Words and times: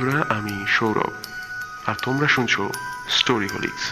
বন্ধুরা, 0.00 0.24
আমি 0.28 0.66
সৌরভ। 0.68 1.12
আর 1.86 1.94
তোমরা 2.02 2.28
শুনছো 2.28 2.62
স্টোরি 3.08 3.48
হোলিক্স 3.48 3.84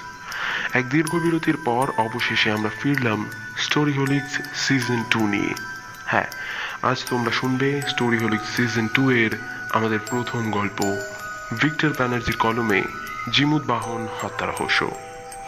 এক 0.75 0.85
দীর্ঘ 0.91 1.13
বিরতির 1.15 1.57
পর 1.65 1.87
অবশেষে 1.97 2.49
আমরা 2.51 2.71
ফিরলাম 2.81 3.21
স্টোরি 3.57 3.93
হোলিক্স 3.93 4.33
সিজন 4.55 5.01
টু 5.11 5.27
নিয়ে। 5.27 5.53
হ্যাঁ 6.07 6.29
আজ 6.83 6.99
তোমরা 7.11 7.33
শুনবে 7.33 7.83
স্টোরি 7.89 8.19
হোলিক্স 8.19 8.49
সিজন 8.57 8.89
টু 8.95 9.11
এর 9.11 9.33
আমাদের 9.73 9.99
প্রথম 10.11 10.51
গল্প, 10.51 10.79
ভিক্টর 11.61 11.93
ব্যানার্জির 11.99 12.37
কলমে 12.37 12.83
জিমুদ 13.33 13.65
বাহন 13.67 14.09
হত্যা 14.21 14.47
রহস্য। 14.47 14.91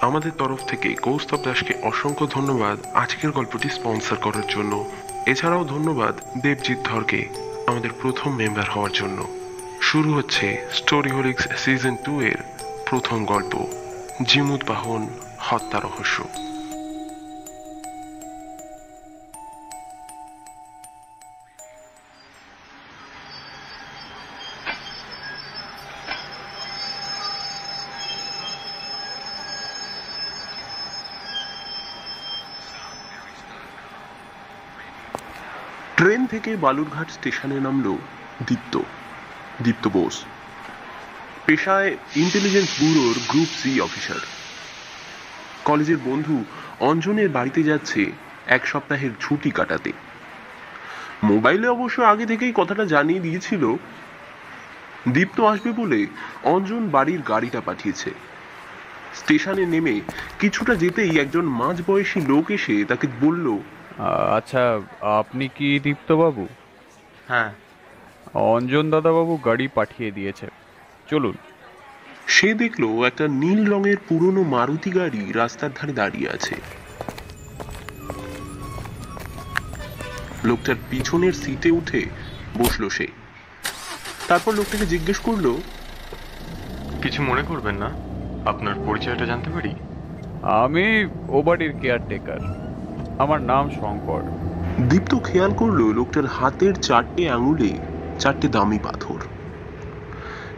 আমাদের 0.00 0.32
তরফ 0.38 0.60
থেকে 0.66 0.88
কৌস্তব 0.94 1.40
দাসকে 1.44 1.74
অসংখ্য 1.82 2.26
ধন্যবাদ 2.26 2.78
আজকের 2.94 3.30
গল্পটি 3.30 3.68
স্পন্সর 3.68 4.16
করার 4.16 4.46
জন্য। 4.48 4.72
এছাড়াও 5.26 5.64
ধন্যবাদ 5.64 6.14
দেবজিৎ 6.42 6.78
ধরকে 6.84 7.20
আমাদের 7.66 7.90
প্রথম 8.02 8.30
মেম্বার 8.36 8.68
হওয়ার 8.70 8.92
জন্য। 8.92 9.39
শুরু 9.82 10.10
হচ্ছে 10.14 10.46
স্টোরি 10.72 11.10
হোলিক্স 11.10 11.44
সিজন 11.64 11.96
টু 12.04 12.20
এর 12.20 12.40
প্রথম 12.88 13.24
গল্প, 13.24 13.52
জিমুদ 14.22 14.62
বাহন, 14.68 15.02
হত্যা 15.38 15.78
রহস্য। 15.80 16.24
ট্রেন 35.96 36.26
থেকে 36.26 36.56
বালুরঘাট 36.56 37.10
স্টেশনে 37.10 37.60
নামলো 37.60 37.98
দীপ্ত। 38.46 38.74
দীপ্ত 39.64 39.88
বোস। 39.88 40.16
পেশায় 41.46 41.96
ইন্টেলিজেন্স 42.16 42.70
ব্যুরোর 42.80 43.16
গ্রুপ 43.28 43.50
সি 43.60 43.80
অফিসার 43.80 44.22
কলেজের 45.64 46.00
বন্ধু 46.04 46.44
অঞ্জনের 46.80 47.28
বাড়িতে 47.28 47.62
যাচ্ছে 47.62 48.00
এক 48.46 48.66
সপ্তাহের 48.66 49.10
ছুটি 49.20 49.50
কাটাতে। 49.50 49.92
মোবাইলে 51.22 51.66
অবশ্য 51.68 52.02
আগে 52.02 52.26
থেকেই 52.26 52.52
কথাটা 52.56 52.84
জানিয়ে 52.84 53.20
দিয়েছিল 53.20 53.62
দীপ্ত 55.08 55.40
আসবে 55.40 55.70
বলে 55.72 56.06
অঞ্জন 56.44 56.82
বাড়ির 56.88 57.22
গাড়িটা 57.22 57.60
পাঠিয়েছে। 57.60 58.10
স্টেশনে 59.14 59.64
নেমে 59.66 60.00
কিছুটা 60.40 60.74
যেতেই 60.74 61.12
একজন 61.18 61.44
মাঝবয়সী 61.60 62.20
লোক 62.20 62.50
এসে 62.50 62.84
তাকে 62.84 63.06
বলল 63.20 63.46
আচ্ছা 64.36 64.62
আপনি 65.20 65.48
কি 65.56 65.68
দীপ্তবাবু? 65.82 66.48
হ্যাঁ। 67.28 67.50
অঞ্জন 68.34 68.90
দাদাবাবু 68.90 69.36
গাড়ি 69.36 69.68
পাঠিয়ে 69.68 70.10
দিয়েছে। 70.10 70.46
চলুন। 71.08 71.36
সে 72.26 72.54
দেখল 72.54 73.04
একটা 73.04 73.28
নীল 73.28 73.72
রঙের 73.72 73.96
পুরনো 74.08 74.42
মারুতি 74.42 74.90
গাড়ি 74.90 75.32
রাস্তার 75.32 75.70
ধারে 75.74 75.92
দাঁড়িয়ে 75.92 76.30
আছে। 76.30 76.54
লোকটার 80.44 80.74
পিছনের 80.90 81.32
সিটে 81.32 81.70
উঠে 81.70 82.06
বসল 82.58 82.88
সে। 82.88 83.06
তারপর 84.28 84.54
লোকটাকে 84.54 84.86
জিজ্ঞেস 84.86 85.18
করল 85.18 85.54
কিছু 87.02 87.22
মনে 87.22 87.42
করবেন 87.42 87.74
না? 87.74 87.90
আপনার 88.50 88.74
পরিচয়টা 88.86 89.26
জানতে 89.26 89.50
পারি? 89.50 89.74
আমি 90.42 91.06
ও 91.28 91.42
বাড়ির 91.42 91.72
কেয়ারটেকার। 91.80 92.38
আমার 93.18 93.42
নাম 93.42 93.70
শঙ্কর। 93.70 94.22
দীপ্ত 94.82 95.14
খেয়াল 95.24 95.54
করল 95.54 95.92
লোকটার 95.92 96.26
হাতের 96.26 96.74
চারটে 96.74 97.30
আঙুলে 97.30 97.89
চারটে 98.20 98.48
দামি 98.48 98.78
পাথর। 98.82 99.18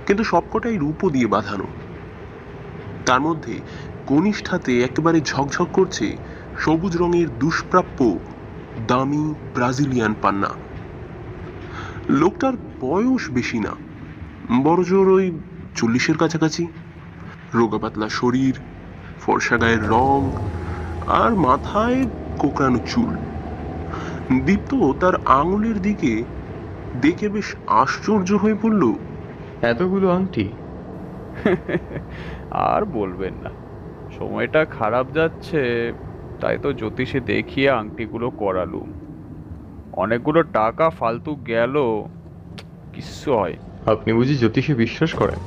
কিন্তু 0.06 0.24
সবকটাই 0.24 0.76
রূপো 0.76 1.10
দিয়ে 1.10 1.26
বাঁধানো। 1.26 1.66
তার 3.06 3.20
মধ্যে 3.20 3.54
কনিষ্ঠাতে 4.06 4.72
একেবারে 4.82 5.20
ঝকঝক 5.20 5.68
করছে 5.72 6.16
সবুজ 6.58 6.96
রঙের 6.96 7.28
দুষ্প্রাপ্য 7.38 8.18
দামি 8.86 9.34
ব্রাজিলিয়ান 9.54 10.14
পান্না। 10.22 10.50
লোকটার 12.10 12.52
বয়স 12.80 13.30
বেশি 13.30 13.58
না 13.58 13.72
বড় 14.62 14.84
জোর 14.84 15.08
ওই 15.08 15.26
চল্লিশের 15.76 16.16
কাছাকাছি। 16.16 16.66
রোগা 17.54 17.78
পাতলা 17.78 18.08
শরীর, 18.08 18.54
ফর্সা 19.20 19.56
গায়ের 19.56 19.82
রং, 19.88 20.20
আর 21.06 21.30
মাথায় 21.36 22.06
কোকড়ানো 22.38 22.78
চুল। 22.86 23.12
দীপ্ত 24.46 24.70
তার 25.00 25.14
আঙুলের 25.24 25.82
দিকে 25.82 26.24
দেখে 27.00 27.28
বেশ 27.28 27.56
আশ্চর্য 27.66 28.32
হয়ে 28.32 28.54
পড়ল। 28.54 28.92
এতগুলো 29.62 30.10
আংটি? 30.10 30.48
আর 32.50 32.84
বলবেন 32.84 33.34
না। 33.42 33.50
সময়টা 34.18 34.64
খারাপ 34.64 35.06
যাচ্ছে 35.12 35.92
তাই 36.40 36.58
তো 36.62 36.72
জ্যোতিষে 36.72 37.20
দেখিয়ে 37.20 37.70
আংটিগুলো 37.70 38.30
করালুম। 38.30 38.92
অনেকগুলো 39.92 40.42
টাকা 40.42 40.90
ফালতু 40.90 41.34
গেল 41.34 42.04
কিচ্ছু 42.92 43.34
হয়। 43.34 43.56
আপনি 43.86 44.12
বুঝি 44.12 44.34
জ্যোতিষে 44.34 44.74
বিশ্বাস 44.74 45.14
করেন? 45.14 45.38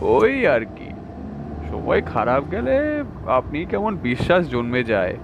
ওই 0.00 0.46
আর 0.46 0.60
কি। 0.60 0.90
সময় 1.70 2.02
খারাপ 2.02 2.44
গেলে 2.50 3.04
আপনি 3.26 3.64
কেমন 3.64 3.96
বিশ্বাস 3.96 4.48
জন্মে 4.48 4.84
যায়। 4.84 5.16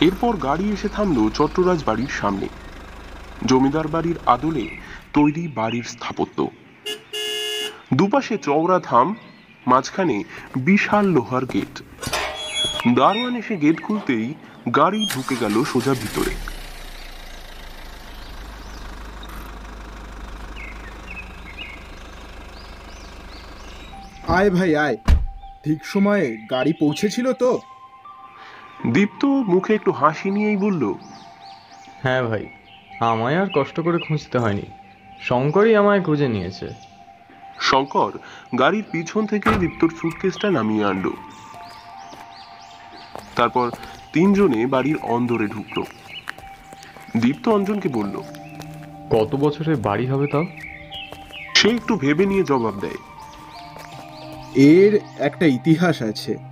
এরপর 0.00 0.36
গাড়ি 0.36 0.66
এসে 0.72 0.88
থামল 0.88 1.30
চট্টরাজ 1.30 1.84
বাড়ির 1.84 2.12
সামনে। 2.20 2.48
জমিদার 3.46 3.88
বাড়ির 3.88 4.18
আদলে 4.26 4.66
তৈরি 5.12 5.48
বাড়ির 5.48 5.82
স্থাপত্য। 5.82 6.38
দুপাশে 7.94 8.38
চওড়া 8.38 8.78
থাম, 8.78 9.14
মাঝখানে 9.66 10.24
বিশাল 10.56 11.04
লোহার 11.06 11.44
গেট। 11.44 11.74
দারোয়ান 12.94 13.36
এসে 13.36 13.56
গেট 13.56 13.78
খুলতেই 13.82 14.34
গাড়ি 14.76 15.06
ঢুকে 15.06 15.36
গেল 15.40 15.64
সোজা 15.64 15.94
ভিতরে। 15.94 16.34
আয় 24.28 24.50
ভাই, 24.50 24.76
আয়। 24.76 24.96
ঠিক 25.64 25.84
সময়ে 25.84 26.26
গাড়ি 26.50 26.72
পৌঁছেছিল 26.72 27.32
তো? 27.32 27.50
দীপ্ত 28.86 29.24
মুখে 29.24 29.74
একটু 29.74 29.92
হাসি 29.92 30.30
নিয়েই 30.30 30.56
বলল 30.56 30.94
হ্যাঁ 32.02 32.22
ভাই 32.22 32.46
আমায় 33.00 33.38
আর 33.38 33.46
কষ্ট 33.54 33.80
করে 33.80 33.98
খুঁজতে 33.98 34.38
হয়নি। 34.38 34.62
শঙ্করই 35.20 35.76
আমায় 35.76 36.02
খুঁজে 36.02 36.28
নিয়েছে। 36.28 36.68
শঙ্কর 37.60 38.12
গাড়ির 38.58 38.84
পিছন 38.92 39.26
থেকে 39.26 39.50
দীপ্তর 39.50 39.88
সুটকেসটা 39.88 40.50
নামিয়ে 40.50 40.84
আনলো। 40.84 41.12
তারপর 43.36 43.70
তিনজনে 44.12 44.66
বাড়ির 44.66 44.96
অন্দরে 45.02 45.46
ঢুকলো। 45.46 45.84
দীপ্ত 47.16 47.48
অঞ্জনকে 47.48 47.88
বলল 47.88 48.22
কত 49.10 49.36
বছরের 49.36 49.76
বাড়ি 49.76 50.06
হবে 50.06 50.26
তাও? 50.26 50.46
সে 51.54 51.68
একটু 51.70 51.96
ভেবে 51.96 52.26
নিয়ে 52.26 52.42
জবাব 52.42 52.74
দেয়। 52.80 52.96
এর 54.54 55.00
একটা 55.18 55.46
ইতিহাস 55.46 56.02
আছে। 56.02 56.49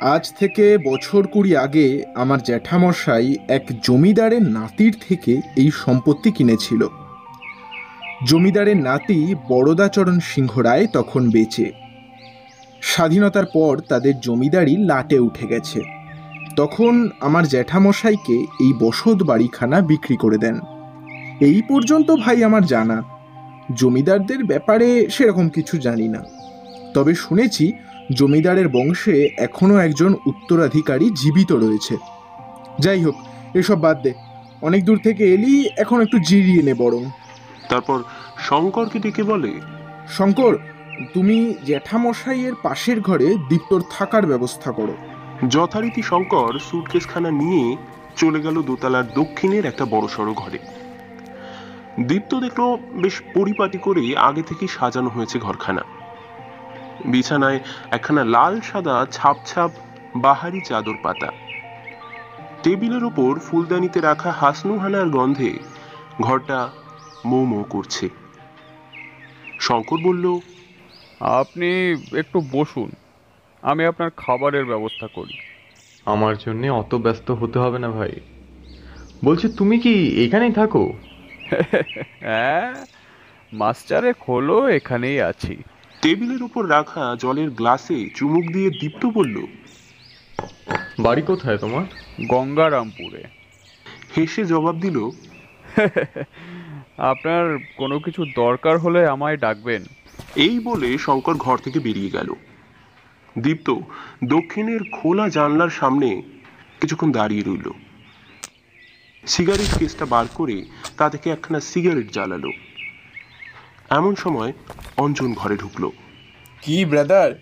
আজ 0.00 0.32
থেকে 0.38 0.78
বছর 0.78 1.26
কুড়ি 1.26 1.56
আগে 1.56 2.04
আমার 2.14 2.42
জ্যাঠামশাই 2.42 3.36
এক 3.48 3.64
জমিদারের 3.82 4.42
নাতির 4.42 4.96
থেকে 5.08 5.40
এই 5.56 5.70
সম্পত্তি 5.70 6.30
কিনেছিল। 6.32 6.88
জমিদারের 8.26 8.76
নাতি 8.76 9.34
বরদাচরণ 9.48 10.18
সিংহ 10.20 10.58
রায় 10.58 10.86
তখন 10.86 11.30
বেঁচে। 11.30 11.72
স্বাধীনতার 12.82 13.44
পর 13.54 13.80
তাদের 13.88 14.20
জমিদারি 14.20 14.76
লাটে 14.76 15.18
উঠে 15.18 15.46
গেছে। 15.46 15.80
তখন 16.56 17.08
আমার 17.20 17.48
জ্যাঠামশাইকে 17.48 18.34
এই 18.34 18.72
বসত 18.80 19.22
বাড়িখানা 19.22 19.80
বিক্রি 19.80 20.16
করে 20.16 20.38
দেন। 20.38 20.60
এই 21.40 21.62
পর্যন্ত 21.68 22.10
ভাই 22.10 22.44
আমার 22.44 22.66
জানা। 22.66 23.02
জমিদারদের 23.74 24.44
ব্যাপারে 24.44 25.08
সেরকম 25.10 25.48
কিছু 25.48 25.78
জানি 25.78 26.08
না। 26.08 26.24
তবে 26.94 27.14
শুনেছি 27.14 27.72
জমিদারের 28.12 28.68
বংশে 28.68 29.28
এখনও 29.38 29.78
একজন 29.78 30.14
উত্তরাধিকারী 30.26 31.10
জীবিত 31.14 31.52
রয়েছে। 31.52 31.96
যাই 32.80 33.04
হোক 33.04 33.14
এসব 33.54 33.80
বাদ 33.80 34.02
দে। 34.02 34.14
অনেক 34.62 34.84
দূর 34.84 34.98
থেকে 34.98 35.34
এলি 35.34 35.68
এখন 35.76 36.00
একটু 36.00 36.18
জিরিয়ে 36.18 36.62
নে 36.62 36.74
বরং। 36.74 37.04
তারপর 37.68 38.02
শঙ্করকে 38.38 38.98
ডেকে 38.98 39.22
বলে 39.22 39.60
শঙ্কর 40.08 40.58
তুমি 41.14 41.54
জ্যাঠামশাইয়ের 41.66 42.52
পাশের 42.62 43.00
ঘরে 43.00 43.34
দীপ্তর 43.48 43.80
থাকার 43.90 44.26
ব্যবস্থা 44.26 44.72
করো। 44.72 44.96
যথারীতি 45.48 46.02
শঙ্কর 46.02 46.58
সুটকেসখানা 46.70 47.30
নিয়ে 47.30 47.76
চলে 48.16 48.40
গেল 48.40 48.62
দোতলার 48.62 49.06
দক্ষিণের 49.14 49.64
একটা 49.66 49.84
বড়সড় 49.84 50.32
ঘরে। 50.32 50.58
দীপ্ত 52.00 52.34
দেখল 52.34 52.76
বেশ 52.76 53.22
পরিপাটি 53.34 53.78
করে 53.78 54.16
আগে 54.16 54.42
থেকে 54.42 54.66
সাজানো 54.66 55.08
হয়েছে 55.08 55.38
ঘরখানা। 55.38 55.80
বিছানায় 57.06 57.60
একখানা 57.90 58.24
লাল 58.24 58.60
সাদা 58.60 59.06
ছাপ 59.12 59.36
ছাপ 59.46 59.70
বাহারি 60.16 60.60
চাদর 60.60 60.96
পাতা। 61.02 61.30
টেবিলের 62.62 63.04
ওপর 63.04 63.38
ফুলদানিতে 63.38 64.00
রাখা 64.00 64.30
হাসনুহানার 64.30 65.08
গন্ধে 65.08 65.58
ঘরটা 66.20 66.68
মৌ 67.26 67.44
মৌ 67.44 67.62
করছে। 67.62 68.08
শঙ্কর 69.60 69.98
বলল 70.04 70.40
আপনি 71.20 71.68
একটু 72.16 72.40
বসুন 72.52 72.90
আমি 73.62 73.86
আপনার 73.86 74.10
খাবারের 74.16 74.64
ব্যবস্থা 74.64 75.06
করি। 75.14 75.36
আমার 76.06 76.36
জন্যে 76.36 76.70
অত 76.70 76.94
ব্যস্ত 76.94 77.30
হতে 77.30 77.58
হবে 77.58 77.78
না 77.78 77.88
ভাই। 77.88 78.12
বলছি 79.24 79.48
তুমি 79.48 79.78
কি 79.78 80.24
এখানেই 80.24 80.52
থাকো? 80.52 80.92
হ্যাঁ 82.20 82.84
মাস্টারে 83.52 84.12
খোলো 84.12 84.68
এখানেই 84.68 85.20
আছি। 85.20 85.56
টেবিলের 86.02 86.42
উপর 86.42 86.70
রাখা 86.70 87.16
জলের 87.20 87.50
গ্লাসে 87.50 88.10
চুমুক 88.14 88.44
দিয়ে 88.52 88.70
দীপ্ত 88.70 89.06
বলল 89.06 89.36
বাড়ি 91.00 91.22
কোথায় 91.22 91.58
তোমার? 91.58 91.84
গঙ্গারামপুরে। 92.26 93.22
হেসে 94.16 94.44
জবাব 94.44 94.80
দিল 94.80 95.10
আপনার 97.12 97.58
কোনো 97.76 97.98
কিছু 97.98 98.24
দরকার 98.36 98.78
হলে 98.78 99.06
আমায় 99.06 99.36
ডাকবেন। 99.36 99.84
এই 100.36 100.60
বলে 100.60 100.98
শঙ্কর 100.98 101.34
ঘর 101.34 101.58
থেকে 101.58 101.78
বেরিয়ে 101.78 102.10
গেল। 102.10 102.34
দীপ্ত 103.38 103.74
দক্ষিণের 104.24 104.80
খোলা 104.92 105.28
জানলার 105.28 105.70
সামনে 105.70 106.22
কিছুক্ষণ 106.80 107.12
দাঁড়িয়ে 107.12 107.42
রইল। 107.42 107.70
সিগারেট 109.26 109.78
কেসটা 109.78 110.06
বার 110.06 110.26
করে 110.34 110.64
তা 110.96 111.10
থেকে 111.10 111.30
একখানা 111.30 111.60
সিগারেট 111.60 112.12
জ্বালালো। 112.12 112.50
এমন 113.90 114.14
সময় 114.14 114.52
অঞ্জন 114.96 115.34
ঘরে 115.34 115.56
ঢুকলো। 115.56 115.92
কি 116.62 116.84
ব্রাদার? 116.84 117.32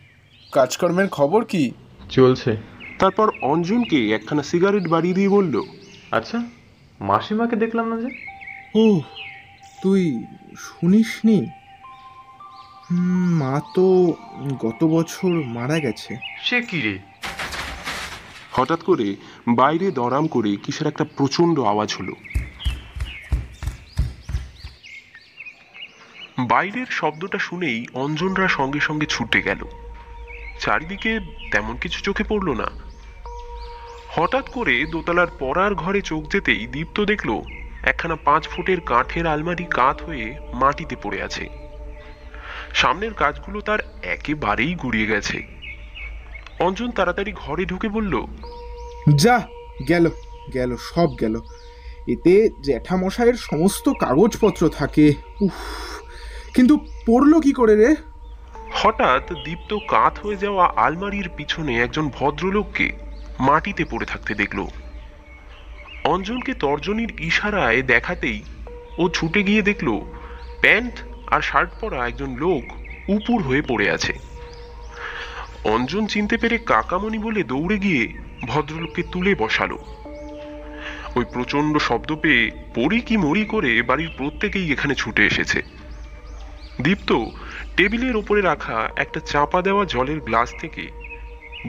কাজকর্মের 0.53 1.09
খবর 1.09 1.45
কি? 1.45 1.71
চলছে। 2.11 2.57
তারপর 2.99 3.31
অঞ্জনকে 3.43 4.11
একখানা 4.11 4.43
সিগারেট 4.43 4.89
বাড়িয়ে 4.89 5.15
দিয়ে 5.15 5.29
বলল 5.29 5.61
আচ্ছা 6.11 6.43
মাসিমাকে 7.01 7.57
দেখলাম 7.57 7.89
না 7.89 8.01
যে? 8.01 8.09
ও 8.75 9.01
তুই 9.83 10.25
শুনিসনি? 10.59 11.47
হুম, 12.91 13.39
মা 13.39 13.61
তো 13.75 14.15
গত 14.61 14.85
বছর 14.85 15.29
মারা 15.29 15.79
গেছে। 15.79 16.17
সে 16.43 16.63
কি 16.63 16.81
রে? 16.81 16.99
হঠাৎ 18.53 18.83
করে 18.83 19.17
বাইরে 19.49 19.91
দরাম 19.91 20.27
করে 20.27 20.57
কিসের 20.57 20.87
একটা 20.87 21.05
প্রচণ্ড 21.17 21.61
আওয়াজ 21.61 21.95
হলো। 22.01 22.13
বাইরের 26.39 26.87
শব্দটা 26.91 27.39
শুনেই 27.39 27.87
অঞ্জনরা 27.95 28.49
সঙ্গে 28.49 28.81
সঙ্গে 28.81 29.07
ছুটে 29.07 29.43
গেল। 29.43 29.59
চারিদিকে 30.61 31.21
তেমন 31.53 31.77
কিছু 31.77 32.01
চোখে 32.01 32.25
পড়ল 32.25 32.51
না। 32.51 32.67
হঠাৎ 34.09 34.49
করে 34.49 34.87
দোতলার 34.93 35.27
পড়ার 35.39 35.75
ঘরে 35.75 36.01
চোখ 36.01 36.33
যেতেই 36.33 36.67
দীপ্ত 36.67 37.01
দেখল, 37.01 37.41
একখানা 37.83 38.17
পাঁচ 38.17 38.49
ফুটের 38.49 38.81
কাঠের 38.81 39.27
আলমারি 39.27 39.65
কাত 39.65 40.03
হয়ে 40.03 40.39
মাটিতে 40.53 40.97
পড়ে 41.03 41.23
আছে। 41.23 41.49
সামনের 42.75 43.15
কাজগুলো 43.15 43.61
তার 43.61 43.79
একেবারেই 44.03 44.75
গুড়িয়ে 44.75 45.07
গেছে। 45.07 45.43
অঞ্জন 46.59 46.91
তাড়াতাড়ি 46.91 47.33
ঘরে 47.33 47.65
ঢুকে 47.65 47.89
বলল, 47.89 48.27
যা, 49.15 49.49
গেল 49.89 50.11
গেল, 50.55 50.77
সব 50.77 51.09
গেল। 51.21 51.41
এতে 52.09 52.49
জ্যাঠামশাইয়ের 52.65 53.35
সমস্ত 53.35 53.89
কাগজপত্র 53.89 54.69
থাকে। 54.69 55.15
উফ 55.41 55.94
কিন্তু 56.55 56.87
পড়ল 57.07 57.41
কি 57.41 57.53
করে 57.53 57.77
রে? 57.77 57.97
হঠাৎ 58.73 59.33
দীপ্ত 59.45 59.79
কাত 59.89 60.19
হয়ে 60.19 60.37
যাওয়া 60.37 60.73
আলমারির 60.77 61.29
পিছনে 61.37 61.73
একজন 61.83 62.09
ভদ্রলোককে 62.09 62.93
মাটিতে 63.41 63.85
পড়ে 63.85 64.07
থাকতে 64.07 64.35
দেখল। 64.35 64.67
অঞ্জনকে 66.05 66.55
তর্জনীর 66.55 67.21
ইশারায় 67.21 67.83
দেখাতেই 67.83 68.43
ও 68.99 69.09
ছুটে 69.09 69.43
গিয়ে 69.43 69.63
দেখল, 69.63 70.01
প্যান্ট 70.61 70.95
আর 71.27 71.41
শার্ট 71.41 71.71
পরা 71.81 72.07
একজন 72.07 72.31
লোক 72.37 72.65
উপুর 73.09 73.43
হয়ে 73.43 73.63
পড়ে 73.63 73.91
আছে। 73.91 74.13
অঞ্জন 75.65 76.07
চিনতে 76.07 76.37
পেরে 76.37 76.59
কাকামণি 76.59 77.19
বলে 77.19 77.43
দৌড়ে 77.43 77.79
গিয়ে 77.79 78.03
ভদ্রলোককে 78.47 79.03
তুলে 79.13 79.35
বসালো। 79.35 79.79
ওই 81.17 81.25
প্রচণ্ড 81.33 81.79
শব্দ 81.79 82.15
পেয়ে 82.23 82.51
পড়ি 82.75 83.01
কি 83.01 83.17
মরি 83.17 83.45
করে 83.45 83.83
বাড়ির 83.83 84.11
প্রত্যেকেই 84.19 84.73
এখানে 84.73 84.95
ছুটে 84.95 85.27
এসেছে। 85.27 85.84
দীপ্ত 86.83 87.25
টেবিলের 87.77 88.17
ওপরে 88.17 88.41
রাখা 88.41 88.89
একটা 88.97 89.21
চাপা 89.21 89.63
দেওয়া 89.63 89.85
জলের 89.85 90.21
গ্লাস 90.21 90.53
থেকে 90.61 90.91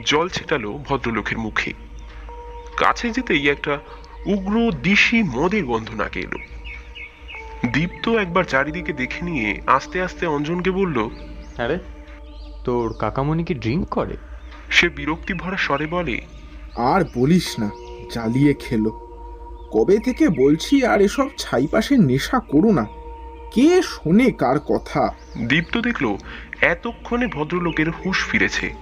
জল 0.04 0.28
ছেটালো 0.28 0.72
ভদ্রলোকের 0.72 1.38
মুখে। 1.38 1.72
কাছে 2.76 3.10
যেতেই 3.10 3.48
একটা 3.48 3.78
উগ্র 4.26 4.70
দিশি 4.82 5.22
মদের 5.22 5.64
গন্ধ 5.64 5.94
নাকে 5.94 6.20
এলো। 6.20 6.38
দীপ্ত 7.66 8.08
একবার 8.08 8.44
চারিদিকে 8.44 8.92
দেখে 8.92 9.24
নিয়ে 9.24 9.60
আস্তে 9.66 10.02
আস্তে 10.02 10.26
অঞ্জনকে 10.26 10.70
বলল 10.70 11.08
আরে 11.58 11.78
তোর 12.64 12.94
কাকামণি 12.98 13.44
কি 13.44 13.54
ড্রিঙ্ক 13.54 13.88
করে? 13.88 14.16
সে 14.70 14.88
বিরক্তি 14.88 15.34
ভরা 15.34 15.56
স্বরে 15.56 15.86
বলে 15.86 16.20
আর 16.76 17.04
বলিস 17.16 17.60
না 17.60 17.70
জ্বালিয়ে 18.12 18.54
খেলো। 18.54 18.90
কবে 19.72 19.98
থেকে 19.98 20.28
বলছি 20.28 20.84
আর 20.84 21.00
এসব 21.00 21.28
ছাইপাশের 21.38 22.00
নেশা 22.00 22.38
করো 22.38 22.72
না। 22.72 22.86
কে 23.56 23.82
শোনে 23.82 24.30
কার 24.30 24.58
কথা? 24.60 25.14
দীপ্ত 25.38 25.78
দেখল 25.78 26.16
এতক্ষণে 26.62 27.26
ভদ্রলোকের 27.26 27.90
হুঁশ 27.90 28.24
ফিরেছে। 28.24 28.72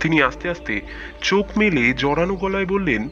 তিনি 0.00 0.22
আস্তে 0.22 0.50
আস্তে 0.50 0.80
চোখ 1.22 1.46
মেলে 1.58 1.92
জড়ানো 1.92 2.34
গলায় 2.36 2.66
বললেন 2.66 3.02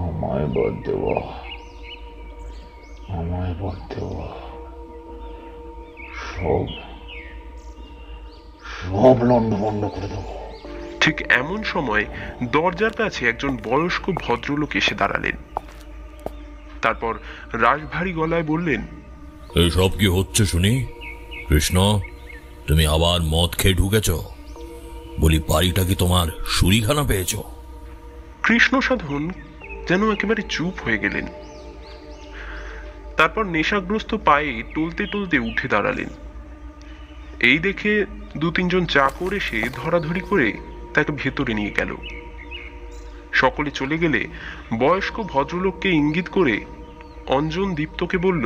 আমায় 0.00 0.46
সব 6.36 6.66
সব 8.80 9.16
লন্ড 9.24 9.50
বন্ধ 9.54 9.82
করে 9.84 10.08
দেবো। 10.08 10.41
ঠিক 11.02 11.22
এমন 11.32 11.62
সময় 11.62 12.04
দরজার 12.42 12.90
কাছে 12.90 13.28
একজন 13.28 13.56
বয়স্ক 13.56 14.10
ভদ্রলোক 14.10 14.76
এসে 14.76 14.94
দাঁড়ালেন। 14.94 15.36
তারপর 16.82 17.18
রাশভারী 17.52 18.12
গলায় 18.12 18.42
বললেন 18.42 18.86
এসব 19.54 19.90
কি 19.98 20.06
হচ্ছে 20.06 20.46
শুনি? 20.46 20.86
কৃষ্ণ 21.48 22.00
তুমি 22.66 22.86
আবার 22.86 23.20
মদ 23.22 23.50
খেয়ে 23.54 23.74
ঢুকেছ? 23.74 24.10
বলি 25.20 25.38
বাড়িটা 25.48 25.84
কি 25.84 25.94
তোমার 25.94 26.26
সুরিখানা 26.46 27.02
পেয়েছ? 27.02 27.36
কৃষ্ণ 28.42 28.80
সাধন 28.80 29.30
যেন 29.88 30.12
একেবারে 30.12 30.42
চুপ 30.48 30.74
হয়ে 30.84 30.98
গেলেন। 30.98 31.26
তারপর 33.16 33.44
নেশাগ্রস্ত 33.44 34.14
পায়ে 34.14 34.62
টলতে 34.74 35.06
টলতে 35.06 35.38
উঠে 35.38 35.68
দাঁড়ালেন। 35.68 36.08
এই 37.40 37.58
দেখে 37.58 38.04
দু 38.36 38.50
তিনজন 38.50 38.86
চাকর 38.86 39.32
এসে 39.34 39.68
ধরাধরি 39.72 40.20
করে 40.20 40.71
তাকে 40.94 41.12
ভেতরে 41.12 41.54
নিয়ে 41.54 41.76
গেল। 41.76 41.90
সকলে 43.32 43.70
চলে 43.70 43.98
গেলে 43.98 44.20
বয়স্ক 44.78 45.16
ভদ্রলোককে 45.22 45.88
ইঙ্গিত 45.90 46.28
করে 46.28 46.64
অঞ্জন 47.26 47.74
দীপ্তকে 47.74 48.16
বলল 48.18 48.44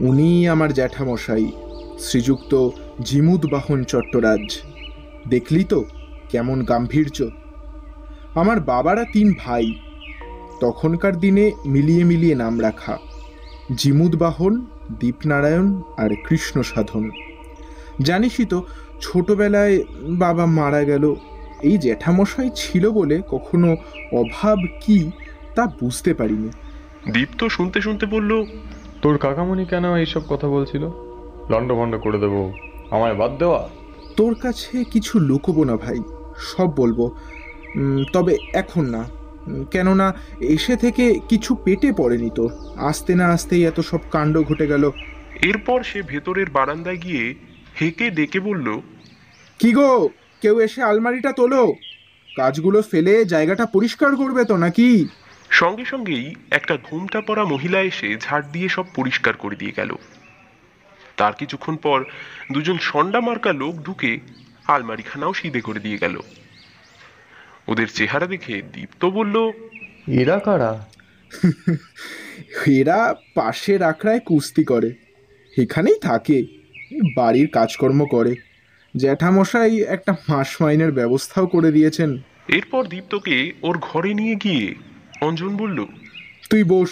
উনি 0.00 0.48
আমার 0.48 0.72
জ্যাঠামশাই, 0.72 1.52
শ্রীযুক্ত 1.98 2.52
জিমুদ 3.02 3.46
বাহন 3.46 3.84
চট্টরাজ। 3.84 4.46
দেখলি 5.28 5.64
তো 5.64 5.84
কেমন 6.28 6.62
গাম্ভীর্য। 6.62 7.18
আমার 8.34 8.60
বাবারা 8.60 9.04
তিন 9.12 9.34
ভাই, 9.38 9.66
তখনকার 10.60 11.14
দিনে 11.18 11.52
মিলিয়ে 11.66 12.04
মিলিয়ে 12.04 12.34
নাম 12.34 12.60
রাখা। 12.60 12.98
জিমুদ 13.74 14.16
বাহন, 14.16 14.66
দীপনারায়ণ 15.00 15.82
আর 15.96 16.10
কৃষ্ণ 16.28 16.62
সাধন 16.62 17.10
জানিসই 18.02 18.44
তো 18.44 18.58
ছোটবেলায় 19.00 19.84
বাবা 20.02 20.46
মারা 20.46 20.84
গেল। 20.84 21.14
এই 21.62 21.78
জ্যাঠামশাই 21.78 22.50
ছিল 22.54 22.90
বলে 22.90 23.22
কখনো 23.28 23.76
অভাব 24.12 24.58
কি 24.80 25.10
তা 25.54 25.66
বুঝতে 25.66 26.14
পারিনি। 26.14 26.50
দীপ্ত 27.12 27.44
শুনতে 27.44 27.80
শুনতে 27.80 28.06
বলল 28.06 28.44
তোর 29.02 29.18
কাকামণি 29.18 29.64
কেন 29.64 29.96
এইসব 29.96 30.22
কথা 30.28 30.48
বলছিল? 30.48 30.82
লন্ড 31.50 31.72
ভন্ড 31.72 31.94
করে 31.98 32.18
দেবো 32.18 32.52
আমায় 32.90 33.14
বাদ 33.14 33.32
দেওয়া? 33.38 33.68
তোর 34.16 34.34
কাছে 34.34 34.84
কিছু 34.84 35.18
লুকোবো 35.18 35.64
না 35.64 35.76
ভাই 35.76 35.98
সব 36.38 36.68
বলব। 36.76 37.10
তবে 38.12 38.36
এখন 38.52 38.84
না। 38.84 39.04
কেননা 39.70 40.14
এসে 40.40 40.76
থেকে 40.76 41.20
কিছু 41.28 41.54
পেটে 41.64 41.92
পড়েনি 41.92 42.30
তোর 42.34 42.50
আসতে 42.76 43.14
না 43.14 43.26
আসতেই 43.26 43.66
এত 43.66 43.80
সব 43.80 43.98
কাণ্ড 44.10 44.42
ঘটে 44.42 44.66
গেল। 44.66 44.90
এরপর 45.42 45.82
সে 45.82 46.02
ভেতরের 46.02 46.50
বারান্দায় 46.50 46.96
গিয়ে 46.96 47.34
হেঁকে 47.80 48.10
ডেকে 48.10 48.40
বলল 48.40 48.80
কি 49.58 49.72
গো 49.72 50.08
কেউ 50.40 50.60
এসে 50.60 50.82
আলমারিটা 50.82 51.32
তোলো? 51.32 51.74
কাজগুলো 52.36 52.82
ফেলে 52.82 53.24
জায়গাটা 53.24 53.66
পরিষ্কার 53.66 54.16
করবে 54.16 54.44
তো 54.44 54.56
নাকি? 54.56 55.08
সঙ্গে 55.50 55.84
সঙ্গেই 55.84 56.34
একটা 56.50 56.78
ঘুমটা 56.90 57.20
পড়া 57.20 57.44
মহিলা 57.44 57.80
এসে 57.80 58.16
ঝাড় 58.20 58.44
দিয়ে 58.52 58.68
সব 58.68 58.84
পরিষ্কার 58.94 59.36
করে 59.36 59.56
দিয়ে 59.56 59.72
গেল। 59.76 59.96
তার 61.16 61.32
কিছুক্ষণ 61.32 61.76
পর 61.76 62.04
দুজন 62.52 62.78
সন্ডা 62.78 63.20
মার্কা 63.20 63.52
লোক 63.52 63.76
ঢুকে 63.76 64.18
আলমারিখানাও 64.66 65.34
সিধে 65.34 65.60
করে 65.60 65.80
দিয়ে 65.80 65.98
গেল। 65.98 66.20
ওদের 67.68 67.86
চেহারা 67.94 68.26
দেখে 68.26 68.62
দীপ্ত 68.72 69.04
বলল 69.04 69.50
এরা 70.08 70.38
কারা? 70.38 70.88
এরা 72.66 73.14
পাশের 73.34 73.82
আখড়ায় 73.82 74.20
কুস্তি 74.20 74.64
করে। 74.64 74.94
এখানেই 75.58 75.98
থাকে। 75.98 76.55
বাড়ির 77.16 77.48
কাজকর্ম 77.48 78.04
করে। 78.04 78.34
জ্যাঠামশাই 78.96 79.80
একটা 79.80 80.16
মাস 80.28 80.62
মাইনের 80.62 80.92
ব্যবস্থাও 80.92 81.46
করে 81.46 81.72
দিয়েছেন। 81.72 82.18
এরপর 82.48 82.84
দীপ্তকে 82.84 83.52
ওর 83.62 83.78
ঘরে 83.78 84.14
নিয়ে 84.14 84.34
গিয়ে 84.34 84.74
অঞ্জন 85.20 85.56
বলল 85.56 85.86
তুই 86.50 86.62
বস 86.62 86.90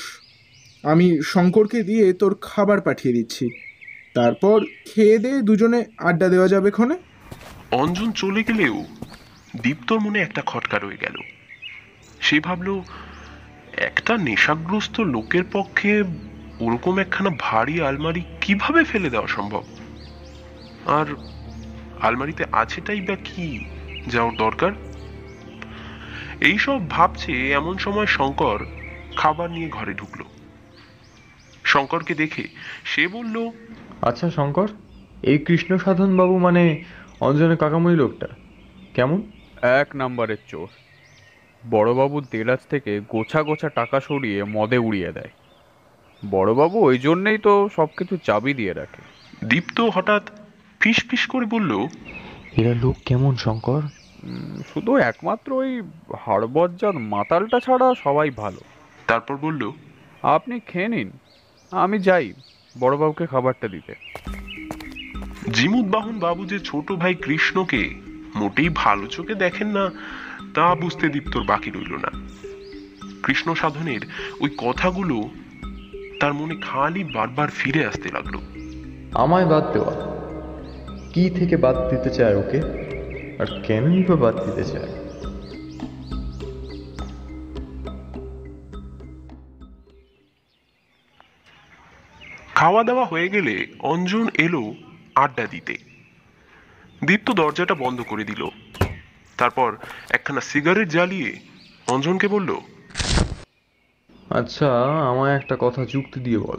আমি 0.82 1.18
শঙ্করকে 1.24 1.82
দিয়ে 1.82 2.12
তোর 2.12 2.36
খাবার 2.40 2.80
পাঠিয়ে 2.80 3.14
দিচ্ছি। 3.14 3.50
তারপর 4.14 4.60
খেয়ে 4.86 5.18
দিয়ে 5.18 5.42
দুজনে 5.42 5.84
আড্ডা 5.98 6.28
দেওয়া 6.28 6.48
যাবে 6.48 6.70
ক্ষণে। 6.70 6.96
অঞ্জন 7.70 8.12
চলে 8.12 8.42
গেলেও 8.42 8.84
দীপ্তর 9.62 10.00
মনে 10.00 10.18
একটা 10.20 10.42
খটকা 10.46 10.78
রয়ে 10.78 10.96
গেল। 11.00 11.14
সে 12.20 12.40
ভাবল 12.40 12.80
একটা 13.76 14.16
নেশাগ্রস্ত 14.16 15.00
লোকের 15.00 15.42
পক্ষে 15.52 16.02
ওরকম 16.60 16.98
একখানা 16.98 17.30
ভারী 17.38 17.80
আলমারি 17.80 18.22
কীভাবে 18.40 18.84
ফেলে 18.84 19.10
দেওয়া 19.10 19.26
সম্ভব? 19.26 19.64
আর 20.86 21.06
আলমারিতে 22.00 22.44
আছেটাই 22.52 23.00
বা 23.00 23.16
কি 23.16 23.64
যা 24.06 24.22
ওর 24.22 24.36
দরকার? 24.36 24.72
এইসব 26.40 26.90
ভাবছে 26.90 27.52
এমন 27.52 27.78
সময় 27.78 28.06
শঙ্কর 28.06 28.66
খাবার 29.16 29.50
নিয়ে 29.50 29.68
ঘরে 29.68 29.94
ঢুকলো। 29.94 30.24
শঙ্করকে 31.64 32.14
দেখে 32.14 32.48
সে 32.84 33.08
বলল 33.08 33.50
আচ্ছা 34.02 34.30
শঙ্কর 34.30 34.68
এই 35.22 35.38
কৃষ্ণ 35.38 35.76
সাধন 35.76 36.16
বাবু 36.16 36.38
মানে 36.38 36.84
অঞ্জনের 37.20 37.56
কাকামুনি 37.56 37.96
লোকটা। 37.96 38.26
কেমন? 38.94 39.22
এক 39.62 39.96
নাম্বারের 39.96 40.36
চোর। 40.48 40.66
বড়বাবুর 41.70 42.26
দেরাজ 42.30 42.58
থেকে 42.70 43.00
গোছা 43.08 43.42
গোছা 43.42 43.68
টাকা 43.68 44.00
সরিয়ে 44.00 44.44
মদে 44.44 44.78
উড়িয়ে 44.78 45.12
দেয়। 45.12 45.30
বড়বাবু 46.30 46.80
ওই 46.80 46.98
জন্যেই 46.98 47.38
তো 47.38 47.68
সব 47.76 47.86
কিছু 47.96 48.16
চাবি 48.16 48.54
দিয়ে 48.54 48.72
রাখে। 48.72 49.02
দীপ্ত 49.46 49.80
হঠাৎ 49.80 50.43
ফিস 50.84 51.04
ফিস 51.08 51.26
করে 51.26 51.46
বলল 51.46 51.86
এরা 52.56 52.74
লোক 52.74 52.96
কেমন 53.04 53.36
শঙ্কর? 53.36 53.82
শুধু 54.74 54.96
একমাত্র 54.96 55.52
ওই 55.52 55.82
হাড়বজ্জার 56.20 56.98
মাতালটা 56.98 57.60
ছাড়া 57.60 57.94
সবাই 58.04 58.30
ভালো। 58.30 58.60
তারপর 59.06 59.36
বলল 59.36 59.72
আপনি 60.22 60.60
খেয়ে 60.60 60.88
নিন 60.88 61.10
আমি 61.70 61.98
যাই 61.98 62.32
বড়বাবুকে 62.78 63.26
খাবারটা 63.26 63.68
দিতে। 63.68 63.94
জিমুদ্বাহন 65.52 66.18
বাবু 66.18 66.46
যে 66.46 66.58
ছোট 66.60 66.92
ভাই 66.92 67.14
কৃষ্ণকে 67.14 67.94
মোটেই 68.34 68.68
ভালো 68.74 69.06
চোখে 69.06 69.34
দেখেন 69.34 69.68
না 69.68 69.90
তা 70.54 70.74
বুঝতে 70.74 71.08
দীপ্তর 71.08 71.42
বাকি 71.42 71.70
রইল 71.70 71.92
না। 71.94 72.10
কৃষ্ণ 73.22 73.54
সাধনের 73.54 74.00
ওই 74.40 74.50
কথাগুলো 74.58 75.28
তার 76.20 76.34
মনে 76.34 76.56
খালি 76.56 77.04
বারবার 77.04 77.48
ফিরে 77.48 77.86
আসতে 77.86 78.08
লাগল। 78.12 78.38
আমায় 79.14 79.46
বাদ 79.46 79.72
দেওয়া। 79.72 80.24
কি 81.14 81.30
থেকে 81.30 81.56
বাদ 81.56 81.76
দিতে 81.90 82.11
চায় 82.11 82.35
ওকে? 82.35 82.59
আর 83.38 83.61
কেনই 83.62 84.04
বা 84.04 84.16
বাদ 84.16 84.35
দিতে 84.44 84.64
চায়? 84.64 84.88
খাওয়া 92.54 92.85
দাওয়া 92.85 93.04
হয়ে 93.04 93.28
গেলে 93.28 93.66
অঞ্জন 93.80 94.28
এলো 94.35 94.75
আড্ডা 95.14 95.47
দিতে। 95.47 95.76
দীপ্ত 97.04 97.30
দরজাটা 97.30 97.75
বন্ধ 97.75 98.00
করে 98.00 98.25
দিল। 98.25 98.49
তারপর 99.38 99.76
একখানা 100.11 100.40
সিগারেট 100.40 100.88
জ্বালিয়ে 100.88 101.40
অঞ্জনকে 101.87 102.28
বলল 102.28 102.56
আচ্ছা 104.30 104.83
আমায় 105.11 105.37
একটা 105.37 105.56
কথা 105.61 105.85
যুক্তি 105.85 106.21
দিয়ে 106.21 106.38
বল। 106.38 106.59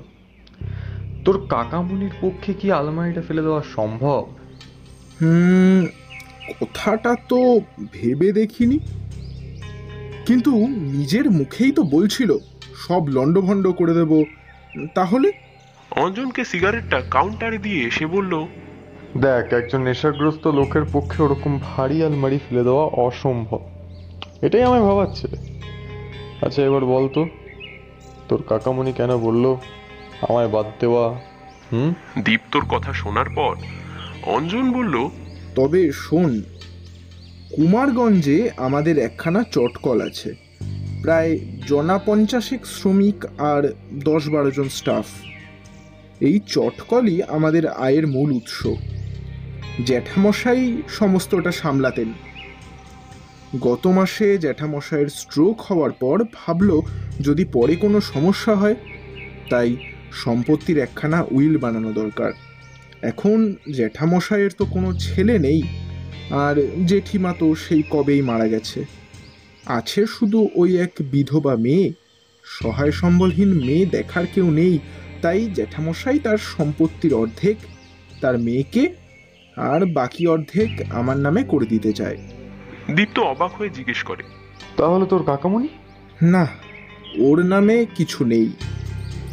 তোর 1.25 1.47
কাকামুনির 1.49 2.11
পক্ষে 2.21 2.53
কি 2.53 2.71
আলমারিটা 2.71 3.21
ফেলে 3.21 3.41
দেওয়া 3.41 3.63
সম্ভব? 3.75 4.44
কথাটা 6.59 7.15
তো 7.29 7.59
ভেবে 7.93 8.31
দেখিনি। 8.31 8.79
কিন্তু 10.25 10.51
নিজের 10.67 11.31
মুখেই 11.31 11.71
তো 11.71 11.83
বলছিল 11.83 12.37
সব 12.87 13.07
লণ্ডভণ্ড 13.07 13.71
করে 13.71 13.93
দেব। 13.93 14.23
তাহলে? 14.93 15.31
অঞ্জনকে 15.91 16.45
সিগারেটটা 16.45 17.01
কাউন্টারে 17.11 17.57
দিয়ে 17.57 17.87
এসে 17.87 18.05
বলল 18.05 18.45
দেখ 19.17 19.53
একজন 19.53 19.81
নেশাগ্রস্ত 19.81 20.47
লোকের 20.47 20.81
পক্ষে 20.93 21.23
ওরকম 21.23 21.59
ভারী 21.63 22.03
আলমারি 22.03 22.39
ফেলে 22.49 22.63
দেওয়া 22.63 22.85
অসম্ভব। 22.85 23.59
এটাই 24.41 24.63
আমায় 24.63 24.81
ভাবাচ্ছে। 24.81 25.27
আচ্ছা 26.41 26.61
এবার 26.61 26.85
বল 26.85 27.07
তো 27.07 27.27
তোর 28.27 28.43
কাকামণি 28.49 28.93
কেন 28.93 29.17
বলল 29.17 29.55
আমায় 30.29 30.47
বাদ 30.47 30.65
দেওয়া 30.79 31.19
হুম? 31.71 31.93
দীপ্তর 32.21 32.61
কথা 32.61 32.93
শোনার 32.93 33.25
পর 33.35 33.55
অঞ্জন 34.25 34.71
বলল, 34.71 35.09
তবে 35.55 35.91
শোন, 35.91 36.43
কুমারগঞ্জে 37.55 38.49
আমাদের 38.57 38.97
একখানা 38.97 39.43
চটকল 39.43 40.01
আছে। 40.01 40.35
প্রায় 41.01 41.39
জনা 41.67 41.97
পঞ্চাশেক 41.97 42.65
শ্রমিক 42.65 43.25
আর 43.25 43.73
দশ 43.93 44.29
বারো 44.29 44.51
জন 44.51 44.69
স্টাফ। 44.69 45.05
এই 46.19 46.39
চটকলই 46.47 47.23
আমাদের 47.23 47.67
আয়ের 47.67 48.07
মূল 48.07 48.31
উৎস। 48.31 48.67
জ্যাঠামশাই 49.85 50.81
সমস্তটা 50.89 51.51
সামলাতেন। 51.51 52.13
গত 53.61 53.87
মাসে 53.87 54.37
জ্যাঠামশাইয়ের 54.37 55.07
স্ট্রোক 55.07 55.61
হওয়ার 55.61 55.91
পর 55.91 56.23
ভাবল, 56.33 56.81
যদি 57.21 57.45
পরে 57.45 57.75
কোনো 57.75 58.01
সমস্যা 58.01 58.55
হয়, 58.55 58.75
তাই 59.49 59.75
সম্পত্তির 60.11 60.77
একখানা 60.77 61.23
উইল 61.31 61.57
বানানো 61.57 61.93
দরকার। 61.93 62.31
এখন 63.11 63.39
জ্যাঠামশাইয়ের 63.75 64.53
তো 64.57 64.63
কোনো 64.65 64.89
ছেলে 65.05 65.35
নেই 65.39 65.61
আর 66.45 66.55
জেঠিমা 66.85 67.31
তো 67.39 67.47
সেই 67.55 67.83
কবেই 67.89 68.21
মারা 68.21 68.47
গেছে। 68.47 68.79
আছে 69.77 70.01
শুধু 70.05 70.39
ওই 70.55 70.69
এক 70.77 70.93
বিধবা 71.11 71.53
মেয়ে 71.55 71.87
সহায় 72.45 72.91
সম্বলহীন 72.91 73.51
মেয়ে 73.67 73.85
দেখার 73.85 74.25
কেউ 74.33 74.47
নেই 74.51 74.75
তাই 75.21 75.39
জ্যাঠামশাই 75.53 76.19
তার 76.19 76.39
সম্পত্তির 76.53 77.13
অর্ধেক 77.13 77.57
তার 78.21 78.35
মেয়েকে 78.39 78.83
আর 79.57 79.81
বাকি 79.97 80.23
অর্ধেক 80.27 80.71
আমার 80.89 81.17
নামে 81.17 81.41
করে 81.43 81.65
দিতে 81.65 81.91
চায়। 81.93 82.17
দীপ্ত 82.95 83.17
অবাক 83.33 83.51
হয়ে 83.57 83.71
জিজ্ঞেস 83.77 84.01
করে 84.03 84.23
তাহলে 84.77 85.05
তোর 85.05 85.23
কাকামণি? 85.23 85.69
না 86.33 86.45
ওর 87.27 87.39
নামে 87.53 87.77
কিছু 87.95 88.19
নেই 88.25 88.47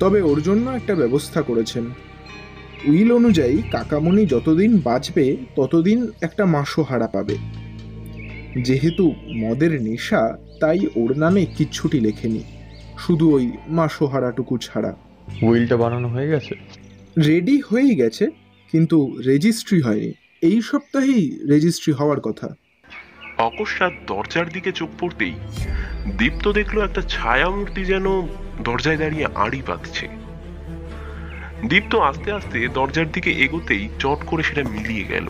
তবে 0.00 0.18
ওর 0.22 0.38
জন্য 0.42 0.66
একটা 0.70 0.94
ব্যবস্থা 0.94 1.40
করেছেন। 1.42 1.84
উইল 2.86 3.12
অনুযায়ী 3.12 3.62
কাকামণি 3.70 4.26
যতদিন 4.26 4.78
বাঁচবে 4.78 5.36
ততদিন 5.56 6.10
একটা 6.22 6.46
মাসোহারা 6.46 7.06
পাবে। 7.06 7.36
যেহেতু 8.62 9.14
মদের 9.34 9.82
নেশা 9.82 10.38
তাই 10.60 10.86
ওর 10.96 11.18
নামে 11.18 11.46
কিচ্ছুটি 11.46 12.00
লেখেনি। 12.00 12.42
শুধু 12.98 13.34
ওই 13.34 13.52
মাসোহারাটুকু 13.68 14.58
ছাড়া। 14.58 14.96
উইলটা 15.42 15.76
বানানো 15.76 16.08
হয়ে 16.08 16.28
গেছে? 16.28 16.54
রেডি 17.26 17.60
হয়েই 17.60 17.94
গেছে 17.94 18.26
কিন্তু 18.72 19.18
রেজিস্ট্রি 19.26 19.80
হয়নি। 19.80 20.12
এই 20.42 20.62
সপ্তাহেই 20.62 21.38
রেজিস্ট্রি 21.48 21.92
হওয়ার 21.92 22.20
কথা। 22.20 22.48
অকস্মাৎ 23.38 23.92
দরজার 24.06 24.48
দিকে 24.48 24.72
চোখ 24.72 24.88
পড়তেই 25.00 25.32
দীপ্ত 26.18 26.52
দেখল 26.52 26.84
একটা 26.84 27.02
ছায়া 27.02 27.50
মূর্তি 27.50 27.84
যেন 27.84 28.22
দরজায় 28.64 28.96
দাঁড়িয়ে 28.96 29.26
আড়ি 29.34 29.62
পাতছে 29.66 30.21
দীপ্ত 31.66 31.94
আস্তে 31.94 32.32
আস্তে 32.32 32.68
দরজার 32.68 33.12
দিকে 33.12 33.30
এগোতেই 33.32 33.88
চট 33.98 34.26
করে 34.26 34.42
সেটা 34.42 34.62
মিলিয়ে 34.68 35.04
গেল। 35.04 35.28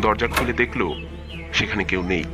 দরজা 0.00 0.26
খুলে 0.26 0.52
দেখল 0.52 1.04
সেখানে 1.52 1.84
কেউ 1.84 2.02
নেই। 2.02 2.24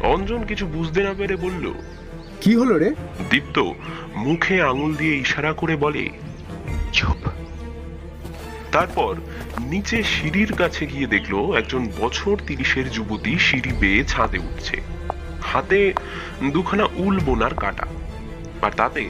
অঞ্জন 0.00 0.44
কিছু 0.44 0.66
বুঝতে 0.66 1.02
না 1.02 1.14
পেরে 1.18 1.36
বলল 1.36 1.72
কি 2.40 2.56
হলো 2.56 2.78
রে? 2.78 2.94
দীপ্ত 3.30 3.58
মুখে 4.16 4.62
আঙুল 4.62 4.94
দিয়ে 4.94 5.16
ইশারা 5.16 5.52
করে 5.52 5.76
বলে 5.76 6.08
চুপ। 6.92 7.28
তারপর 8.72 9.16
নিচে 9.60 10.02
সিঁড়ির 10.02 10.52
কাছে 10.52 10.86
গিয়ে 10.86 11.06
দেখল 11.06 11.56
একজন 11.56 11.88
বছর 11.98 12.36
তিরিশের 12.46 12.90
যুবতী 12.90 13.38
সিঁড়ি 13.38 13.72
বেয়ে 13.72 14.04
ছাদে 14.04 14.38
উঠছে। 14.38 14.80
হাতে 15.42 15.92
দুখানা 16.52 16.84
উল 16.94 17.20
বোনার 17.20 17.54
কাটা। 17.54 17.86
আর 18.62 18.70
তাতে 18.70 19.08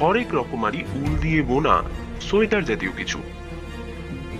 হরেক 0.00 0.34
রকমারি 0.34 0.84
উল 0.94 1.16
দিয়ে 1.16 1.42
বোনা 1.42 1.82
সোয়েটার 2.20 2.64
জাতীয় 2.64 2.92
কিছু। 2.96 3.18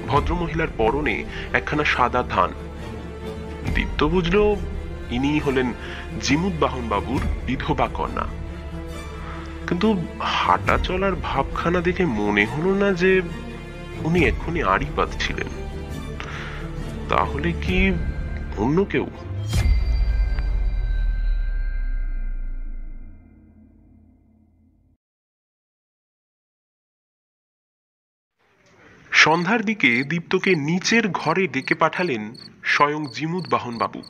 ভদ্রমহিলার 0.09 0.68
পরনে 0.76 1.25
একখানা 1.52 1.85
সাদা 1.85 2.23
ধান 2.23 2.50
দীপ্ত 3.75 4.04
বুঝলো 4.04 4.56
ইনিই 5.11 5.38
হলেন 5.38 5.73
জিমুদ্বাহন 6.23 6.88
বাবুর 6.88 7.21
বিধবা 7.47 7.88
কন্যা। 7.94 8.26
কিন্তু 9.68 10.02
হাঁটা 10.21 10.78
চলার 10.78 11.12
ভাবখানা 11.23 11.80
দেখে 11.80 12.04
মনে 12.04 12.44
হলো 12.44 12.75
না 12.75 12.92
যে 12.92 13.23
উনি 14.04 14.25
এক্ষুনি 14.25 14.62
আড়ি 14.62 14.87
ছিলেন। 15.21 15.47
তাহলে 17.09 17.52
কি 17.52 17.92
অন্য 18.56 18.85
কেউ? 18.85 19.06
সন্ধ্যার 29.23 29.64
দিকে 29.64 30.02
দীপ্তকে 30.02 30.55
নিচের 30.55 31.09
ঘরে 31.09 31.47
ডেকে 31.47 31.75
পাঠালেন 31.75 32.35
স্বয়ং 32.64 33.07
জিমুদ 33.14 33.45
বাহন 33.50 33.79
বাবু 33.79 34.02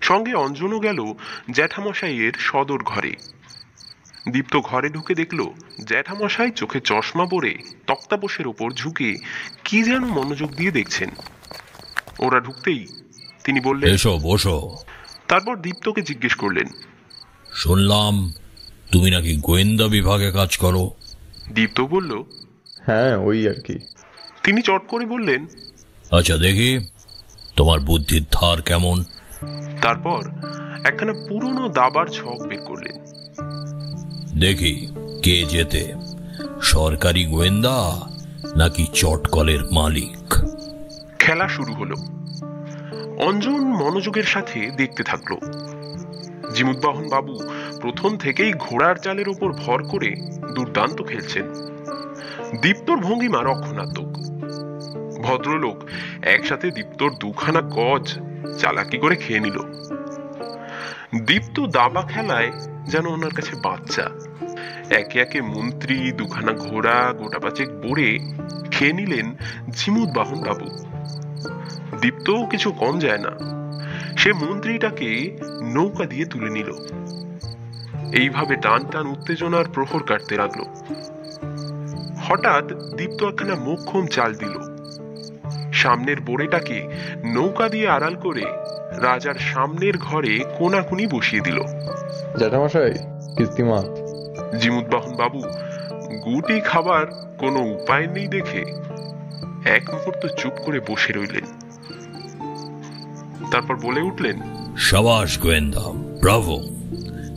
সঙ্গে 0.00 0.34
অঞ্জনও 0.34 0.78
গেল 0.78 0.98
জ্যাঠামশাইয়ের 1.50 2.32
সদর 2.38 2.80
ঘরে। 2.82 3.12
দীপ্ত 4.28 4.54
ঘরে 4.56 4.88
ঢুকে 4.88 5.14
দেখল 5.14 5.40
জ্যাঠামশাই 5.84 6.50
চোখে 6.50 6.80
চশমা 6.80 7.26
পরে 7.26 7.58
তক্তাপোষের 7.86 8.46
ওপর 8.46 8.70
ঝুঁকে 8.70 9.14
কি 9.64 9.82
যেন 9.82 10.04
মনোযোগ 10.04 10.50
দিয়ে 10.54 10.70
দেখছেন। 10.70 11.10
ওরা 12.18 12.40
ঢুকতেই 12.40 12.86
তিনি 13.44 13.60
বললেন 13.60 13.94
এসো 13.94 14.18
বসো। 14.22 14.76
তারপর 15.28 15.56
দীপ্তকে 15.56 16.02
জিজ্ঞেস 16.02 16.34
করলেন 16.34 16.66
শুনলাম 17.52 18.32
তুমি 18.92 19.10
নাকি 19.10 19.36
গোয়েন্দা 19.36 19.88
বিভাগে 19.88 20.32
কাজ 20.32 20.56
করো। 20.56 20.90
দীপ্ত 21.52 21.80
বলল 21.80 22.22
হ্যাঁ 22.86 23.16
ওই 23.16 23.48
আর 23.48 23.58
কি। 23.66 23.78
তিনি 24.46 24.62
চট 24.62 24.86
করে 24.88 25.06
বললেন 25.06 25.46
আচ্ছা 26.10 26.36
দেখি 26.36 26.80
তোমার 27.56 27.80
বুদ্ধির 27.80 28.24
ধার 28.32 28.62
কেমন। 28.62 29.04
তারপর 29.82 30.22
একখানা 30.84 31.12
পুরনো 31.12 31.68
দাবার 31.68 32.06
ছক 32.06 32.46
বের 32.48 32.60
করলেন। 32.60 33.04
দেখি 34.40 34.88
কে 35.22 35.42
যেতে 35.42 35.94
সরকারি 36.62 37.24
গোয়েন্দা 37.24 38.00
নাকি 38.56 38.86
চটকলের 38.94 39.58
মালিক। 39.72 40.34
খেলা 41.18 41.48
শুরু 41.48 41.72
হলো। 41.72 41.94
অঞ্জন 43.18 43.60
মনোযোগের 43.60 44.24
সাথে 44.24 44.70
দেখতে 44.76 45.02
থাকল। 45.02 45.34
জিমুদ্বাহন 46.54 47.08
বাবু 47.08 47.38
প্রথম 47.80 48.16
থেকেই 48.16 48.52
ঘোড়ার 48.52 48.96
চালের 48.96 49.28
ওপর 49.28 49.52
ভর 49.52 49.82
করে 49.82 50.10
দুর্দান্ত 50.54 51.02
খেলছেন। 51.02 51.52
দীপ্তর 52.62 52.96
ভঙ্গিমা 52.96 53.42
রক্ষণাত্মক। 53.42 54.35
ভদ্রলোক 55.26 55.76
একসাথে 56.22 56.70
দীপ্তর 56.70 57.10
দুখানা 57.10 57.60
গজ 57.60 58.18
চালাকি 58.58 58.98
করে 58.98 59.16
খেয়ে 59.16 59.40
নিল। 59.40 59.58
দীপ্ত 61.20 61.60
দাবা 61.60 62.02
খেলায় 62.02 62.52
যেন 62.86 63.06
ওনার 63.06 63.30
কাছে 63.30 63.56
বাচ্চা। 63.56 64.10
একে 64.90 65.20
একে 65.20 65.40
মন্ত্রী, 65.40 66.12
দুখানা 66.12 66.52
ঘোড়া, 66.52 67.12
গোটা 67.12 67.38
পাচেক 67.38 67.68
বড়ে 67.68 68.18
খেয়ে 68.70 68.92
নিলেন 68.92 69.36
ঝিমুদ 69.70 70.08
বাহন 70.16 70.40
বাবু। 70.40 70.68
দীপ্তও 72.00 72.46
কিছু 72.46 72.72
কম 72.72 72.98
যায় 72.98 73.18
না। 73.18 73.32
সে 74.16 74.32
মন্ত্রীটাকে 74.32 75.38
নৌকা 75.62 76.04
দিয়ে 76.04 76.24
তুলে 76.24 76.50
নিল। 76.50 76.72
এইভাবে 78.12 78.56
টান 78.56 78.82
টান 78.92 79.06
উত্তেজনার 79.06 79.64
প্রহর 79.74 80.02
কাটতে 80.02 80.36
লাগল। 80.36 80.62
হঠাৎ 82.22 82.72
দীপ্ত 82.96 83.22
একখানা 83.22 83.54
মোক্ষম 83.54 84.06
চাল 84.06 84.34
দিল। 84.34 84.75
সামনের 85.82 86.18
বোড়েটাকে 86.20 86.78
নৌকা 87.34 87.66
দিয়ে 87.68 87.88
আড়াল 87.88 88.14
করে 88.16 88.44
রাজার 89.00 89.38
সামনের 89.50 89.96
ঘরে 89.98 90.34
কোনাকুনি 90.58 91.04
বসিয়ে 91.06 91.42
দিল। 91.42 91.58
জ্যাঠামশাই 92.38 92.94
কিস্তিমাত 93.36 93.88
জিমুদ্বাহন 94.56 95.12
বাবু 95.16 95.40
গুটি 96.24 96.56
খাবার 96.60 97.04
কোনো 97.38 97.60
উপায় 97.76 98.06
নেই 98.06 98.28
দেখে 98.28 98.62
এক 99.76 99.84
মুহূর্ত 99.94 100.22
চুপ 100.38 100.54
করে 100.64 100.78
বসে 100.88 101.12
রইলেন। 101.12 101.46
তারপর 103.50 103.76
বলে 103.76 104.00
উঠলেন 104.00 104.36
সাবাস 104.78 105.30
গোয়েন্দা 105.38 105.84
ব্রাভো 106.22 106.56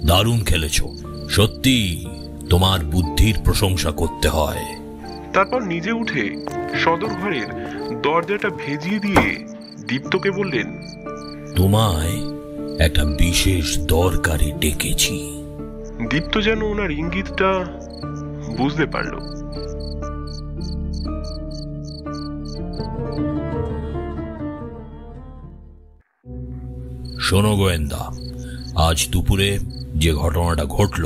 দারুণ 0.07 0.39
খেলেছ। 0.43 0.77
সত্যি 1.29 1.77
তোমার 2.49 2.79
বুদ্ধির 2.93 3.35
প্রশংসা 3.45 3.91
করতে 3.91 4.27
হয়। 4.29 4.63
তারপর 5.33 5.59
নিজে 5.63 5.91
উঠে 5.91 6.23
সদর 6.83 7.11
ঘরের 7.21 7.49
দরজাটা 8.03 8.49
ভেজিয়ে 8.49 8.99
দিয়ে 8.99 9.45
দীপ্তকে 9.87 10.31
বললেন 10.31 10.67
তোমায় 11.55 12.15
একটা 12.85 13.05
বিশেষ 13.05 13.79
দরকারে 13.79 14.51
ডেকেছি। 14.59 15.43
দীপ্ত 16.09 16.39
যেন 16.39 16.61
ওনার 16.61 16.91
ইঙ্গিতটা 16.91 17.51
বুঝতে 18.57 18.85
পারল। 18.85 19.13
শোনো 27.19 27.55
গোয়েন্দা 27.55 28.11
আজ 28.75 29.09
দুপুরে 29.09 29.59
যে 29.95 30.13
ঘটনাটা 30.13 30.65
ঘটল 30.65 31.05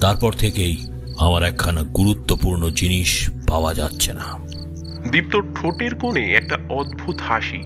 তারপর 0.00 0.32
থেকেই 0.32 0.86
আমার 1.18 1.42
একখানা 1.42 1.82
গুরুত্বপূর্ণ 1.82 2.70
জিনিস 2.70 3.30
পাওয়া 3.48 3.74
যাচ্ছে 3.74 4.12
না। 4.12 4.49
দীপ্তর 5.08 5.42
ঠোঁটের 5.54 5.94
কোণে 5.94 6.20
একটা 6.20 6.58
অদ্ভুত 6.70 7.16
হাসি। 7.20 7.62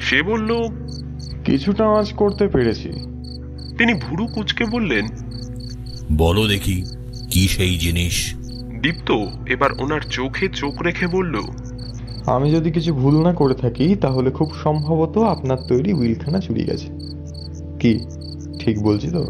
সে 0.00 0.22
বলল 0.22 0.54
কিছুটা 1.44 1.90
আজ 1.90 2.12
করতে 2.12 2.48
পেরেছি। 2.48 2.88
তিনি 3.78 3.94
ভুরু 3.94 4.26
কুচকে 4.26 4.64
বললেন 4.64 5.06
বলো 6.12 6.48
দেখি 6.48 6.84
কি 7.30 7.48
সেই 7.48 7.78
জিনিস? 7.78 8.34
দীপ্ত 8.82 9.12
এবার 9.46 9.70
ওনার 9.78 10.00
চোখে 10.00 10.48
চোখ 10.48 10.82
রেখে 10.82 11.06
বলল 11.06 11.40
আমি 12.26 12.52
যদি 12.52 12.70
কিছু 12.70 12.94
ভুল 12.94 13.22
না 13.22 13.32
করে 13.32 13.54
থাকি 13.54 13.94
তাহলে 13.94 14.30
খুব 14.30 14.54
সম্ভবত 14.54 15.18
আপনার 15.18 15.56
তৈরি 15.68 15.92
উইলখানা 15.92 16.40
চুরি 16.40 16.64
গেছে। 16.64 16.86
কি 17.80 17.98
ঠিক 18.58 18.82
বলছি 18.82 19.10
তো? 19.10 19.26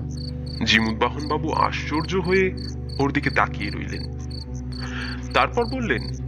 জিমুদ্বাহন 0.67 1.29
বাবু 1.29 1.53
আশ্চর্য 1.53 2.17
হয়ে 2.17 2.57
ওর 2.99 3.13
দিকে 3.13 3.31
তাকিয়ে 3.31 3.71
রইলেন। 3.71 4.03
তারপর 5.35 5.65
বললেন 5.65 6.26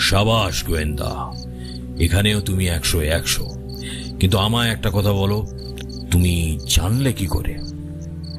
সাবাস 0.00 0.66
গোয়েন্দা। 0.66 1.32
এখানেও 2.00 2.40
তুমি 2.40 2.66
একশো 2.68 3.00
একশো। 3.00 3.46
কিন্তু 4.20 4.38
আমায় 4.38 4.70
একটা 4.70 4.90
কথা 4.94 5.12
বলো 5.12 5.46
তুমি 6.10 6.58
জানলে 6.68 7.12
কি 7.12 7.26
করে? 7.26 7.58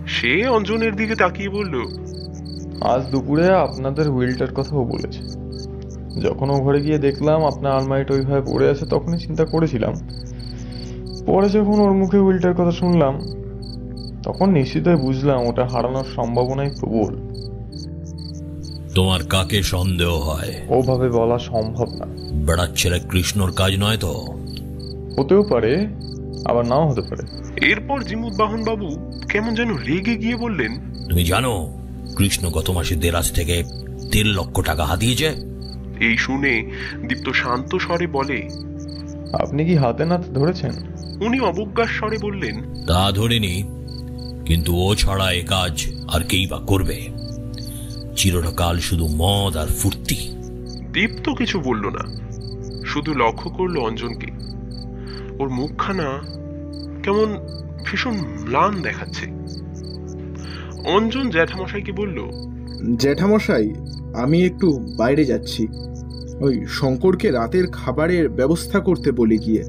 সে 0.07 0.47
অঞ্জনের 0.47 0.95
দিকে 0.95 1.15
তাকিয়ে 1.15 1.49
বলল 1.49 1.75
আজ 2.81 3.11
দুপুরে 3.11 3.53
আপনাদের 3.53 4.09
উইলটার 4.09 4.53
কথাও 4.53 4.83
বলেছে। 4.83 5.19
যখন 6.21 6.49
ও 6.49 6.53
ঘরে 6.53 6.81
গিয়ে 6.81 6.97
দেখলাম 6.97 7.45
আপনার 7.45 7.71
আলমারিটা 7.71 8.13
ওইভাবে 8.13 8.41
পড়ে 8.51 8.69
আছে 8.69 8.85
তখনই 8.85 9.19
চিন্তা 9.19 9.45
করেছিলাম। 9.45 9.93
পরে 11.25 11.49
যখন 11.49 11.79
ওর 11.79 11.93
মুখে 11.93 12.17
উইলটার 12.17 12.53
কথা 12.53 12.71
শুনলাম 12.71 13.19
তখন 14.23 14.49
নিশ্চিতই 14.49 14.95
বুঝলাম 14.95 15.47
ওটা 15.47 15.67
হারানোর 15.67 16.05
সম্ভাবনাই 16.15 16.69
প্রবল। 16.79 17.30
তোমার 18.95 19.23
কাকে 19.23 19.63
সন্দেহ 19.63 20.11
হয়? 20.13 20.53
ওভাবে 20.69 21.09
বলা 21.09 21.39
সম্ভব 21.39 21.89
না। 21.89 22.05
বেড়ার 22.33 22.67
ছেলে 22.75 22.99
কৃষ্ণর 23.09 23.51
কাজ 23.51 23.71
নয় 23.79 23.97
তো? 23.97 24.13
হতেও 25.17 25.43
পারে 25.43 25.87
আবার 26.45 26.65
নাও 26.65 26.89
হতে 26.89 27.01
পারে। 27.01 27.23
এরপর 27.65 28.01
জিমুদ্বাহন 28.01 28.63
বাবু 28.63 28.87
কেমন 29.29 29.55
যেন 29.55 29.69
রেগে 29.77 30.15
গিয়ে 30.15 30.35
বললেন 30.35 30.71
তুমি 31.09 31.23
জানো 31.23 31.53
কৃষ্ণ 32.17 32.49
গত 32.49 32.69
মাসে 32.69 32.95
দেরাজ 32.95 33.31
থেকে 33.31 33.63
দেড় 34.11 34.31
লক্ষ 34.33 34.61
টাকা 34.61 34.85
হাতিয়েছে? 34.85 35.29
এই 35.99 36.17
শুনে 36.17 36.71
দীপ্ত 37.07 37.29
শান্ত 37.31 37.75
স্বরে 37.75 38.07
বলে 38.07 38.49
আপনি 39.33 39.65
কি 39.65 39.75
হাতে 39.75 40.05
নাতে 40.05 40.31
ধরেছেন? 40.31 40.71
উনি 41.21 41.39
অবজ্ঞার 41.39 41.87
স্বরে 41.87 42.17
বললেন 42.17 42.55
তা 42.87 43.11
ধরিনি 43.11 43.63
কিন্তু 44.45 44.75
ও 44.75 44.95
ছাড়া 44.95 45.31
এ 45.31 45.43
কাজ 45.47 45.85
আর 46.07 46.21
কেই 46.23 46.45
বা 46.45 46.59
করবে? 46.67 46.97
চিরকাল 48.15 48.79
শুধু 48.79 49.07
মদ 49.11 49.57
আর 49.57 49.67
ফুর্তি। 49.67 50.15
দীপ্ত 50.93 51.29
কিছু 51.29 51.59
বলল 51.59 51.85
না 51.87 52.21
শুধু 52.85 53.13
লক্ষ্য 53.13 53.49
করল 53.49 53.77
অঞ্জনকে। 53.77 54.27
ওর 55.39 55.49
মুখখানা 55.49 56.21
কেমন 57.03 57.37
ভীষণ 57.85 58.13
ম্লান 58.47 58.81
দেখাচ্ছে। 58.81 59.25
অঞ্জন 60.89 61.29
জ্যাঠামশাইকে 61.29 61.91
বলল? 61.91 62.31
জ্যাঠামশাই 62.95 63.73
আমি 64.15 64.45
একটু 64.45 64.93
বাইরে 64.97 65.25
যাচ্ছি। 65.25 65.67
ওই 66.39 66.65
শঙ্করকে 66.69 67.31
রাতের 67.31 67.67
খাবারের 67.71 68.29
ব্যবস্থা 68.29 68.79
করতে 68.79 69.11
বলে 69.11 69.37
গিয়ে। 69.37 69.63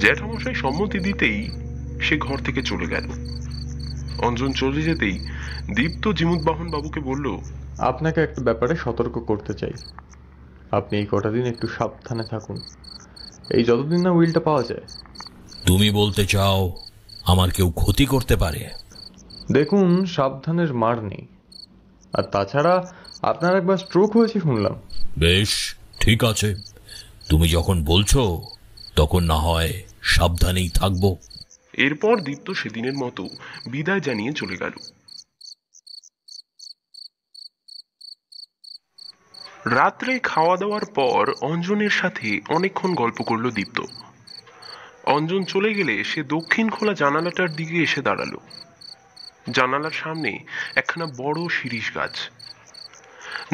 জ্যাঠামশাই 0.00 0.54
সম্মতি 0.54 0.98
দিতেই 0.98 1.48
সে 2.00 2.18
ঘর 2.18 2.38
থেকে 2.38 2.62
চলে 2.62 2.86
গেল। 2.86 3.08
অঞ্জন 4.18 4.52
চলে 4.52 4.82
যেতেই 4.82 5.18
দীপ্ত 5.76 6.08
জিমুদ্বাহন 6.08 6.70
বাবুকে 6.70 7.00
বলল 7.00 7.38
আপনাকে 7.78 8.20
একটা 8.20 8.42
ব্যাপারে 8.42 8.76
সতর্ক 8.76 9.12
করতে 9.12 9.54
চাই। 9.54 9.72
আপনি 10.70 10.98
এই 10.98 11.06
কটা 11.10 11.30
দিন 11.30 11.46
একটু 11.46 11.66
সাবধানে 11.66 12.24
থাকুন। 12.24 12.56
এই 13.50 13.64
যতদিন 13.64 14.00
না 14.00 14.10
উইলটা 14.10 14.40
পাওয়া 14.40 14.62
যায়। 14.62 14.80
তুমি 15.66 15.90
বলতে 15.90 16.26
চাও 16.26 16.72
আমার 17.24 17.50
কেউ 17.50 17.70
ক্ষতি 17.70 18.06
করতে 18.06 18.36
পারে? 18.36 18.68
দেখুন 19.52 20.04
সাবধানের 20.04 20.74
মার 20.74 21.04
নেই। 21.04 21.26
আর 22.12 22.22
তাছাড়া 22.22 22.92
আপনার 23.22 23.56
একবার 23.56 23.76
স্ট্রোক 23.76 24.16
হয়েছে 24.16 24.40
শুনলাম। 24.40 24.74
বেশ 25.18 25.76
ঠিক 26.00 26.24
আছে। 26.24 26.54
তুমি 27.28 27.48
যখন 27.48 27.84
বলছো 27.84 28.42
তখন 28.96 29.24
না 29.24 29.34
হয় 29.34 29.82
সাবধানেই 30.02 30.68
থাকব। 30.68 31.16
এরপর 31.76 32.20
দীপ্ত 32.20 32.50
সেদিনের 32.50 32.92
মতো 32.92 33.28
বিদায় 33.70 34.00
জানিয়ে 34.00 34.32
চলে 34.32 34.56
গেল। 34.56 34.72
রাত্রে 39.66 40.18
খাওয়া 40.18 40.56
দাওয়ার 40.56 40.84
পর 40.84 41.34
অঞ্জনের 41.42 41.90
সাথে 41.90 42.40
অনেকক্ষণ 42.48 42.94
গল্প 42.94 43.22
করল 43.22 43.50
দীপ্ত। 43.50 43.80
অঞ্জন 45.04 45.44
চলে 45.44 45.74
গেলে 45.74 46.04
সে 46.04 46.22
দক্ষিণ 46.22 46.70
খোলা 46.70 46.94
জানালাটার 46.94 47.50
দিকে 47.50 47.82
এসে 47.82 48.02
দাঁড়াল। 48.02 48.36
জানালার 49.50 49.90
সামনে 49.90 50.38
একখানা 50.76 51.06
বড় 51.06 51.48
শিরিষ 51.48 51.94
গাছ। 51.94 52.30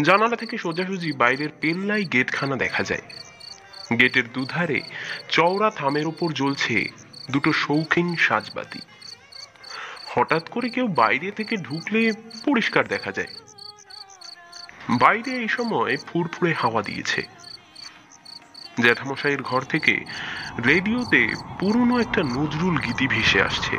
জানালা 0.03 0.37
থেকে 0.37 0.59
সোজাসুজি 0.59 1.13
বাইরের 1.13 1.49
পেল্লাই 1.61 2.05
গেটখানা 2.05 2.57
দেখা 2.57 2.83
যায়। 2.83 3.03
গেটের 3.99 4.33
দুধারে 4.33 4.81
চওড়া 5.29 5.71
থামের 5.71 6.07
ওপর 6.07 6.33
জ্বলছে 6.33 6.89
দুটো 7.31 7.53
শৌখিন 7.53 8.17
সাজবাতি। 8.17 8.79
হঠাৎ 10.07 10.49
করে 10.49 10.69
কেউ 10.69 10.87
বাইরে 10.87 11.31
থেকে 11.31 11.57
ঢুকলে 11.57 12.13
পরিষ্কার 12.45 12.89
দেখা 12.89 13.13
যায়। 13.13 13.27
বাইরে 14.91 15.31
এই 15.31 15.49
সময় 15.49 15.97
ফুরফুরে 15.97 16.53
হাওয়া 16.53 16.83
দিয়েছে। 16.83 17.23
জ্যাঠামশাইয়ের 18.81 19.43
ঘর 19.43 19.63
থেকে 19.63 20.05
রেডিওতে 20.67 21.29
পুরনো 21.59 22.01
একটা 22.01 22.23
নজরুল 22.23 22.79
গীতি 22.79 23.07
ভেসে 23.09 23.43
আসছে। 23.43 23.79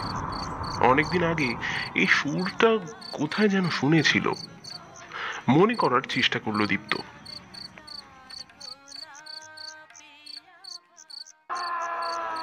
অনেকদিন 0.79 1.23
আগে 1.23 1.55
এই 1.95 2.07
সুরটা 2.07 2.77
কোথায় 3.11 3.49
যেন 3.49 3.69
শুনেছিল। 3.69 4.31
মনে 5.49 5.75
করার 5.75 6.01
চেষ্টা 6.01 6.39
করল 6.39 6.65
দীপ্ত। 6.65 6.97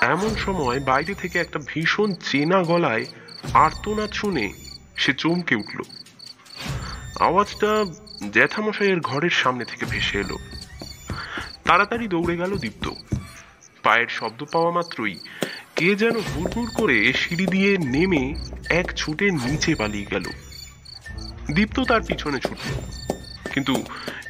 এমন 0.00 0.34
সময় 0.36 0.80
বাইরে 0.80 1.14
থেকে 1.14 1.38
একটা 1.38 1.58
ভীষণ 1.66 2.14
চেনা 2.14 2.62
গলায় 2.62 3.04
আর্তনাদ 3.54 4.10
শুনে 4.12 4.52
সে 4.96 5.12
চমকে 5.12 5.54
উঠল। 5.54 5.78
আওয়াজটা 7.20 7.84
জ্যাঠামশাইয়ের 8.32 9.00
ঘরের 9.00 9.30
সামনে 9.30 9.64
থেকে 9.64 9.84
ভেসে 9.84 10.18
এলো। 10.18 10.38
তাড়াতাড়ি 11.64 12.08
দৌড়ে 12.08 12.36
গেল 12.36 12.58
দীপ্ত। 12.58 12.90
পায়ের 13.82 14.08
শব্দ 14.08 14.44
পাওয়া 14.52 14.70
মাত্রই 14.70 15.16
কে 15.76 15.94
যেন 15.94 16.16
হুড়হুড় 16.20 16.70
করে 16.74 17.12
সিঁড়ি 17.12 17.46
দিয়ে 17.46 17.78
নেমে 17.78 18.34
এক 18.68 18.92
ছুটে 18.96 19.30
নিচে 19.30 19.74
পালিয়ে 19.74 20.10
গেল। 20.10 20.24
দীপ্ত 21.52 21.80
তার 21.80 22.02
পিছনে 22.02 22.38
ছুটল, 22.40 22.70
কিন্তু 23.52 23.74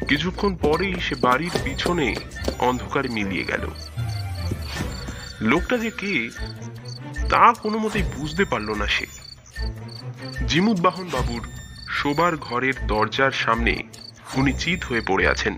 কিছুক্ষণ 0.08 0.56
পরেই 0.56 0.94
সে 1.00 1.14
বাড়ির 1.14 1.50
পিছনে 1.64 2.14
অন্ধকারে 2.58 3.08
মিলিয়ে 3.08 3.44
গেল। 3.44 3.70
লোকটা 5.40 5.78
যে 5.78 5.90
কে, 5.90 6.30
তা 7.28 7.52
কোনো 7.52 7.78
মতেই 7.78 8.02
বুঝতে 8.02 8.44
পারল 8.44 8.74
না 8.74 8.86
সে। 8.86 9.06
জিমুদ্বাহন 10.48 11.08
বাবুর 11.12 11.48
শোবার 11.88 12.36
ঘরের 12.36 12.86
দরজার 12.86 13.30
সামনে 13.30 13.82
উনি 14.34 14.52
চিত 14.52 14.84
হয়ে 14.84 15.00
পড়ে 15.00 15.28
আছেন। 15.28 15.56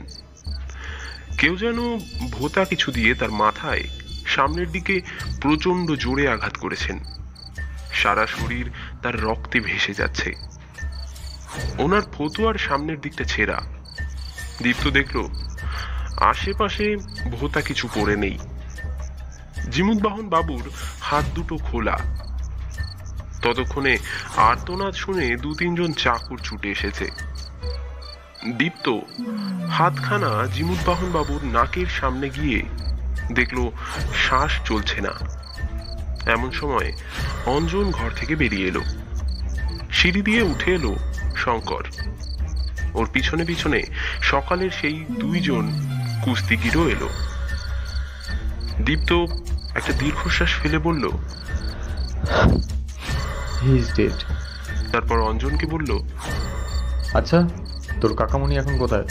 কেউ 1.38 1.56
যেন 1.56 1.98
ভোতা 2.30 2.64
কিছু 2.64 2.92
দিয়ে 2.92 3.14
তার 3.14 3.30
মাথায় 3.30 3.84
সামনের 4.26 4.70
দিকে 4.70 5.00
প্রচণ্ড 5.40 5.90
জোরে 5.90 6.28
আঘাত 6.28 6.56
করেছেন। 6.56 6.98
সারা 7.92 8.26
শরীর 8.26 8.70
তার 9.02 9.22
রক্তে 9.22 9.60
ভেসে 9.60 9.94
যাচ্ছে। 9.94 10.34
ওনার 11.78 12.02
ফতুয়ার 12.12 12.54
সামনের 12.54 13.00
দিকটা 13.00 13.24
ছেঁড়া। 13.24 13.60
দীপ্ত 14.62 14.88
দেখল, 14.88 15.28
আশেপাশে 16.16 16.96
ভোতা 17.40 17.60
কিছু 17.60 17.88
পড়ে 17.94 18.16
নেই। 18.16 18.38
জিমুদ্বাহন 19.70 20.28
বাবুর 20.28 20.70
হাত 21.00 21.24
দুটো 21.34 21.58
খোলা। 21.58 21.98
ততক্ষণে 23.42 23.98
আর্তনাদ 24.36 24.94
শুনে 24.94 25.36
দু 25.36 25.54
তিনজন 25.54 25.92
চাকুর 25.92 26.38
ছুটে 26.38 26.70
এসেছে। 26.70 27.10
দীপ্ত 28.48 28.88
হাতখানা 29.70 30.46
জিমুদ্বাহন 30.46 31.12
বাবুর 31.12 31.44
নাকের 31.44 31.86
সামনে 31.86 32.30
গিয়ে 32.30 32.62
দেখল, 33.32 33.70
শ্বাস 34.14 34.52
চলছে 34.64 35.00
না। 35.00 35.12
এমন 36.26 36.50
সময় 36.50 36.92
অঞ্জন 37.46 37.90
ঘর 37.90 38.10
থেকে 38.10 38.36
বেরিয়ে 38.36 38.68
এলো। 38.68 38.80
সিঁড়ি 39.92 40.22
দিয়ে 40.22 40.42
উঠে 40.42 40.74
এলো 40.74 40.96
শঙ্কর। 41.36 41.84
ওর 42.94 43.08
পিছনে 43.12 43.44
পিছনে 43.44 43.82
সকালের 44.22 44.70
সেই 44.70 45.04
দুইজন 45.20 45.88
কুস্তিগিরও 46.24 46.88
এলো। 46.88 47.08
দীপ্ত 48.84 49.12
একটা 49.74 49.92
দীর্ঘশ্বাস 49.92 50.54
ফেলে 50.54 50.78
বলল 50.78 51.08
হি 53.62 53.78
ইজ 53.78 53.94
ডেড 53.96 54.18
তারপর 54.92 55.20
অঞ্জনকে 55.20 55.66
বলল 55.66 55.90
আচ্ছা 57.14 57.48
তোর 58.00 58.16
কাকামণি 58.16 58.56
এখন 58.56 58.78
কোথায়? 58.78 59.04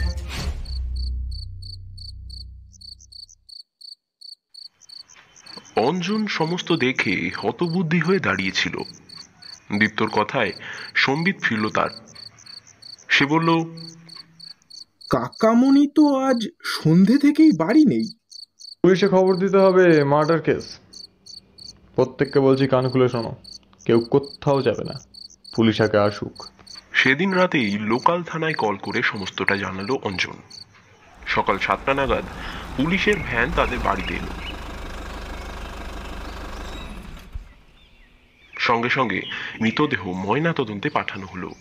অঞ্জন 5.75 6.27
সমস্ত 6.27 6.71
দেখে 6.71 7.31
হতবুদ্ধি 7.37 7.99
হয়ে 7.99 8.19
দাঁড়িয়েছিল। 8.19 8.75
দীপ্তর 9.79 10.09
কথায় 10.09 10.51
সম্বিত 10.95 11.35
ফিরল 11.43 11.69
তার। 11.69 11.89
সে 13.07 13.25
বলল 13.25 13.49
কাকামণি 15.09 15.87
তো 15.95 16.03
আজ 16.19 16.47
সন্ধে 16.63 17.17
থেকেই 17.17 17.51
বাড়ি 17.51 17.85
নেই। 17.85 18.20
পুলিশে 18.83 19.07
খবর 19.07 19.35
দিতে 19.35 19.57
হবে 19.57 20.03
মার্ডার 20.03 20.41
কেস। 20.41 20.79
প্রত্যেককে 21.95 22.39
বলছি 22.39 22.67
কান 22.67 22.89
খুলে 22.89 23.09
শোনো। 23.09 23.35
কেউ 23.85 23.99
কোথাও 23.99 24.61
যাবে 24.61 24.83
না। 24.83 24.93
পুলিশ 25.55 25.81
আগে 25.81 25.97
আসুক। 25.97 26.45
সেদিন 26.93 27.33
রাতেই 27.33 27.79
লোকাল 27.79 28.23
থানায় 28.23 28.53
কল 28.53 28.75
করে 28.75 29.01
সমস্তটা 29.01 29.55
জানালো 29.55 29.99
অঞ্জন। 30.03 30.33
সকাল 31.27 31.57
সাতটা 31.57 31.93
নাগাদ 31.93 32.23
পুলিশের 32.77 33.15
ভ্যান 33.19 33.51
তাদের 33.51 33.79
বাড়িতে 33.79 34.13
এলো। 34.13 34.33
সঙ্গে 38.59 38.89
সঙ্গে 38.89 39.21
মৃতদেহ 39.61 40.11
ময়না 40.11 40.53
তদন্তে 40.53 40.89
পাঠানো 40.89 41.25
হলো। 41.25 41.51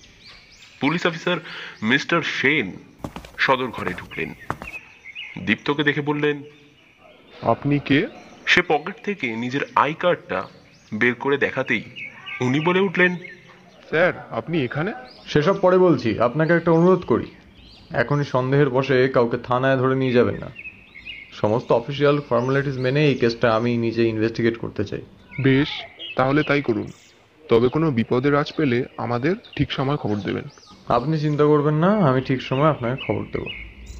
পুলিশ 0.80 1.06
অফিসার 1.06 1.36
মিস্টার 1.82 2.22
সেন 2.22 2.72
সদর 3.38 3.66
ঘরে 3.66 3.92
ঢুকলেন। 3.92 4.34
দীপ্তকে 5.38 5.82
দেখে 5.82 6.00
বললেন 6.00 6.42
আপনি 7.42 7.78
কে? 7.78 8.06
সে 8.46 8.62
পকেট 8.62 8.94
থেকে 9.04 9.36
নিজের 9.36 9.60
আই 9.76 9.94
কার্ডটা 9.94 10.42
বের 10.94 11.14
করে 11.14 11.36
দেখাতেই 11.36 11.82
উনি 12.40 12.60
বলে 12.60 12.80
উঠলেন 12.80 13.16
স্যার 13.88 14.12
আপনি 14.30 14.64
এখানে? 14.64 14.92
সেসব 15.26 15.58
পরে 15.60 15.78
বলছি 15.78 16.18
আপনাকে 16.18 16.52
একটা 16.52 16.70
অনুরোধ 16.70 17.04
করি। 17.04 17.26
এখনই 17.90 18.24
সন্দেহের 18.24 18.70
বসে 18.70 19.08
কাউকে 19.08 19.38
থানায় 19.38 19.76
ধরে 19.76 19.96
নিয়ে 19.96 20.12
যাবেন 20.12 20.34
না। 20.34 20.50
সমস্ত 21.32 21.72
অফিসিয়াল 21.72 22.20
ফর্মালিটিস 22.28 22.78
মেনে 22.78 23.06
এই 23.06 23.14
কেসটা 23.14 23.54
আমি 23.54 23.76
নিজে 23.76 24.08
ইনভেস্টিগেট 24.08 24.58
করতে 24.58 24.84
চাই। 24.84 25.02
বেশ 25.40 25.68
তাহলে 26.16 26.42
তাই 26.42 26.62
করুন। 26.62 26.92
তবে 27.48 27.68
কোনো 27.68 27.90
বিপদের 27.90 28.34
আজ 28.34 28.52
পেলে 28.56 28.84
আমাদের 28.96 29.34
ঠিক 29.56 29.72
সময় 29.72 29.96
খবর 29.96 30.16
দেবেন। 30.16 30.44
আপনি 30.88 31.18
চিন্তা 31.18 31.44
করবেন 31.44 31.74
না 31.74 31.86
আমি 31.86 32.20
ঠিক 32.20 32.42
সময় 32.42 32.70
আপনাকে 32.70 32.96
খবর 33.06 33.24
দেবো। 33.32 33.46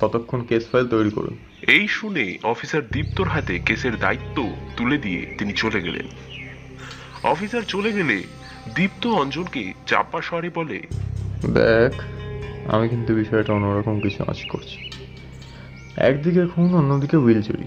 ততক্ষণ 0.00 0.42
কেস 0.42 0.70
ফাইল 0.70 0.88
তৈরি 0.88 1.10
করুন। 1.10 1.49
এই 1.68 1.88
শুনে 1.88 2.38
অফিসার 2.42 2.88
দীপ্তর 2.88 3.28
হাতে 3.28 3.58
কেসের 3.58 3.98
দায়িত্ব 3.98 4.56
তুলে 4.76 4.98
দিয়ে 4.98 5.34
তিনি 5.38 5.52
চলে 5.52 5.80
গেলেন। 5.80 6.06
অফিসার 7.22 7.62
চলে 7.62 7.92
গেলে 7.92 8.22
দীপ্ত 8.74 9.06
অঞ্জনকে 9.06 9.72
চাপা 9.86 10.22
স্বরে 10.22 10.50
বলে 10.54 10.80
দেখ 11.46 12.02
আমি 12.72 12.88
কিন্তু 12.88 13.14
বিষয়টা 13.14 13.52
অন্যরকম 13.52 14.00
কিছু 14.00 14.24
আজ 14.26 14.44
করছি। 14.48 14.90
একদিকে 15.96 16.46
খুন 16.46 16.74
অন্যদিকে 16.74 17.16
উইল 17.16 17.42
চুরি। 17.42 17.64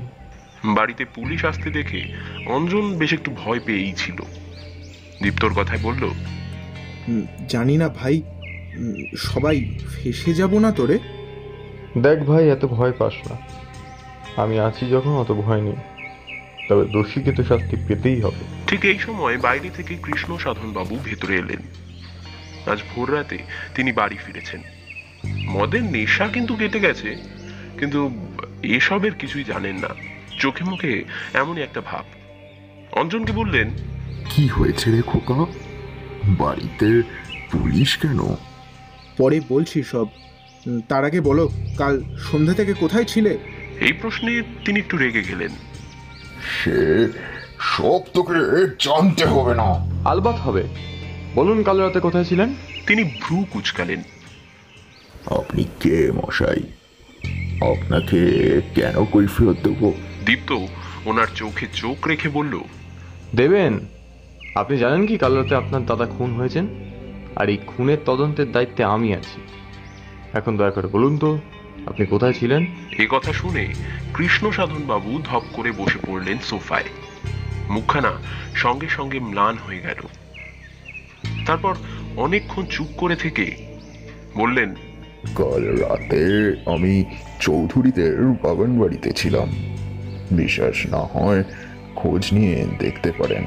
বাড়িতে 0.66 1.06
পুলিশ 1.06 1.46
আসতে 1.46 1.70
দেখে 1.70 2.14
অঞ্জন 2.46 2.98
বেশ 2.98 3.14
একটু 3.14 3.32
ভয় 3.32 3.60
পেয়েই 3.60 3.94
ছিল। 3.94 4.16
দীপ্তর 5.24 5.54
কথায় 5.54 5.80
বলল 5.84 6.10
জানি 7.50 7.78
না 7.78 7.90
ভাই 7.90 8.22
সবাই 9.18 9.80
ফেসে 9.96 10.34
যাব 10.34 10.60
না 10.60 10.72
তোরে? 10.72 11.00
দেখ 11.98 12.20
ভাই 12.20 12.50
এত 12.50 12.66
ভয় 12.66 12.92
পাস 12.92 13.14
না। 13.32 13.63
আমি 14.36 14.60
আছি 14.60 14.90
যখন 14.90 15.10
অত 15.10 15.32
ভয় 15.32 15.62
নেই। 15.62 15.74
তবে 16.70 16.86
দোষীকে 16.86 17.32
তো 17.32 17.44
শাস্তি 17.44 17.76
পেতেই 17.88 18.22
হবে। 18.22 18.66
ঠিক 18.68 18.86
এই 18.86 19.00
সময় 19.00 19.38
বাইরে 19.38 19.70
থেকে 19.70 19.96
কৃষ্ণ 20.04 20.38
সাধন 20.38 20.74
বাবু 20.74 21.00
ভেতরে 21.04 21.36
এলেন। 21.36 21.60
আজ 22.72 22.80
ভোর 22.96 23.14
রাতে 23.14 23.38
তিনি 23.76 23.92
বাড়ি 23.92 24.16
ফিরেছেন। 24.26 24.62
মদের 25.50 25.84
নেশা 25.84 26.28
কিন্তু 26.28 26.56
কেটে 26.56 26.80
গেছে 26.80 27.16
কিন্তু 27.80 28.12
এসবের 28.64 29.12
কিছুই 29.12 29.44
জানেন 29.44 29.76
না। 29.76 29.88
চোখে 30.40 30.64
মুখে 30.64 31.04
এমনই 31.34 31.62
একটা 31.62 31.82
ভাব। 31.82 32.06
অঞ্জনকে 32.92 33.32
বললেন 33.32 33.70
কি 34.30 34.48
হয়েছে 34.48 34.92
রে 34.92 35.02
খোকা? 35.02 35.46
বাড়িতে 36.26 37.02
পুলিশ 37.52 37.98
কেন? 37.98 38.36
পরে 39.18 39.42
বলছি 39.50 39.84
সব। 39.84 40.08
তার 40.90 41.06
আগে 41.06 41.22
বলো 41.22 41.50
কাল 41.78 42.16
সন্ধ্যা 42.18 42.56
থেকে 42.56 42.74
কোথায় 42.74 43.04
ছিলে? 43.04 43.38
এই 43.84 43.94
প্রশ্নে 43.94 44.42
তিনি 44.66 44.80
একটু 44.80 44.98
রেগে 44.98 45.24
গেলেন। 45.24 45.52
সে 46.42 47.08
সব 47.60 48.00
তোকে 48.14 48.34
জানতে 48.80 49.26
হবে 49.26 49.56
না। 49.56 49.68
আলবাত 50.06 50.36
হবে। 50.36 50.64
বলুন 51.36 51.64
কাল 51.64 51.82
রাতে 51.82 52.00
কোথায় 52.00 52.24
ছিলেন? 52.24 52.56
তিনি 52.88 53.04
ভ্রু 53.04 53.46
কুচকালেন। 53.52 54.02
আপনি 55.26 55.64
কে 55.80 56.12
মশাই? 56.12 56.64
আপনাকে 57.72 58.20
কেন 58.76 59.06
কৈফিয়ত 59.06 59.58
দেবো? 59.64 59.94
দীপ্ত 60.26 60.52
ওনার 61.06 61.28
চোখে 61.36 61.68
চোখ 61.74 62.08
রেখে 62.08 62.30
বলল 62.30 62.60
দেবেন 63.36 63.80
আপনি 64.56 64.78
জানেন 64.78 65.08
কি 65.08 65.18
কাল 65.18 65.38
রাতে 65.38 65.56
আপনার 65.56 65.86
দাদা 65.86 66.06
খুন 66.06 66.34
হয়েছেন? 66.34 66.68
আর 67.36 67.50
এই 67.50 67.58
খুনের 67.68 67.98
তদন্তের 68.06 68.52
দায়িত্বে 68.52 68.84
আমি 68.84 69.14
আছি। 69.14 69.42
এখন 70.34 70.58
দয়া 70.58 70.72
করে 70.72 70.88
বলুন 70.88 71.18
তো 71.18 71.40
আপনি 71.86 72.06
কোথায় 72.06 72.34
ছিলেন? 72.34 72.66
এ 73.00 73.08
কথা 73.10 73.34
শুনে 73.34 73.74
কৃষ্ণ 74.14 74.52
সাধন 74.52 74.82
বাবু 74.88 75.22
ধপ 75.24 75.44
করে 75.54 75.72
বসে 75.72 76.00
পড়লেন 76.08 76.38
সোফায়। 76.38 76.84
মুখখানা 77.70 78.12
সঙ্গে 78.56 78.90
সঙ্গে 78.90 79.20
ম্লান 79.20 79.58
হয়ে 79.58 79.80
গেল। 79.80 80.08
তারপর 81.46 81.76
অনেকক্ষণ 82.18 82.66
চুপ 82.66 82.88
করে 82.98 83.16
থেকে 83.16 83.56
বললেন 84.36 84.76
কাল 85.36 85.64
রাতে 85.64 86.54
আমি 86.66 87.06
চৌধুরীদের 87.40 88.22
বাগান 88.22 88.80
বাড়িতে 88.80 89.12
ছিলাম। 89.12 89.48
বিশ্বাস 90.32 90.86
না 90.86 90.98
হয় 90.98 91.44
খোঁজ 91.96 92.34
নিয়ে 92.34 92.66
দেখতে 92.80 93.12
পারেন। 93.12 93.44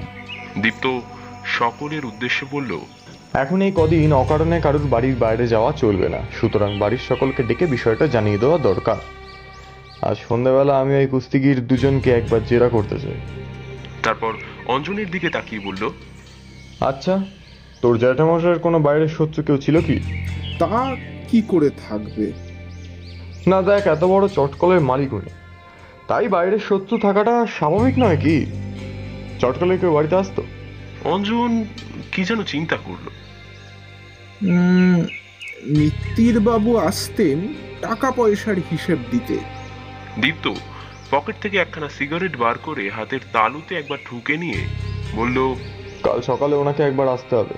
দীপ্ত 0.62 1.00
সকলের 1.44 2.04
উদ্দেশ্যে 2.04 2.46
বলল 2.50 2.80
এখন 3.34 3.62
এই 3.62 3.72
কদিন 3.76 4.12
অকারণে 4.12 4.60
কারুর 4.60 4.86
বাড়ির 4.86 5.16
বাইরে 5.16 5.48
যাওয়া 5.48 5.72
চলবে 5.72 6.08
না। 6.08 6.18
সুতরাং 6.40 6.78
বাড়ির 6.78 6.98
সকলকে 7.08 7.42
ডেকে 7.42 7.66
বিষয়টা 7.66 8.06
জানিয়ে 8.06 8.38
দেওয়া 8.38 8.58
দরকার। 8.58 8.96
আজ 10.02 10.16
সন্ধ্যাবেলা 10.28 10.80
আমি 10.80 10.96
ওই 10.96 11.06
কুস্তিগির 11.06 11.66
দুজনকে 11.66 12.10
একবার 12.10 12.44
জেরা 12.44 12.68
করতে 12.68 12.98
চাই। 12.98 13.14
তারপর 14.02 14.32
অঞ্জনের 14.66 15.10
দিকে 15.10 15.28
তাকিয়ে 15.28 15.60
বলল 15.64 15.90
আচ্ছা 16.80 17.24
তোর 17.82 17.98
জ্যাঠামশাইয়ের 17.98 18.58
কোনো 18.58 18.78
বাইরের 18.78 19.08
শত্রু 19.08 19.42
কেউ 19.42 19.56
ছিল 19.56 19.80
কি? 19.80 20.00
তা 20.58 20.96
কি 21.28 21.42
করে 21.48 21.70
থাকবে? 21.88 22.32
না 23.46 23.62
দেখ 23.62 23.86
এত 23.86 24.04
বড় 24.04 24.28
চটকলের 24.28 24.80
মালিক 24.80 25.12
উনি 25.12 25.30
তাই 26.08 26.28
বাইরের 26.28 26.58
শত্রু 26.58 26.98
থাকাটা 26.98 27.46
স্বাভাবিক 27.46 27.98
নয় 27.98 28.16
কি? 28.16 28.46
চটকলে 29.38 29.78
কেউ 29.78 29.92
বাড়িতে 29.92 30.16
আসতো? 30.16 30.42
অঞ্জন 31.04 31.64
কি 32.12 32.20
যেন 32.24 32.40
চিন্তা 32.42 32.76
করল? 32.76 33.06
মিত্তির 35.78 36.36
বাবু 36.40 36.70
আসতেন 36.76 37.38
টাকা 37.80 38.08
পয়সার 38.10 38.58
হিসেব 38.70 38.98
দিতে। 39.10 39.36
দীপ্ত 40.20 40.46
পকেট 41.10 41.36
থেকে 41.42 41.56
একখানা 41.56 41.88
সিগারেট 41.88 42.36
বার 42.36 42.56
করে 42.58 42.84
হাতের 42.90 43.22
তালুতে 43.32 43.72
একবার 43.76 43.98
ঠুকে 44.04 44.36
নিয়ে 44.36 44.60
বলল 45.14 45.36
কাল 46.02 46.18
সকালে 46.20 46.54
ওনাকে 46.56 46.82
একবার 46.82 47.08
আসতে 47.08 47.34
হবে। 47.36 47.56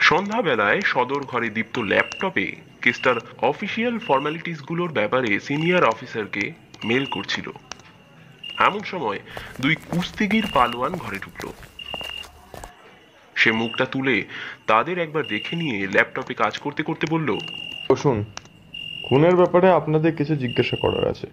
সন্ধ্যাবেলায় 0.00 0.80
সদর 0.80 1.22
ঘরে 1.24 1.48
দীপ্ত 1.50 1.76
ল্যাপটপে 1.78 2.46
কেসটার 2.82 3.18
অফিসিয়াল 3.42 3.98
ফর্মালিটিসগুলোর 3.98 4.90
ব্যাপারে 4.92 5.30
সিনিয়র 5.40 5.84
অফিসারকে 5.84 6.44
মেল 6.84 7.04
করছিল। 7.04 7.46
এমন 8.60 8.80
সময় 8.80 9.18
দুই 9.60 9.74
কুস্তিগির 9.74 10.46
পালোয়ান 10.54 10.92
ঘরে 10.92 11.18
ঢুকলো। 11.18 11.52
সে 13.34 13.52
মুখটা 13.52 13.84
তুলে 13.84 14.24
তাদের 14.66 14.98
একবার 14.98 15.24
দেখে 15.28 15.56
নিয়ে 15.56 15.86
ল্যাপটপে 15.86 16.34
কাজ 16.34 16.58
করতে 16.58 16.82
করতে 16.82 17.06
বলল 17.10 17.38
বসুন 17.90 18.24
খুনের 19.08 19.36
ব্যাপারে 19.36 19.70
আপনাদের 19.70 20.16
কিছু 20.16 20.36
জিজ্ঞাসা 20.36 20.76
করার 20.76 21.08
আছে। 21.08 21.26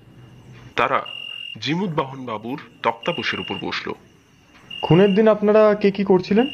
তারা 0.76 1.06
জিমুদ্বাহন 1.62 2.26
বাবুর 2.26 2.60
তক্তাপোষের 2.84 3.40
উপর 3.40 3.56
বসল। 3.62 3.94
খুনের 4.82 5.16
দিন 5.16 5.28
আপনারা 5.28 5.76
কে 5.76 5.92
কি 5.92 6.04
করছিলেন? 6.04 6.48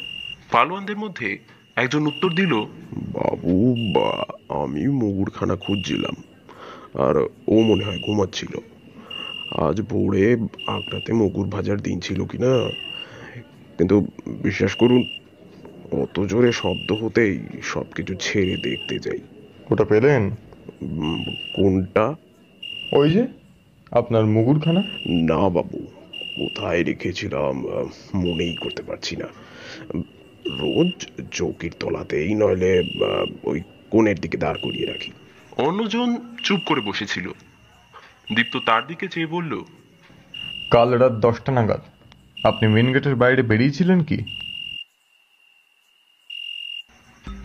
পালোয়ানদের 0.50 0.96
মধ্যে 0.96 1.38
একজন 1.76 2.06
উত্তর 2.06 2.30
দিল 2.30 2.52
বাবু 2.92 3.76
বা 3.94 4.08
আমি 4.62 4.88
মুগুরখানা 4.88 5.56
খুঁজছিলাম 5.56 6.14
আর 7.04 7.14
ও 7.48 7.60
মনে 7.60 7.84
হয় 7.84 8.00
ঘুমাচ্ছিল। 8.06 8.73
আজ 9.50 9.82
ভোরে 9.82 10.36
আগ্রাতে 10.66 11.12
মুগুর 11.12 11.48
ভাজার 11.48 11.80
দিন 11.80 12.00
ছিল 12.00 12.24
কি 12.24 12.38
না 12.38 12.68
কিন্তু 13.78 14.06
বিশ্বাস 14.26 14.74
করুন 14.74 15.04
অত 15.92 16.24
জোরে 16.24 16.52
শব্দ 16.52 16.92
হতেই 16.92 17.38
সব 17.62 17.84
কিছু 17.94 18.14
ছেড়ে 18.20 18.56
দেখতে 18.56 18.98
যাই। 18.98 19.18
ওটা 19.70 19.84
পেলেন? 19.84 20.30
কোনটা? 21.56 22.14
ওই 22.92 23.10
যে 23.10 23.26
আপনার 23.90 24.26
মুগুরখানা? 24.26 24.82
না 25.06 25.48
বাবু 25.48 25.78
কোথায় 26.36 26.84
রেখেছিলাম 26.84 27.62
মনেই 28.14 28.56
করতে 28.56 28.82
পারছি 28.82 29.16
না। 29.16 29.26
রোজ 30.46 31.06
চৌকির 31.32 31.72
তলাতেই 31.80 32.34
নইলে 32.34 32.84
ওই 33.44 33.62
কোণের 33.90 34.18
দিকে 34.18 34.38
দাঁড় 34.38 34.58
করিয়ে 34.62 34.86
রাখি। 34.86 35.12
অন্যজন 35.56 36.16
চুপ 36.42 36.60
করে 36.66 36.80
বসেছিল। 36.80 37.30
দীপ্ত 38.36 38.56
তার 38.66 38.86
দিকে 38.86 39.08
চেয়ে 39.08 39.26
বলল 39.26 39.60
কাল 40.70 40.90
রাত 40.90 41.12
দশটা 41.12 41.52
নাগাদ। 41.52 41.80
আপনি 42.44 42.68
মেন 42.68 42.92
গেটের 42.92 43.14
বাইরে 43.14 43.42
বেরিয়েছিলেন 43.42 44.02
কি? 44.02 44.16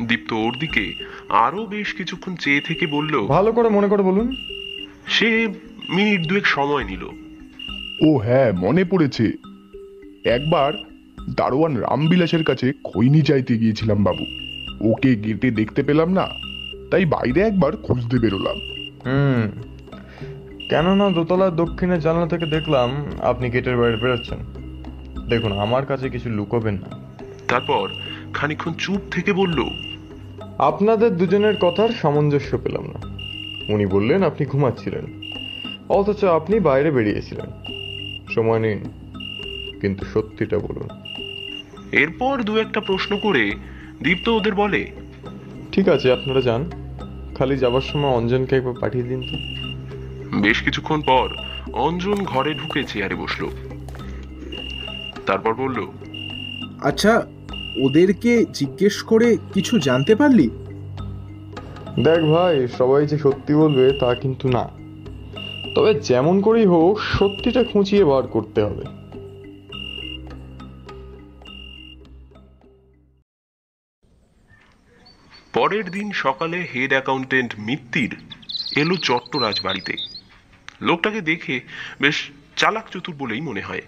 দীপ্ত 0.07 0.33
ওর 0.33 0.53
দিকে 0.59 0.93
আরও 1.29 1.65
বেশ 1.65 1.93
কিছুক্ষণ 1.93 2.35
চেয়ে 2.35 2.61
থেকে 2.61 2.87
বলল 2.87 3.27
ভালো 3.27 3.51
করে 3.51 3.69
মনে 3.69 3.87
করে 3.87 4.03
বলুন। 4.03 4.35
সে 5.07 5.47
মিনিট 5.89 6.27
দুয়েক 6.27 6.45
সময় 6.45 6.83
নিল। 6.83 7.03
ও 8.07 8.17
হ্যাঁ 8.17 8.51
মনে 8.51 8.83
পড়েছে। 8.83 9.31
একবার 10.25 10.73
দারোয়ান 11.35 11.77
রামবিলাসের 11.77 12.43
কাছে 12.43 12.73
খৈনি 12.83 13.21
চাইতে 13.21 13.57
গিয়েছিলাম 13.57 14.03
বাবু। 14.03 14.25
ওকে 14.91 15.15
গেটে 15.15 15.51
দেখতে 15.51 15.83
পেলাম 15.83 16.13
না 16.13 16.29
তাই 16.91 17.05
বাইরে 17.05 17.41
একবার 17.41 17.77
খুঁজতে 17.77 18.17
বেরোলাম। 18.19 18.57
হুম 19.05 19.68
কেননা 20.69 21.09
দোতলার 21.09 21.55
দক্ষিণের 21.55 21.99
জানলা 21.99 22.27
থেকে 22.27 22.45
দেখলাম 22.45 23.05
আপনি 23.19 23.49
গেটের 23.49 23.77
বাইরে 23.77 23.97
বেরোচ্ছেন। 23.97 24.37
দেখুন 25.29 25.51
আমার 25.51 25.85
কাছে 25.85 26.09
কিছু 26.09 26.29
লুকোবেন 26.29 26.73
না। 26.73 26.99
তারপর 27.47 27.89
খানিকক্ষণ 28.33 28.73
চুপ 28.73 29.01
থেকে 29.11 29.33
বলল 29.33 29.63
আপনাদের 30.57 31.17
দুজনের 31.17 31.55
কথার 31.57 31.89
সামঞ্জস্য 31.89 32.57
পেলাম 32.57 32.83
না। 32.83 32.99
উনি 33.73 33.85
বললেন 33.85 34.23
আপনি 34.23 34.45
ঘুমাচ্ছিলেন। 34.45 35.21
অথচ 35.89 36.23
আপনি 36.23 36.59
বাইরে 36.59 36.91
বেরিয়েছিলেন। 36.91 37.45
সময় 38.35 38.59
নিন 38.59 38.79
কিন্তু 39.81 40.05
সত্যিটা 40.13 40.59
বলুন। 40.59 40.87
এরপর 41.91 42.43
দু 42.43 42.57
একটা 42.57 42.79
প্রশ্ন 42.79 43.17
করে 43.17 43.51
দীপ্ত 44.03 44.29
ওদের 44.29 44.55
বলে 44.55 44.91
ঠিক 45.71 45.89
আছে 45.89 46.11
আপনারা 46.11 46.41
যান। 46.41 46.71
খালি 47.37 47.57
যাবার 47.57 47.81
সময় 47.81 48.11
অঞ্জনকে 48.11 48.55
একবার 48.55 48.73
পাঠিয়ে 48.79 49.03
দিন 49.03 49.21
তো। 49.21 49.58
বেশ 50.35 50.61
কিছুক্ষণ 50.61 51.01
পর 51.01 51.29
অঞ্জন 51.73 52.15
ঘরে 52.15 52.53
ঢুকে 52.53 52.83
চেয়ারে 52.83 53.15
বসল। 53.15 53.49
তারপর 55.25 55.53
বলল 55.53 55.87
আচ্ছা 56.81 57.27
ওদেরকে 57.85 58.45
জিজ্ঞেস 58.53 59.03
করে 59.03 59.37
কিছু 59.53 59.79
জানতে 59.79 60.15
পারলি? 60.15 60.49
দেখ 62.03 62.23
ভাই 62.23 62.67
সবাই 62.67 63.07
যে 63.07 63.17
সত্যি 63.17 63.53
বলবে 63.53 63.91
তা 63.99 64.15
কিন্তু 64.15 64.49
না। 64.49 64.69
তবে 65.75 65.93
যেমন 65.93 66.41
করেই 66.41 66.65
হোক 66.65 66.99
সত্যিটা 66.99 67.63
খুঁচিয়ে 67.63 68.03
বার 68.05 68.27
করতে 68.27 68.63
হবে। 68.63 68.83
পরের 75.53 75.91
দিন 75.91 76.11
সকালে 76.11 76.67
হেড 76.75 76.89
অ্যাকাউন্টেন্ট 76.89 77.53
মিত্তির 77.59 78.15
এলো 78.77 78.95
চট্টরাজ 78.95 79.61
বাড়িতে। 79.63 80.18
লোকটাকে 80.81 81.21
দেখে 81.21 81.61
বেশ 82.01 82.29
চালাক 82.55 82.89
চতুর 82.89 83.15
বলেই 83.15 83.41
মনে 83.41 83.61
হয়। 83.61 83.81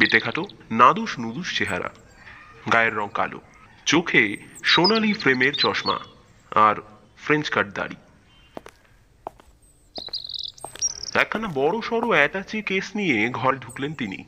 বেটে 0.00 0.20
খাটো 0.20 0.44
নাদুস 0.70 1.18
নুদুস 1.18 1.58
চেহারা, 1.58 1.90
গায়ের 2.72 2.94
রং 2.96 3.08
কালো, 3.14 3.40
চোখে 3.86 4.36
সোনালি 4.64 5.12
ফ্রেমের 5.12 5.52
চশমা 5.52 5.98
আর 6.50 6.76
ফ্রেঞ্চ 7.18 7.48
কাট 7.48 7.66
দাড়ি। 7.74 7.96
একখানা 11.14 11.48
বড় 11.54 11.80
সড়ো 11.80 12.08
অ্যাটাচি 12.08 12.62
কেস 12.62 12.96
নিয়ে 12.96 13.28
ঘরে 13.32 13.56
ঢুকলেন 13.56 13.94
তিনি। 13.94 14.24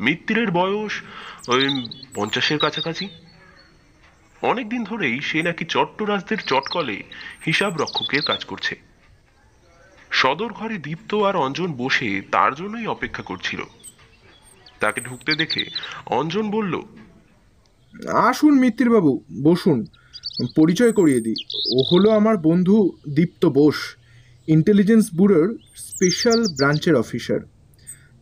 মিত্তিরের 0.00 0.50
বয়স 0.50 1.02
ওই 1.48 1.86
পঞ্চাশের 2.14 2.58
কাছাকাছি। 2.58 3.08
অনেকদিন 4.42 4.84
ধরেই 4.84 5.20
সে 5.20 5.42
নাকি 5.42 5.64
চট্টরাজদের 5.64 6.38
চটকলে 6.38 7.02
হিসাব 7.46 7.76
রক্ষকের 7.76 8.22
কাজ 8.22 8.44
করছে। 8.44 8.85
সদর 10.10 10.52
ঘরে 10.52 10.78
দীপ্ত 10.78 11.14
আর 11.14 11.36
অঞ্জন 11.36 11.72
বসে 11.72 12.22
তার 12.32 12.54
জন্যই 12.54 12.86
অপেক্ষা 12.86 13.22
করছিল। 13.22 13.60
তাকে 14.80 15.00
ঢুকতে 15.00 15.34
দেখে 15.34 15.64
অঞ্জন 16.06 16.50
বলল 16.50 16.82
আসুন 18.12 18.58
মিত্তিরবাবু 18.58 19.24
বসুন। 19.42 19.86
পরিচয় 20.56 20.92
করিয়ে 20.92 21.20
দিই। 21.20 21.34
ও 21.76 21.82
হলো 21.90 22.10
আমার 22.10 22.36
বন্ধু 22.36 22.92
দীপ্ত 23.08 23.46
বোস 23.46 23.96
ইন্টেলিজেন্স 24.48 25.14
ব্যুরোর 25.14 25.58
স্পেশাল 25.76 26.46
ব্রাঞ্চের 26.56 26.94
অফিসার। 26.94 27.40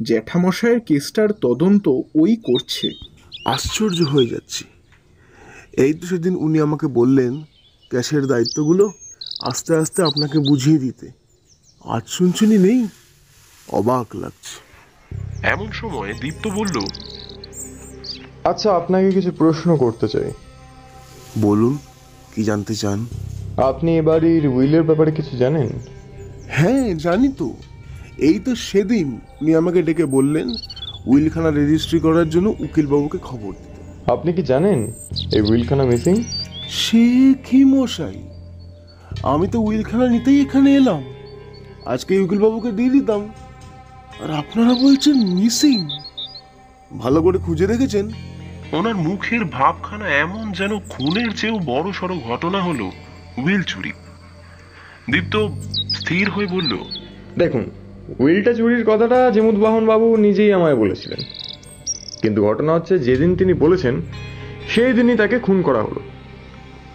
জ্যাঠামশায়ের 0.03 0.81
কেসটার 0.81 1.33
তদন্ত 1.33 1.89
ওই 2.15 2.37
করছে। 2.37 2.91
আশ্চর্য 3.45 4.03
হয়ে 4.03 4.27
যাচ্ছি। 4.27 4.65
এই 5.73 5.95
তো 5.95 6.07
সেদিন 6.07 6.37
উনি 6.37 6.61
আমাকে 6.61 6.87
বললেন 6.87 7.45
ক্যাশের 7.91 8.27
দায়িত্বগুলো 8.27 8.93
আস্তে 9.41 9.77
আস্তে 9.77 10.03
আপনাকে 10.03 10.39
বুঝিয়ে 10.39 10.79
দিতে। 10.79 11.24
আজ 11.85 12.05
শুনছেনই 12.07 12.59
নেই? 12.59 12.87
অবাক 13.69 14.17
লাগছে। 14.17 14.55
এমন 15.43 15.69
সময় 15.73 16.15
দীপ্ত 16.23 16.49
বলল 16.49 16.77
আচ্ছা 18.45 18.69
আপনাকে 18.77 19.13
কিছু 19.13 19.31
প্রশ্ন 19.33 19.77
করতে 19.77 20.09
চাই। 20.09 20.31
বলুন 21.39 21.79
কি 22.35 22.45
জানতে 22.45 22.75
চান? 22.75 23.07
আপনি 23.57 23.99
এ 23.99 24.03
বাড়ির 24.03 24.47
উইলের 24.49 24.83
ব্যাপারে 24.83 25.13
কিছু 25.13 25.37
জানেন? 25.37 25.69
হ্যাঁ 26.49 26.95
জানি 26.95 27.29
তো। 27.29 27.53
এই 28.19 28.39
তো 28.39 28.55
সেদিন 28.55 29.21
উনি 29.41 29.55
আমাকে 29.55 29.83
ডেকে 29.83 30.07
বললেন 30.07 30.49
উইলখানা 31.07 31.51
রেজিস্ট্রি 31.51 32.01
করার 32.01 32.29
জন্য 32.29 32.55
উকিলবাবুকে 32.65 33.19
খবর 33.19 33.53
দিতে। 33.53 33.81
আপনি 34.11 34.33
কি 34.33 34.43
জানেন 34.43 34.93
এই 35.37 35.41
উইলখানা 35.41 35.85
মিসিং 35.85 36.23
সে 36.69 37.35
কি 37.47 37.65
মশাই? 37.65 38.19
আমি 39.23 39.49
তো 39.49 39.59
উইলখানা 39.61 40.09
নিতেই 40.09 40.41
এখানে 40.41 40.77
এলাম। 40.77 41.03
আজকে 41.87 42.19
উকিলবাবুকে 42.19 42.73
দিয়ে 42.73 42.91
দিতাম। 42.91 43.29
আর 44.23 44.31
আপনারা 44.31 44.75
বলছেন 44.75 45.35
মিসিং। 45.35 45.89
ভালো 46.99 47.23
করে 47.23 47.39
খুঁজে 47.39 47.67
রেখেছেন 47.67 48.11
ওনার 48.73 48.95
মুখের 48.95 49.45
ভাবখানা 49.45 50.09
এমন 50.09 50.53
যেন 50.53 50.81
খুনের 50.81 51.31
চেয়েও 51.37 51.59
বড় 51.59 51.93
সড়ো 51.93 52.17
ঘটনা 52.17 52.63
হলো 52.63 52.93
উইল 53.39 53.63
চুরি। 53.63 53.93
দীপ্ত 55.13 55.49
স্থির 55.95 56.31
হয়ে 56.31 56.47
বলল 56.47 56.79
দেখুন 57.39 57.65
উইলটা 58.19 58.53
চুরির 58.53 58.85
কথাটা 58.85 59.31
জিমুদ্বাহন 59.31 59.87
বাবু 59.87 60.17
নিজেই 60.17 60.53
আমায় 60.53 60.77
বলেছিলেন। 60.77 61.19
কিন্তু 62.23 62.45
ঘটনা 62.45 62.75
হচ্ছে 62.75 62.99
যেদিন 62.99 63.37
তিনি 63.37 63.55
বলেছেন 63.55 64.03
সেই 64.69 64.93
দিনই 64.93 65.17
তাকে 65.17 65.39
খুন 65.39 65.63
করা 65.63 65.83
হলো। 65.83 66.01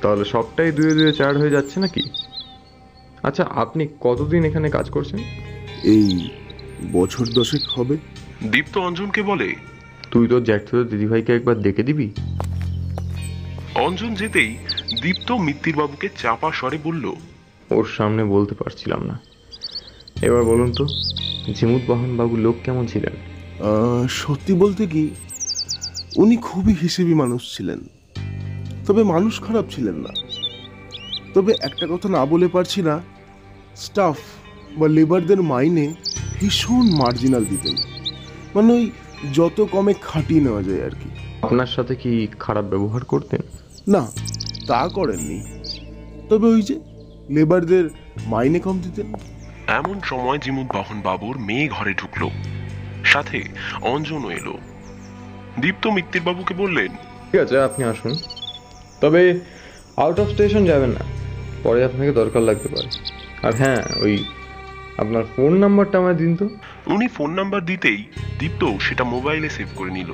তাহলে 0.01 0.25
সবটাই 0.25 0.71
দুয়ে 0.71 0.93
দুয়ে 0.93 1.13
চার 1.13 1.37
হয়ে 1.37 1.49
যাচ্ছে 1.49 1.79
নাকি? 1.79 2.01
আচ্ছা 3.23 3.43
আপনি 3.43 3.87
কতদিন 3.99 4.43
এখানে 4.43 4.69
কাজ 4.69 4.89
করছেন? 4.89 5.19
এই 5.83 6.29
বছর 6.91 7.25
দশেক 7.25 7.61
হবে। 7.75 7.97
দীপ্ত 8.43 8.77
অঞ্জনকে 8.77 9.21
বলে 9.21 9.55
তুই 10.11 10.27
তোর 10.27 10.43
জ্যাঠতো 10.43 10.83
দিদিভাইকে 10.83 11.35
একবার 11.35 11.61
ডেকে 11.61 11.83
দিবি। 11.83 12.11
অঞ্জন 13.75 14.13
যেতেই 14.13 14.57
দীপ্ত 15.01 15.31
মিত্তির 15.31 15.75
বাবুকে 15.75 16.09
চাপা 16.21 16.51
স্বরে 16.51 16.77
বলল 16.83 17.13
ওর 17.71 17.85
সামনে 17.97 18.23
বলতে 18.23 18.55
পারছিলাম 18.55 19.03
না। 19.03 19.19
এবার 20.21 20.43
বলুন 20.43 20.71
তো 20.71 20.85
জিমুদ্বাহন 21.53 22.17
বাবু 22.17 22.35
লোক 22.35 22.55
কেমন 22.63 22.85
ছিলেন? 22.85 23.13
আহ, 23.65 24.07
সত্যি 24.07 24.53
বলতে 24.53 24.87
কি 24.87 25.09
উনি 26.15 26.37
খুবই 26.37 26.73
হিসেবি 26.73 27.13
মানুষ 27.13 27.57
ছিলেন। 27.57 27.79
তবে 28.87 29.03
মানুষ 29.03 29.41
খারাপ 29.41 29.65
ছিলেন 29.69 29.95
না। 29.95 30.28
তবে 31.33 31.53
একটা 31.61 31.87
কথা 31.91 32.09
না 32.09 32.25
বলে 32.25 32.47
পারছি 32.47 32.81
না 32.81 33.01
স্টাফ 33.75 34.17
বা 34.77 34.87
লেবারদের 34.87 35.41
মাইনে 35.41 35.93
ভীষণ 36.39 36.89
মার্জিনাল 36.95 37.45
দিতেন। 37.45 37.75
মানে 38.55 38.73
ওই 38.73 38.91
যত 39.33 39.67
কমে 39.71 39.93
খাটিয়ে 40.01 40.41
নেওয়া 40.41 40.63
যায় 40.63 40.85
আর 40.85 40.89
কি। 40.89 41.09
আপনার 41.41 41.65
সাথে 41.65 41.95
কি 41.95 42.27
খারাপ 42.39 42.65
ব্যবহার 42.65 43.03
করতেন? 43.03 43.41
না 43.87 44.11
তা 44.67 44.87
করেননি। 44.87 45.43
তবে 46.29 46.47
ওই 46.47 46.61
যে 46.61 46.79
লেবারদের 47.29 47.89
মাইনে 48.25 48.59
কম 48.59 48.79
দিতেন। 48.79 49.13
এমন 49.67 49.99
সময় 50.03 50.37
জিমুদ্বাহন 50.37 51.01
বাবুর 51.01 51.39
মেয়ে 51.39 51.67
ঘরে 51.67 51.93
ঢুকলো। 51.93 52.29
সাথে 53.05 53.43
অঞ্জনও 53.81 54.31
এলো। 54.31 54.57
দীপ্ত 55.59 55.87
মিত্তির 55.87 56.21
বাবুকে 56.21 56.53
বললেন 56.53 56.87
ঠিক 57.31 57.41
আছে 57.41 57.61
আপনি 57.61 57.85
আসুন। 57.85 58.15
তবে 59.01 59.39
আউট 59.99 60.19
অফ 60.19 60.29
স্টেশন 60.29 60.65
যাবেন 60.65 60.89
না। 60.89 60.99
পরে 61.63 61.83
আপনাকে 61.83 62.11
দরকার 62.11 62.41
লাগতে 62.41 62.69
পারে। 62.69 62.87
আর 63.47 63.55
হ্যাঁ 63.55 63.83
ওই 64.01 64.23
আপনার 64.97 65.23
ফোন 65.35 65.57
নাম্বারটা 65.57 65.97
আমায় 65.97 66.13
দিন 66.13 66.35
তো। 66.35 66.49
উনি 66.87 67.07
ফোন 67.07 67.33
নাম্বার 67.33 67.65
দিতেই 67.65 68.03
দীপ্ত 68.39 68.77
সেটা 68.77 69.03
মোবাইলে 69.03 69.49
সেভ 69.49 69.67
করে 69.75 69.91
নিল। 69.91 70.13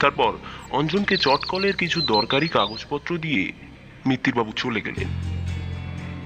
তারপর 0.00 0.32
অঞ্জনকে 0.70 1.16
চটকলের 1.16 1.76
কিছু 1.76 2.02
দরকারি 2.02 2.48
কাগজপত্র 2.48 3.18
দিয়ে 3.18 3.52
মিত্তিরবাবু 4.06 4.52
চলে 4.56 4.80
গেলেন। 4.80 5.08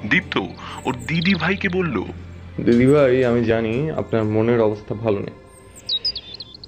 দীপ্ত 0.09 0.39
ওর 0.85 0.95
দিদি 1.07 1.35
ভাইকে 1.35 1.69
বলল 1.69 2.03
দিদিভাই 2.65 3.25
আমি 3.25 3.45
জানি 3.45 3.91
আপনার 3.91 4.25
মনের 4.25 4.61
অবস্থা 4.61 4.95
ভালো 4.95 5.19
নেই। 5.19 5.35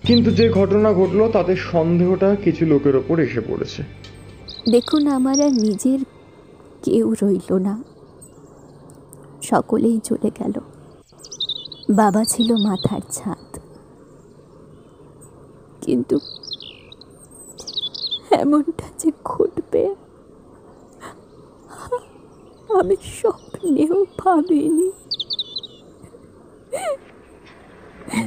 কিন্তু 0.06 0.30
যে 0.30 0.50
ঘটনা 0.50 0.92
ঘটলো 0.92 1.28
তাতে 1.28 1.56
সন্দেহটা 1.56 2.36
কিছু 2.44 2.66
লোকের 2.66 2.96
ওপর 2.96 3.20
এসে 3.20 3.40
পড়েছে। 3.40 4.05
দেখুন, 4.70 5.06
আমার 5.06 5.40
আর 5.40 5.52
নিজের 5.52 5.98
কেউ 6.82 7.14
রইল 7.22 7.52
না। 7.52 7.84
সকলেই 9.42 9.98
চলে 9.98 10.30
গেল। 10.38 10.52
বাবা 11.90 12.24
ছিল 12.24 12.54
মাথার 12.56 13.00
ছাদ। 13.10 13.58
কিন্তু 15.80 16.18
এমনটা 18.30 18.84
যে 18.98 19.10
ঘটবে, 19.24 19.94
আমি 22.78 22.96
স্বপ্নেও 23.02 24.04
ভাবিনি। 24.18 24.90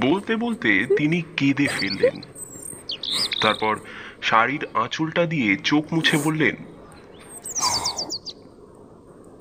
বলতে 0.02 0.36
বলতে 0.36 0.88
তিনি 0.98 1.22
কেঁদে 1.38 1.68
ফেললেন। 1.68 2.22
তারপর 3.42 3.80
শাড়ির 4.30 4.64
আঁচলটা 4.74 5.24
দিয়ে 5.26 5.50
চোখ 5.64 5.84
মুছে 5.94 6.18
বললেন 6.26 6.56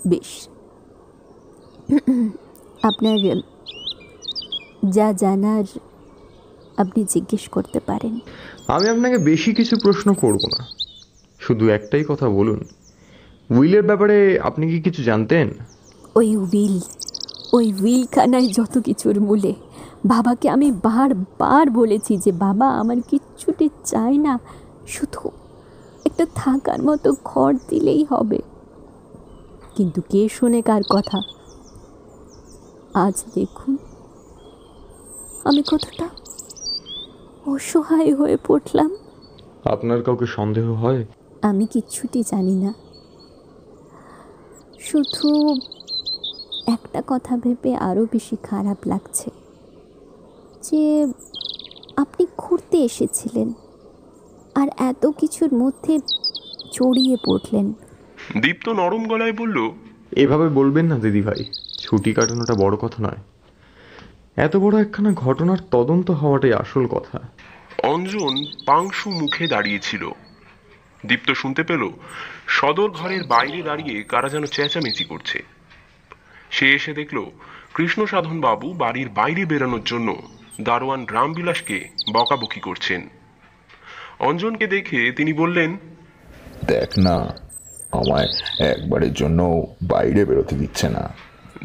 বেশ। 0.07 0.31
আপনার 2.83 3.19
যা 4.91 5.09
জানার 5.13 5.67
আপনি 6.77 7.01
জিজ্ঞেস 7.05 7.45
করতে 7.49 7.79
পারেন। 7.81 8.15
আমি 8.69 8.87
আপনাকে 8.89 9.19
বেশি 9.19 9.51
কিছু 9.55 9.75
প্রশ্ন 9.83 10.09
করব 10.15 10.43
না। 10.59 10.63
শুধু 11.41 11.65
একটাই 11.69 12.05
কথা 12.09 12.29
বলুন। 12.29 12.61
উইলের 13.51 13.83
ব্যাপারে 13.83 14.17
আপনি 14.41 14.65
কি 14.71 14.79
কিছু 14.83 15.01
জানতেন? 15.03 15.47
ওই 16.15 16.29
উইল 16.37 16.77
ওই 17.53 17.67
উইলখানায় 17.83 18.49
যত 18.49 18.75
কিছুর 18.79 19.17
মূলে। 19.21 19.53
বাবাকে 20.07 20.47
আমি 20.49 20.69
বারবার 20.73 21.71
বলেছি 21.71 22.13
যে 22.17 22.33
বাবা 22.33 22.67
আমার 22.81 22.99
কিচ্ছুটি 23.09 23.67
চাই 23.85 24.19
না। 24.19 24.35
শুধু 24.89 25.31
একটা 26.05 26.27
থাকার 26.35 26.83
মতো 26.83 27.09
ঘর 27.25 27.55
দিলেই 27.69 28.05
হবে। 28.05 28.39
কিন্তু 29.77 30.01
কে 30.09 30.29
শোনে 30.29 30.63
কার 30.63 30.83
কথা? 30.91 31.19
আজ 32.95 33.17
দেখুন 33.35 33.77
আমি 35.45 35.63
কতটা 35.63 36.09
অসহায় 37.47 38.15
হয়ে 38.15 38.37
পড়লাম। 38.47 38.91
আপনার 39.65 40.03
কাউকে 40.03 40.27
সন্দেহ 40.27 40.67
হয়? 40.73 41.07
আমি 41.43 41.67
কিচ্ছুটি 41.67 42.23
জানি 42.23 42.55
না। 42.55 42.73
শুধু 44.81 45.29
একটা 46.67 47.03
কথা 47.07 47.37
ভেবে 47.37 47.77
আরও 47.77 48.07
বেশি 48.13 48.37
খারাপ 48.43 48.79
লাগছে 48.87 49.31
যে 50.63 51.07
আপনি 51.97 52.27
ঘুরতে 52.39 52.77
এসেছিলেন। 52.79 53.49
আর 54.61 54.69
এত 54.79 55.07
কিছুর 55.07 55.55
মধ্যে 55.55 55.99
জড়িয়ে 56.73 57.17
পড়লেন। 57.27 57.67
দীপ্ত 58.41 58.69
নরম 58.69 59.03
গলায় 59.09 59.33
বলল 59.33 59.71
এভাবে 60.17 60.49
বলবেন 60.49 60.87
না 60.87 60.97
দিদিভাই 60.99 61.45
ছুটি 61.79 62.11
কাটানোটা 62.13 62.55
বড় 62.55 62.77
কথা 62.77 63.03
নয়। 63.03 63.21
এত 64.37 64.57
বড় 64.57 64.81
একখানা 64.81 65.13
ঘটনার 65.13 65.61
তদন্ত 65.71 66.11
হওয়াটাই 66.11 66.53
আসল 66.53 66.87
কথা। 66.87 67.19
অঞ্জন 67.83 68.35
পাংশু 68.67 69.11
মুখে 69.11 69.47
দাঁড়িয়েছিল। 69.47 70.11
দীপ্ত 71.07 71.31
শুনতে 71.31 71.63
পেল 71.63 71.83
সদর 72.49 72.91
ঘরের 72.91 73.23
বাইরে 73.25 73.63
দাঁড়িয়ে 73.63 74.03
কারা 74.03 74.29
যেন 74.29 74.45
চেঁচামেচি 74.47 75.05
করছে। 75.05 75.39
সে 76.51 76.67
এসে 76.75 76.93
দেখল 76.93 77.19
কৃষ্ণ 77.75 78.01
সাধন 78.07 78.41
বাবু 78.41 78.73
বাড়ির 78.73 79.09
বাইরে 79.09 79.43
বেরানোর 79.45 79.85
জন্য 79.85 80.09
দারোয়ান 80.61 81.07
রামবিলাসকে 81.11 81.89
বকাবকি 82.13 82.61
করছেন। 82.61 83.09
অঞ্জনকে 84.19 84.67
দেখে 84.67 85.13
তিনি 85.13 85.33
বললেন 85.33 85.79
দেখ 86.67 86.99
না 86.99 87.17
আমায় 87.93 88.29
একবারের 88.71 89.13
জন্য 89.13 89.67
বাইরে 89.83 90.25
বেরোতে 90.25 90.57
দিচ্ছে 90.57 90.89
না। 90.89 91.15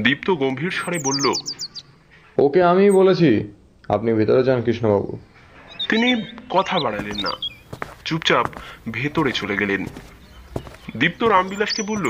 দীপ্ত 0.02 0.32
গম্ভীর 0.32 0.72
স্বরে 0.72 1.00
বলল 1.04 1.34
ওকে 2.38 2.64
আমি 2.64 2.92
বলেছি 2.92 3.52
আপনি 3.90 4.14
ভেতরে 4.14 4.44
যান 4.44 4.62
কৃষ্ণবাবু। 4.62 5.20
তিনি 5.90 6.24
কথা 6.50 6.80
বাড়ালেন 6.80 7.18
না 7.22 7.32
চুপচাপ 8.06 8.46
ভেতরে 8.92 9.32
চলে 9.32 9.58
গেলেন। 9.58 9.86
দীপ্ত 10.98 11.24
রামবিলাসকে 11.24 11.84
বলল 11.84 12.08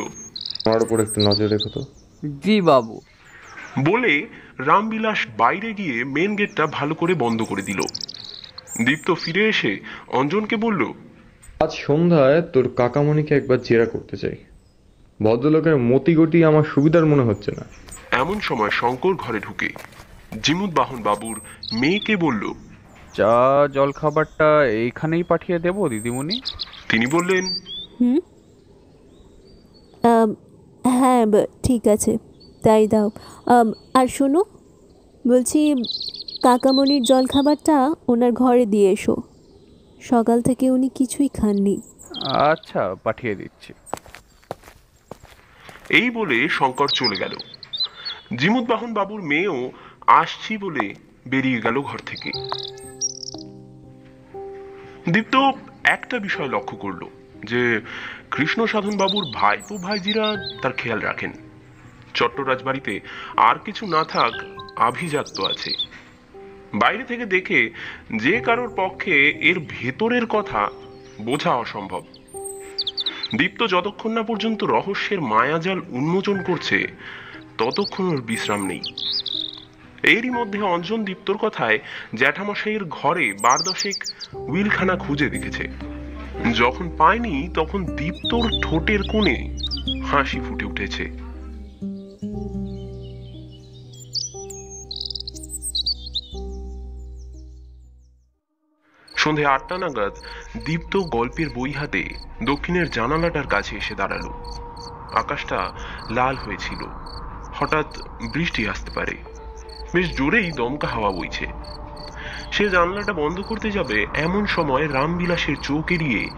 আমার 0.66 0.84
উপর 0.84 1.00
একটু 1.00 1.22
নজর 1.22 1.48
রেখো 1.48 1.70
তো। 1.70 1.82
জি 2.44 2.62
বাবু। 2.62 3.02
বলে 3.86 4.28
রামবিলাস 4.60 5.28
বাইরে 5.38 5.74
গিয়ে 5.74 6.04
মেন 6.04 6.36
গেটটা 6.36 6.68
ভালো 6.68 6.96
করে 6.96 7.14
বন্ধ 7.14 7.42
করে 7.42 7.62
দিল। 7.62 7.80
দীপ্ত 8.78 9.14
ফিরে 9.14 9.50
এসে 9.50 9.80
অঞ্জনকে 10.08 10.56
বলল 10.56 10.86
আজ 11.60 11.72
সন্ধ্যায় 11.72 12.42
তোর 12.42 12.70
কাকামণিকে 12.76 13.36
একবার 13.36 13.62
জেরা 13.62 13.86
করতে 13.86 14.18
চাই। 14.18 14.36
ভদ্রলোকের 15.24 15.78
মতিগতি 15.78 16.44
আমার 16.44 16.64
সুবিধার 16.64 17.06
মনে 17.06 17.24
হচ্ছে 17.24 17.52
না। 17.52 17.66
এমন 18.12 18.40
সময় 18.40 18.70
শঙ্কর 18.70 19.14
ঘরে 19.14 19.40
ঢুকে। 19.40 19.70
জিমুদ 20.44 20.74
বাহন 20.74 21.02
বাবুর 21.02 21.42
মেয়েকে 21.74 22.16
বলল 22.16 22.54
চা 23.14 23.68
জলখাবারটা 23.74 24.66
এইখানেই 24.66 25.24
পাঠিয়ে 25.24 25.60
দেবো 25.60 25.90
দিদিমণি? 25.90 26.42
তিনি 26.90 27.06
বললেন 27.06 27.46
হুম? 28.02 28.20
আম, 30.04 30.36
হ্যাঁ 30.84 31.26
ব- 31.26 31.46
ঠিক 31.64 31.88
আছে। 31.88 32.18
তাই 32.64 32.88
দাও। 32.88 33.10
আম, 33.46 33.74
আর 33.94 34.08
শোনো 34.08 34.44
বলছি 35.28 35.76
কাকামণির 36.44 37.04
জলখাবারটা 37.04 37.78
ওনার 38.08 38.32
ঘরে 38.32 38.66
দিয়ে 38.66 38.92
এসো। 38.92 39.16
সকাল 40.02 40.42
থেকে 40.42 40.72
উনি 40.72 40.90
কিছুই 40.90 41.30
খাননি। 41.30 41.82
আচ্ছা 42.52 42.96
পাঠিয়ে 43.04 43.36
দিচ্ছি। 43.36 43.74
এই 45.90 46.10
বলে 46.10 46.50
শঙ্কর 46.50 46.88
চলে 46.88 47.16
গেল। 47.16 47.34
জিমুদ 48.36 48.66
বাহন 48.66 48.94
বাবুর 48.94 49.22
মেয়েও 49.22 49.72
আসছি 50.08 50.58
বলে 50.58 50.96
বেরিয়ে 51.28 51.62
গেল 51.62 51.82
ঘর 51.82 52.00
থেকে। 52.06 52.30
দীপ্ত 55.10 55.36
একটা 55.84 56.20
বিষয় 56.20 56.48
লক্ষ্য 56.48 56.78
করল, 56.78 57.02
যে 57.46 57.82
কৃষ্ণ 58.32 58.66
সাধন 58.66 58.98
বাবুর 58.98 59.26
ভাইপো 59.34 59.78
ভাইজিরা 59.78 60.26
তার 60.62 60.74
খেয়াল 60.74 61.00
রাখেন। 61.00 61.32
চট্টরাজ 62.14 62.64
বাড়িতে 62.64 63.00
আর 63.38 63.56
কিছু 63.66 63.88
না 63.88 64.04
থাক, 64.04 64.34
আভিজাত্য 64.76 65.44
আছে। 65.44 65.72
বাইরে 66.74 67.04
থেকে 67.04 67.26
দেখে 67.26 67.70
যে 68.16 68.40
কারোর 68.40 68.74
পক্ষে 68.76 69.30
এর 69.30 69.60
ভেতরের 69.70 70.26
কথা 70.26 70.70
বোঝা 71.22 71.52
অসম্ভব। 71.52 72.04
দীপ্ত 73.38 73.64
যতক্ষণ 73.68 74.12
না 74.12 74.24
পর্যন্ত 74.24 74.64
রহস্যের 74.64 75.22
মায়াজাল 75.22 75.82
উন্মোচন 75.90 76.44
করছে, 76.44 76.88
ততক্ষণ 77.58 78.06
ওর 78.06 78.22
বিশ্রাম 78.22 78.66
নেই। 78.66 78.82
এরই 80.04 80.30
মধ্যে 80.30 80.62
অঞ্জন 80.62 81.04
দীপ্তর 81.04 81.38
কথায় 81.38 81.80
জ্যাঠামশাইয়ের 82.16 82.86
ঘরে 82.86 83.34
বার 83.42 83.60
দশেক 83.60 84.04
উইলখানা 84.34 84.96
খুঁজে 84.96 85.30
দেখেছে। 85.30 85.68
যখন 86.54 86.90
পায়নি, 86.98 87.50
তখন 87.54 87.86
দীপ্তর 87.86 88.50
ঠোঁটের 88.62 89.00
কোণে 89.12 89.58
হাসি 90.12 90.40
ফুটে 90.40 90.66
উঠেছে। 90.66 91.33
সন্ধে 99.24 99.46
আটটা 99.46 99.78
নাগাদ 99.78 100.14
দীপ্ত 100.66 100.98
গল্পের 100.98 101.50
বই 101.50 101.72
হাতে 101.72 102.04
দক্ষিণের 102.44 102.90
জানালাটার 102.90 103.48
কাছে 103.48 103.78
এসে 103.78 103.96
দাঁড়াল। 103.96 104.30
আকাশটা 105.14 105.72
লাল 106.10 106.36
হয়েছিল। 106.36 106.86
হঠাৎ 107.54 107.98
বৃষ্টি 108.34 108.68
আসতে 108.68 108.92
পারে। 108.92 109.18
বেশ 109.94 110.18
জোরেই 110.18 110.52
দমকা 110.52 110.88
হাওয়া 110.88 111.12
বইছে। 111.12 111.48
সে 112.52 112.70
জানলাটা 112.70 113.14
বন্ধ 113.14 113.40
করতে 113.40 113.72
যাবে 113.72 114.06
এমন 114.16 114.46
সময় 114.46 114.94
রামবিলাসের 114.94 115.56
চোখ 115.64 115.92
এড়িয়ে 115.92 116.30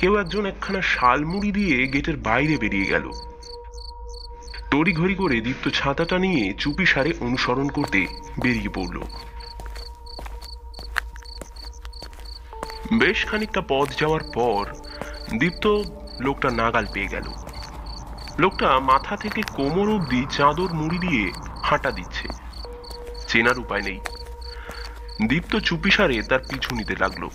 কেউ 0.00 0.16
একজন 0.16 0.46
একখানা 0.46 0.80
শালমুড়ি 0.80 1.52
দিয়ে 1.52 1.86
গেটের 1.86 2.16
বাইরে 2.16 2.56
বেরিয়ে 2.56 2.86
গেল। 2.86 3.10
তড়িঘড়ি 4.70 5.14
করে 5.14 5.40
দীপ্ত 5.40 5.68
ছাতাটা 5.68 6.18
নিয়ে 6.18 6.54
চুপি 6.54 6.86
সারে 6.86 7.12
অনুসরণ 7.20 7.68
করতে 7.68 8.06
বেরিয়ে 8.42 8.68
পড়ল। 8.68 9.00
বেশ 12.92 13.26
খানিকটা 13.26 13.62
পথ 13.68 14.00
যাওয়ার 14.00 14.20
পর 14.34 14.74
দীপ্ত 15.38 15.82
লোকটা 16.20 16.50
নাগাল 16.50 16.86
পেয়ে 16.92 17.06
গেল। 17.06 17.24
লোকটা 18.38 18.80
মাথা 18.80 19.16
থেকে 19.16 19.42
কোমর 19.42 19.94
অবধি 19.94 20.26
চাদর 20.30 20.72
মুড়ি 20.72 20.98
দিয়ে 20.98 21.32
হাঁটা 21.62 21.90
দিচ্ছে। 21.90 22.28
চেনার 23.28 23.58
উপায় 23.58 23.82
নেই। 23.82 24.00
দীপ্ত 25.26 25.56
চুপিসারে 25.56 26.22
তার 26.22 26.38
পিছু 26.38 26.74
নিতে 26.74 26.96
লাগল। 26.98 27.28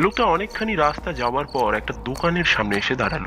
লোকটা 0.00 0.24
অনেকখানি 0.24 0.74
রাস্তা 0.74 1.12
যাওয়ার 1.12 1.46
পর 1.46 1.74
একটা 1.74 1.94
দোকানের 1.94 2.44
সামনে 2.44 2.76
এসে 2.76 2.94
দাঁড়াল। 2.94 3.24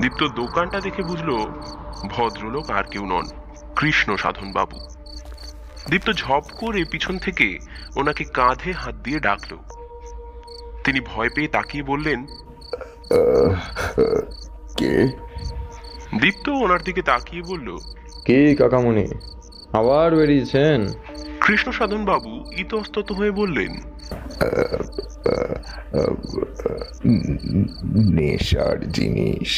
দীপ্ত 0.00 0.24
দোকানটা 0.24 0.80
দেখে 0.80 1.02
বুঝলো, 1.02 1.62
ভদ্রলোক 2.08 2.70
আর 2.70 2.84
কেউ 2.84 3.06
নন, 3.06 3.24
কৃষ্ণ 3.76 4.16
সাধন 4.16 4.52
বাবু 4.52 4.97
দীপ্ত 5.90 6.08
ঝপ 6.12 6.44
করে 6.60 6.80
পিছন 6.90 7.14
থেকে 7.18 7.48
ওনাকে 7.96 8.24
কাঁধে 8.24 8.70
হাত 8.72 8.94
দিয়ে 8.94 9.20
ডাকল। 9.20 9.52
তিনি 10.84 11.00
ভয় 11.06 11.30
পেয়ে 11.34 11.48
তাকিয়ে 11.48 11.84
বললেন 11.84 12.20
কে? 14.78 14.92
দীপ্ত 16.20 16.46
ওনার 16.64 16.80
দিকে 16.82 17.02
তাকিয়ে 17.02 17.42
বলল 17.42 17.68
কি 18.26 18.38
কাকামণি? 18.56 19.06
আবার 19.72 20.08
বেরিয়েছেন? 20.16 20.78
কৃষ্ণ 21.40 21.68
সাধন 21.70 22.02
বাবু 22.04 22.32
ইতস্তত 22.56 23.08
হয়ে 23.12 23.30
বললেন 23.30 23.72
নেশার 28.16 28.78
জিনিস 28.90 29.50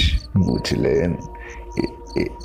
বুঝলেন? 0.47 1.11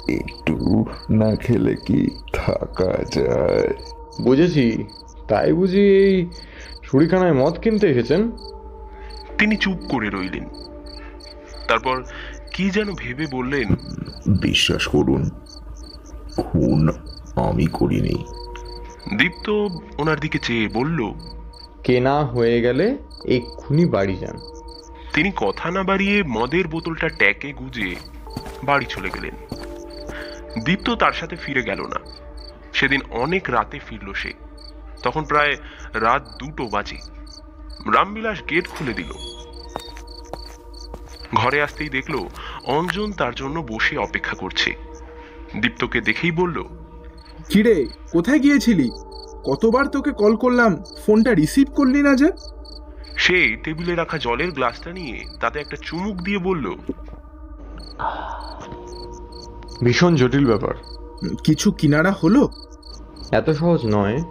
একটু 0.10 0.86
না 1.10 1.36
খেলে 1.36 1.76
কি 1.76 2.10
থাকা 2.34 3.04
যায়? 3.16 3.74
বুঝেছি। 4.24 4.86
তাই 5.28 5.54
বুঝি 5.54 5.80
এই 5.80 6.30
ছুরিখানায় 6.84 7.34
মদ 7.34 7.60
কিনতে 7.60 7.88
এসেছেন? 7.88 8.32
তিনি 9.38 9.56
চুপ 9.56 9.78
করে 9.90 10.10
রইলেন। 10.10 10.44
তারপর 11.68 12.04
কি 12.54 12.70
যেন 12.70 12.94
ভেবে 12.96 13.26
বললেন 13.32 13.76
বিশ্বাস 14.42 14.88
করুন 14.88 15.30
খুন 16.38 16.90
আমি 17.36 17.66
করিনি। 17.66 18.26
দীপ্ত 19.18 19.50
ওনার 19.98 20.20
দিকে 20.20 20.40
চেয়ে 20.40 20.68
বলল 20.68 21.12
কেনা 21.84 22.26
হয়ে 22.26 22.62
গেলে 22.62 22.98
এক্ষুনি 23.26 23.86
বাড়ি 23.86 24.16
যান। 24.16 24.38
তিনি 25.14 25.32
কথা 25.36 25.72
না 25.72 25.84
বাড়িয়ে 25.84 26.24
মদের 26.24 26.68
বোতলটা 26.68 27.10
ট্যাকে 27.10 27.54
গুজে 27.54 27.96
বাড়ি 28.64 28.86
চলে 28.86 29.10
গেলেন। 29.10 29.36
দীপ্ত 30.64 30.90
তার 30.90 31.12
সাথে 31.12 31.36
ফিরে 31.36 31.64
গেল 31.64 31.82
না। 31.82 32.00
সেদিন 32.74 33.02
অনেক 33.10 33.50
রাতে 33.50 33.80
ফিরল 33.80 34.14
সে। 34.14 34.34
তখন 35.04 35.24
প্রায় 35.24 35.56
রাত 35.94 36.28
দুটো 36.40 36.68
বাজে। 36.68 36.98
রামবিলাস 37.94 38.42
গেট 38.50 38.68
খুলে 38.68 38.94
দিল। 38.94 39.12
ঘরে 41.34 41.62
আসতেই 41.62 41.90
দেখল 41.90 42.28
অঞ্জন 42.66 43.12
তার 43.12 43.36
জন্য 43.36 43.60
বসে 43.60 43.98
অপেক্ষা 43.98 44.36
করছে। 44.36 44.74
দীপ্তকে 45.62 46.02
দেখেই 46.02 46.32
বলল 46.32 46.64
কিরে 47.50 47.86
কোথায় 48.12 48.40
গিয়েছিলি? 48.40 48.90
কতবার 49.46 49.88
তোকে 49.88 50.12
কল 50.12 50.36
করলাম 50.36 50.84
ফোনটা 51.06 51.34
রিসিভ 51.34 51.76
করলি 51.76 52.02
না 52.02 52.16
যে? 52.16 52.32
সে 53.18 53.56
টেবিলে 53.64 53.96
রাখা 53.96 54.18
জলের 54.18 54.52
গ্লাসটা 54.52 54.92
নিয়ে 54.92 55.26
তাতে 55.40 55.60
একটা 55.60 55.78
চুমুক 55.82 56.16
দিয়ে 56.16 56.38
বলল 56.38 56.76
ভীষণ 59.84 60.16
জটিল 60.16 60.46
ব্যাপার। 60.46 60.74
কিছু 61.44 61.72
কিনারা 61.72 62.16
হলো? 62.24 62.50
এত 63.32 63.50
সহজ 63.50 63.80
নয় 63.86 64.24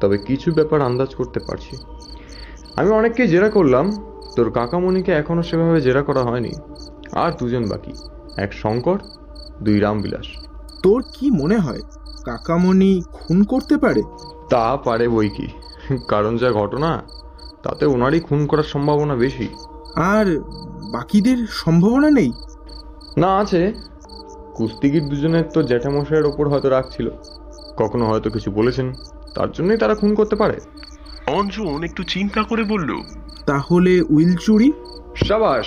তবে 0.00 0.18
কিছু 0.18 0.52
ব্যাপার 0.52 0.80
আন্দাজ 0.82 1.14
করতে 1.14 1.40
পারছি। 1.40 1.76
আমি 2.76 2.90
অনেককে 2.90 3.26
জেরা 3.26 3.50
করলাম 3.50 3.90
তোর 4.36 4.50
কাকামণিকে 4.50 5.12
এখনও 5.12 5.42
সেভাবে 5.42 5.80
জেরা 5.80 6.02
করা 6.02 6.22
হয়নি। 6.22 6.50
আর 7.12 7.32
দুজন 7.32 7.68
বাকি 7.68 7.92
এক 8.36 8.52
শঙ্কর 8.52 8.98
দুই 9.62 9.80
রামবিলাস। 9.80 10.46
তোর 10.82 11.02
কি 11.14 11.30
মনে 11.30 11.58
হয় 11.58 11.80
কাকামণি 12.24 13.02
খুন 13.12 13.44
করতে 13.44 13.76
পারে? 13.76 14.02
তা 14.50 14.76
পারে 14.76 15.08
বই 15.08 15.28
কি। 15.28 15.48
কারণ 16.08 16.36
যা 16.36 16.50
ঘটনা 16.50 17.02
তাতে 17.62 17.86
ওনারই 17.86 18.20
খুন 18.20 18.46
করার 18.46 18.62
সম্ভাবনা 18.62 19.14
বেশি। 19.14 19.48
আর 19.96 20.40
বাকিদের 20.92 21.46
সম্ভাবনা 21.50 22.10
নেই? 22.10 22.32
না 23.16 23.36
আছে। 23.36 23.72
কুস্তিগির 24.54 25.08
দুজনের 25.08 25.44
তো 25.54 25.62
জ্যাঠামশাইয়ের 25.62 26.26
ওপর 26.26 26.48
হয়তো 26.48 26.68
রাখছিল 26.68 27.10
কখনো 27.76 28.06
হয়তো 28.06 28.30
কিছু 28.30 28.50
বলেছেন। 28.50 28.92
তার 29.34 29.52
জন্যই 29.52 29.76
তারা 29.76 29.94
খুন 29.94 30.14
করতে 30.14 30.36
পারে। 30.36 30.60
অঞ্জন 31.26 31.82
একটু 31.82 32.02
চিন্তা 32.02 32.42
করে 32.42 32.64
বলল 32.64 32.90
তাহলে 33.46 34.02
উইল 34.10 34.36
চুরি? 34.36 34.72
সাবাস 35.28 35.66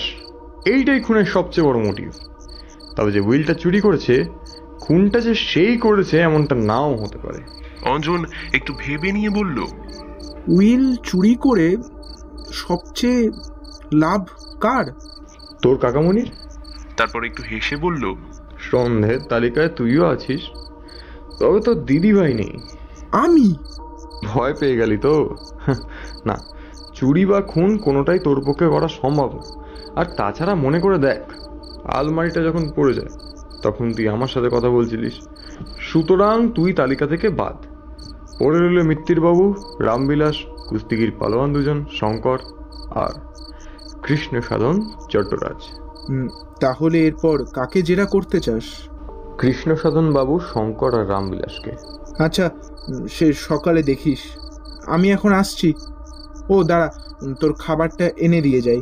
এইটাই 0.66 1.00
খুনের 1.00 1.26
সবচেয়ে 1.26 1.68
বড় 1.68 1.86
মোটিভ। 1.86 2.12
তবে 2.96 3.12
যে 3.12 3.20
উইলটা 3.20 3.54
চুরি 3.54 3.82
করেছে 3.82 4.26
খুনটা 4.80 5.20
যে 5.20 5.36
সেই 5.36 5.78
করেছে 5.78 6.20
এমনটা 6.20 6.56
নাও 6.56 6.96
হতে 6.96 7.18
পারে। 7.18 7.40
অঞ্জন 7.90 8.26
একটু 8.54 8.74
ভেবে 8.80 9.12
নিয়ে 9.12 9.30
বলল 9.30 9.60
উইল 10.48 10.96
চুরি 10.96 11.36
করে 11.36 11.78
সবচেয়ে 12.52 13.30
লাভ 13.94 14.26
কার? 14.62 14.86
তোর 15.62 15.78
কাকামণির? 15.78 16.32
তারপর 16.98 17.26
একটু 17.26 17.44
হেসে 17.52 17.76
বলল 17.76 18.16
সন্দেহের 18.60 19.20
তালিকায় 19.30 19.70
তুইও 19.70 20.06
আছিস? 20.06 20.42
তবে 21.40 21.60
তোর 21.60 21.86
দিদি 21.86 22.14
ভাই 22.14 22.34
নেই। 22.34 22.60
আমি? 23.12 23.56
ভয় 24.26 24.54
পেয়ে 24.54 24.78
গেলি 24.78 24.98
তো? 24.98 25.36
না 26.26 26.38
চুরি 26.94 27.26
বা 27.26 27.42
খুন 27.42 27.78
কোনোটাই 27.78 28.20
তোর 28.20 28.42
পক্ষে 28.48 28.68
করা 28.68 28.88
সম্ভব 28.88 29.36
না। 29.36 29.42
আর 29.96 30.06
তাছাড়া 30.06 30.56
মনে 30.56 30.80
করে 30.80 30.98
দেখ 30.98 31.22
আলমারিটা 31.86 32.44
যখন 32.44 32.70
পড়ে 32.76 32.94
যায় 32.94 33.10
তখন 33.64 33.92
তুই 33.92 34.08
আমার 34.08 34.28
সাথে 34.28 34.50
কথা 34.50 34.70
বলছিলিস। 34.70 35.14
সুতরাং 35.80 36.50
তুই 36.56 36.74
তালিকা 36.74 37.08
থেকে 37.08 37.30
বাদ। 37.30 37.56
পড়ে 38.40 38.60
রইল 38.60 38.82
মিত্তিরবাবু 38.82 39.54
রামবিলাস 39.80 40.36
কুস্তিগির 40.70 41.12
পালোয়ান 41.20 41.54
দুজন 41.54 41.86
শঙ্কর 41.92 42.38
আর 42.92 43.14
কৃষ্ণ 44.04 44.42
সাধন 44.42 44.76
চট্টরাজ 45.10 45.62
তাহলে 46.60 47.08
এরপর 47.08 47.46
কাকে 47.54 47.82
জেরা 47.82 48.06
করতে 48.06 48.40
চাস? 48.40 48.64
কৃষ্ণ 49.38 49.76
সাধন 49.76 50.14
বাবু 50.14 50.40
শঙ্কর 50.40 51.00
আর 51.00 51.10
রামবিলাসকে। 51.10 51.72
আচ্ছা 52.24 52.50
সে 53.10 53.34
সকালে 53.34 53.84
দেখিস। 53.84 54.20
আমি 54.86 55.12
এখন 55.12 55.34
আসছি। 55.34 55.74
ও 56.50 56.64
দাঁড়া 56.64 56.90
তোর 57.40 57.54
খাবারটা 57.54 58.10
এনে 58.18 58.42
দিয়ে 58.42 58.62
যাই। 58.62 58.82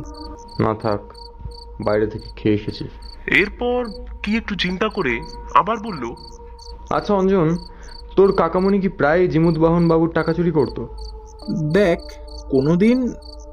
না 0.60 0.74
থাক 0.74 1.00
বাইরে 1.84 2.06
থেকে 2.06 2.28
খেয়ে 2.36 2.54
এসেছি। 2.54 2.84
এরপর 3.26 3.84
কি 4.22 4.36
একটু 4.36 4.54
চিন্তা 4.54 4.88
করে 4.88 5.20
আবার 5.54 5.76
বলল 5.78 6.14
আচ্ছা 6.90 7.14
অঞ্জন 7.14 7.56
তোর 8.16 8.32
কাকামণি 8.36 8.80
কি 8.80 8.88
প্রায় 8.88 9.28
জিমুদবাহন 9.28 9.88
বাবুর 9.88 10.10
টাকা 10.10 10.32
চুরি 10.32 10.50
করতো? 10.50 10.88
দেখ 11.72 11.98
কোনোদিন 12.50 13.12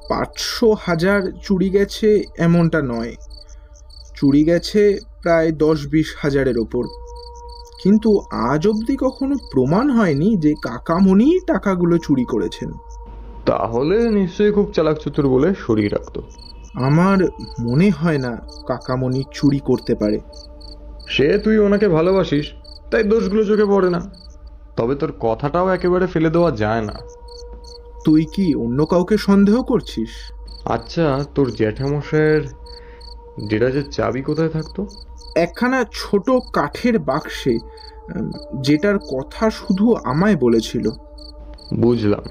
পাঁচশো 0.09 0.75
হাজার 0.79 1.31
চুরি 1.41 1.69
গেছে 1.69 2.23
এমনটা 2.37 2.81
নয়। 2.81 3.15
চুরি 4.21 4.43
গেছে 4.43 4.99
প্রায় 5.21 5.51
দশ 5.51 5.87
বিশ 5.87 6.15
হাজারের 6.21 6.57
ওপর। 6.59 6.83
কিন্তু 7.83 8.19
আজ 8.31 8.67
অবধি 8.67 8.97
কখনো 8.97 9.35
প্রমাণ 9.51 9.89
হয়নি 9.89 10.37
যে 10.37 10.53
কাকামণি 10.53 11.39
টাকাগুলো 11.47 11.97
চুরি 11.97 12.25
করেছেন। 12.25 12.71
তাহলে 13.45 14.09
নিশ্চয়ই 14.09 14.51
খুব 14.51 14.71
চালাক 14.73 14.97
চতুর 14.97 15.27
বলে 15.27 15.53
সরিয়ে 15.67 15.89
রাখতো। 15.89 16.21
আমার 16.73 17.17
মনে 17.59 17.89
হয় 17.89 18.17
না 18.17 18.37
কাকামণি 18.67 19.23
চুরি 19.33 19.59
করতে 19.59 19.95
পারে। 19.95 20.19
সে 21.07 21.37
তুই 21.37 21.57
ওনাকে 21.57 21.87
ভালোবাসিস 21.87 22.45
তাই 22.91 23.03
দোষগুলো 23.03 23.43
চোখে 23.43 23.65
পড়ে 23.65 23.89
না। 23.89 24.01
তবে 24.77 24.95
তোর 24.95 25.13
কথাটাও 25.19 25.69
একেবারে 25.69 26.07
ফেলে 26.07 26.29
দেওয়া 26.29 26.51
যায় 26.51 26.81
না। 26.81 26.93
তুই 28.05 28.25
কি 28.33 28.55
অন্য 28.55 28.85
কাউকে 28.85 29.17
সন্দেহ 29.17 29.63
করছিস? 29.63 30.09
আচ্ছা 30.65 31.25
তোর 31.35 31.51
জ্যাঠামশাইয়ের 31.51 32.41
ডিরাজের 33.47 33.91
চাবি 33.91 34.21
কোথায় 34.21 34.49
থাকতো? 34.49 34.87
একখানা 35.35 35.85
ছোট 35.93 36.29
কাঠের 36.29 36.99
বাক্সে 36.99 37.57
যেটার 38.61 38.99
কথা 38.99 39.49
শুধু 39.49 39.93
আমায় 39.93 40.35
বলেছিল। 40.35 40.89
বুঝলাম। 41.73 42.21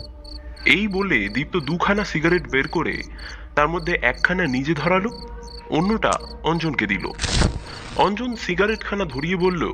এই 0.66 0.88
বলে 0.88 1.28
দীপ্ত 1.28 1.56
দুখানা 1.56 2.04
সিগারেট 2.04 2.50
বের 2.50 2.68
করে 2.68 3.02
তার 3.54 3.68
মধ্যে 3.68 3.98
একখানা 4.02 4.46
নিজে 4.46 4.74
ধরালো 4.74 5.10
অন্যটা 5.70 6.12
অঞ্জনকে 6.44 6.86
দিল। 6.86 7.06
অঞ্জন 7.96 8.36
সিগারেটখানা 8.36 9.04
ধরিয়ে 9.04 9.36
বলল 9.36 9.72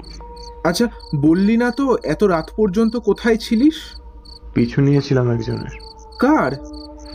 আচ্ছা 0.65 0.89
বললি 1.17 1.57
না 1.57 1.71
তো 1.71 1.97
এত 2.05 2.25
রাত 2.25 2.51
পর্যন্ত 2.57 2.97
কোথায় 2.97 3.37
ছিলিস? 3.37 3.75
পিছু 4.55 4.81
নিয়েছিলাম 4.81 5.31
একজনের। 5.31 5.79
কার? 6.19 6.53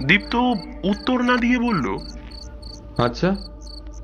দীপ্ত 0.06 0.36
উত্তর 0.84 1.22
না 1.22 1.38
দিয়ে 1.38 1.60
বলল 1.60 1.98
আচ্ছা 2.98 3.51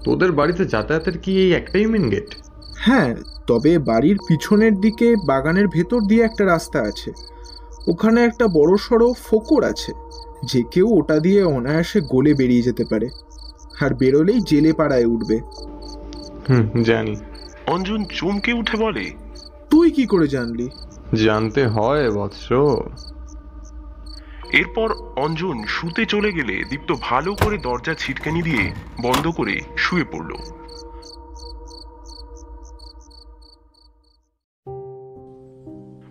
তোদের 0.08 0.32
বাড়িতে 0.32 0.66
যাতায়াতের 0.66 1.18
কি 1.18 1.32
এই 1.38 1.54
একটাই 1.54 1.86
মেন 1.86 2.10
গেট 2.10 2.36
হ্যাঁ 2.78 3.16
তবে 3.48 3.78
বাড়ির 3.80 4.18
পিছনের 4.28 4.74
দিকে 4.76 5.16
বাগানের 5.28 5.68
ভেতর 5.68 6.02
দিয়ে 6.02 6.24
একটা 6.24 6.46
রাস্তা 6.46 6.80
আছে। 6.82 7.12
ওখানে 7.88 8.24
একটা 8.24 8.48
বড় 8.48 8.78
সড়ো 8.78 9.14
ফোকর 9.14 9.64
আছে 9.64 9.92
যে 10.46 10.64
কেউ 10.72 10.88
ওটা 11.00 11.20
দিয়ে 11.20 11.44
অনায়াসে 11.44 12.02
গলে 12.02 12.34
বেরিয়ে 12.34 12.62
যেতে 12.62 12.84
পারে। 12.90 13.08
আর 13.80 13.94
বেরোলেই 13.94 14.40
জেলে 14.42 14.74
পাড়ায় 14.74 15.06
উঠবে। 15.06 15.38
হুম 16.50 16.84
জানি। 16.84 17.16
অঞ্জন 17.68 18.06
চমকে 18.12 18.54
উঠে 18.54 18.78
বলে 18.78 19.06
তুই 19.70 19.92
কি 19.92 20.06
করে 20.06 20.28
জানলি? 20.28 20.70
জানতে 21.16 21.68
হয় 21.68 22.12
বৎস। 22.12 22.48
এরপর 24.52 24.94
অঞ্জন 25.16 25.64
শুতে 25.64 26.06
চলে 26.06 26.32
গেলে 26.32 26.64
দীপ্ত 26.70 26.94
ভালো 27.02 27.36
করে 27.36 27.58
দরজা 27.58 27.94
ছিটকানি 27.94 28.42
দিয়ে 28.42 28.72
বন্ধ 29.02 29.28
করে 29.28 29.62
শুয়ে 29.78 30.04
পড়ল। 30.04 30.36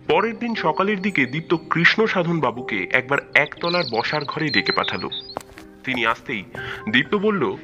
পরের 0.07 0.39
দিন 0.39 0.55
সকালের 0.55 1.01
দিকে 1.01 1.25
দীপ্ত 1.25 1.55
কৃষ্ণ 1.69 2.05
সাধন 2.05 2.39
বাবুকে 2.39 2.87
একবার 2.91 3.17
একতলার 3.35 3.83
বসার 3.91 4.25
ঘরে 4.25 4.49
ডেকে 4.49 4.71
পাঠালো। 4.71 5.09
তিনি 5.83 6.05
আসতেই 6.05 6.43
দীপ্ত 6.91 7.15
বলল, 7.15 7.55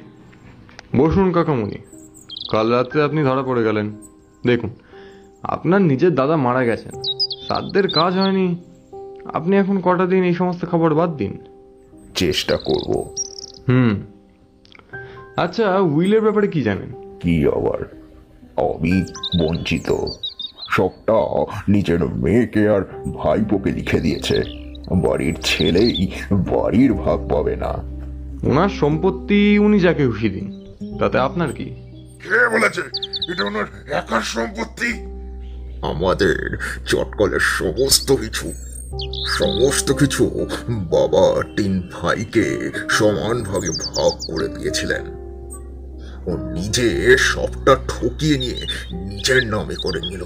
বসুন 0.95 1.31
কাকামণি, 1.31 1.77
কাল 2.49 2.71
রাত্রে 2.71 3.03
আপনি 3.03 3.23
ধরা 3.23 3.43
পড়ে 3.43 3.63
গেলেন। 3.63 3.91
দেখুন, 4.45 4.69
আপনার 5.43 5.81
নিজের 5.81 6.15
দাদা 6.15 6.35
মারা 6.35 6.63
গেছেন। 6.63 6.91
সাধ্যের 7.47 7.87
কাজ 7.87 8.17
হয়নি। 8.17 8.72
আপনি 9.33 9.57
এখন 9.57 9.79
কটা 9.79 10.05
দিন 10.05 10.23
এই 10.23 10.33
সমস্ত 10.33 10.65
খাবার 10.65 10.95
বাদ 10.95 11.17
দিন? 11.17 11.37
চেষ্টা 12.15 12.57
করব। 12.57 13.15
হুম। 13.69 14.01
আচ্ছা 15.37 15.77
উইলের 15.77 16.21
ব্যাপারে 16.21 16.47
কি 16.47 16.61
জানেন? 16.61 17.17
কি 17.19 17.47
আবার? 17.47 18.03
আমি 18.57 19.03
বঞ্চিত। 19.39 19.95
সবটা 20.69 21.13
নিজের 21.67 22.05
মেয়েকে 22.05 22.69
আর 22.69 22.81
ভাইপোকে 23.13 23.71
লিখে 23.71 23.99
দিয়েছে। 23.99 24.43
বাড়ির 24.91 25.37
ছেলেই 25.43 26.11
বাড়ির 26.31 26.93
ভাগ 26.93 27.29
পাবে 27.29 27.55
না। 27.55 27.73
ওনার 28.49 28.69
সম্পত্তি 28.69 29.59
উনি 29.59 29.79
যাকে 29.79 30.07
খুশি 30.07 30.29
দিন। 30.29 30.65
তাতে 30.99 31.17
আপনার 31.17 31.53
কি? 31.53 31.65
কে 32.23 32.49
বলেছে? 32.49 32.81
এটা 33.31 33.43
ওনার 33.43 33.65
একার 33.91 34.21
সম্পত্তি? 34.21 34.93
আমাদের 35.81 36.57
চটকলের 36.85 37.39
সমস্ত 37.39 38.11
কিছু 38.11 38.53
সমস্ত 39.27 39.91
কিছু 39.91 40.47
বাবা 40.69 41.43
তিন 41.57 41.89
ভাইকে 41.93 42.71
সমান 42.89 43.43
ভাগে 43.43 43.69
ভাগ 43.69 44.11
করে 44.31 44.47
দিয়েছিলেন। 44.47 45.01
ও 46.25 46.37
নিজে 46.51 47.17
সবটা 47.17 47.75
ঠকিয়ে 47.75 48.37
নিয়ে 48.37 48.67
নিজের 48.91 49.47
নামে 49.47 49.75
করে 49.75 49.99
নিল। 49.99 50.23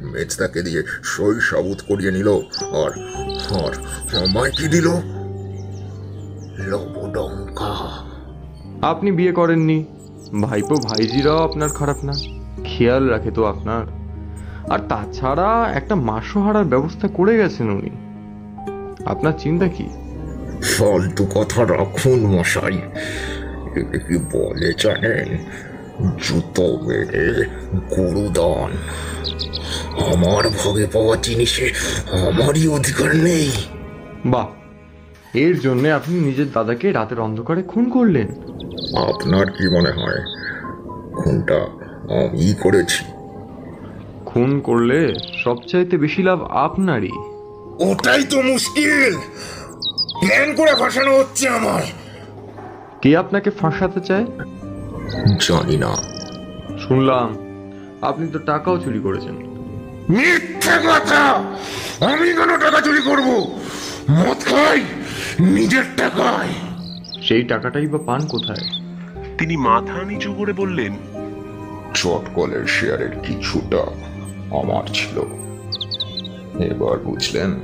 মেজদাকে 0.00 0.62
দিয়ে 0.62 0.82
সই 1.02 1.40
সাবুত 1.40 1.78
করিয়ে 1.88 2.10
নিল 2.10 2.28
আর 2.60 2.90
আর 3.54 3.72
আমায় 4.16 4.50
কি 4.50 4.68
দিল। 4.68 4.88
লবডঙ্কা। 6.70 7.74
আপনি 8.82 9.12
বিয়ে 9.12 9.32
করেননি। 9.32 9.84
ভাইপো 10.42 10.74
ভাইজিরাও 10.74 11.38
আপনার 11.38 11.68
খারাপ 11.68 11.96
না। 12.04 12.12
খেয়াল 12.64 13.08
রাখে 13.08 13.30
তো 13.30 13.44
আপনার। 13.44 14.05
আর 14.70 14.78
তাছাড়া 14.88 15.72
একটা 15.74 15.94
মাসও 15.94 16.40
হারার 16.40 16.64
ব্যবস্থা 16.64 17.08
করে 17.08 17.36
গেছেন 17.36 17.70
উনি। 17.70 17.90
আপনার 19.04 19.32
চিন্তা 19.38 19.68
কি? 19.68 19.88
ফালতু 20.62 21.26
কথা 21.34 21.64
রাখুন 21.64 22.26
মশাই। 22.26 22.78
কি 23.74 24.18
বলে 24.18 24.72
জানেন? 24.78 25.38
জুতো 26.22 26.62
মেরে 26.62 27.44
গুরুদান। 27.96 28.70
আমার 30.14 30.48
ভাগে 30.48 30.86
পাওয়া 30.86 31.16
জিনিসে 31.16 31.72
আমারই 32.10 32.68
অধিকার 32.68 33.16
নেই। 33.16 33.50
বাহ! 34.26 34.46
এর 35.34 35.60
জন্য 35.60 35.88
আপনি 35.88 36.20
নিজের 36.20 36.52
দাদাকে 36.52 36.92
রাতের 36.92 37.20
অন্ধকারে 37.20 37.62
খুন 37.62 37.90
করলেন। 37.90 38.26
আপনার 38.96 39.46
কি 39.46 39.76
মনে 39.76 39.90
হয়? 39.90 40.24
খুনটা 41.16 41.56
আমি 42.24 42.54
করেছি। 42.54 43.15
খুন 44.36 44.60
করলে 44.60 45.14
সবচাইতে 45.44 45.96
বেশি 45.96 46.22
লাভ 46.22 46.42
আপনারই। 46.44 47.10
ওটাই 47.78 48.24
তো 48.24 48.42
মুশকিল। 48.42 49.16
প্ল্যান 50.20 50.54
করে 50.54 50.74
ফাঁসানো 50.74 51.18
হচ্ছে 51.18 51.48
আমার। 51.48 51.82
কে 53.02 53.16
আপনাকে 53.16 53.50
ফাঁসাতে 53.50 54.00
চায়? 54.00 54.26
জানি 55.40 55.76
না। 55.76 55.94
শুনলাম 56.78 57.36
আপনি 58.02 58.28
তো 58.28 58.38
টাকাও 58.38 58.78
চুরি 58.78 59.00
করেছেন। 59.00 59.36
মিথ্যে 60.10 60.70
কথা! 60.86 61.20
আমি 62.00 62.28
কেন 62.28 62.60
টাকা 62.60 62.80
চুরি 62.80 63.00
করব? 63.00 63.58
মদ 64.10 64.44
খাই 64.44 64.82
নিজের 65.40 65.84
টাকায়। 65.96 66.48
সেই 67.22 67.42
টাকাটাই 67.42 67.86
বা 67.86 67.98
পান 68.06 68.26
কোথায়? 68.26 68.82
তিনি 69.38 69.56
মাথা 69.56 70.02
নিচু 70.02 70.32
করে 70.32 70.52
বললেন 70.52 70.96
চটকলের 71.94 72.66
শেয়ারের 72.66 73.10
কিছুটা 73.10 73.86
আমার 74.50 74.86
ছিল। 74.86 75.18
এবার 76.62 76.98
বুঝলেন? 76.98 77.60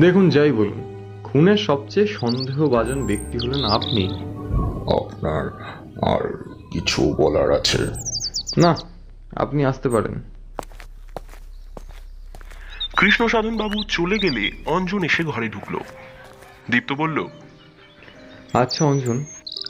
দেখুন 0.00 0.30
যাই 0.30 0.52
বলুন 0.52 0.84
খুনের 1.24 1.56
সবচেয়ে 1.56 2.06
সন্দেহভাজন 2.06 3.06
ব্যক্তি 3.06 3.38
হলেন 3.38 3.64
আপনি। 3.64 4.04
আপনার 5.04 5.74
আর 6.02 6.44
কিছু 6.72 7.14
বলার 7.18 7.52
আছে? 7.52 7.78
না 8.58 8.76
আপনি 9.36 9.64
আসতে 9.64 9.88
পারেন। 9.88 10.22
কৃষ্ণ 12.96 13.26
সাধন 13.26 13.56
বাবু 13.56 13.82
চলে 13.88 14.18
গেলে 14.18 14.50
অঞ্জন 14.66 15.04
এসে 15.04 15.24
ঘরে 15.24 15.48
ঢুকলো। 15.48 15.80
দীপ্ত 16.70 16.92
বলল 16.92 17.26
আচ্ছা 18.54 18.84
অঞ্জন 18.84 19.24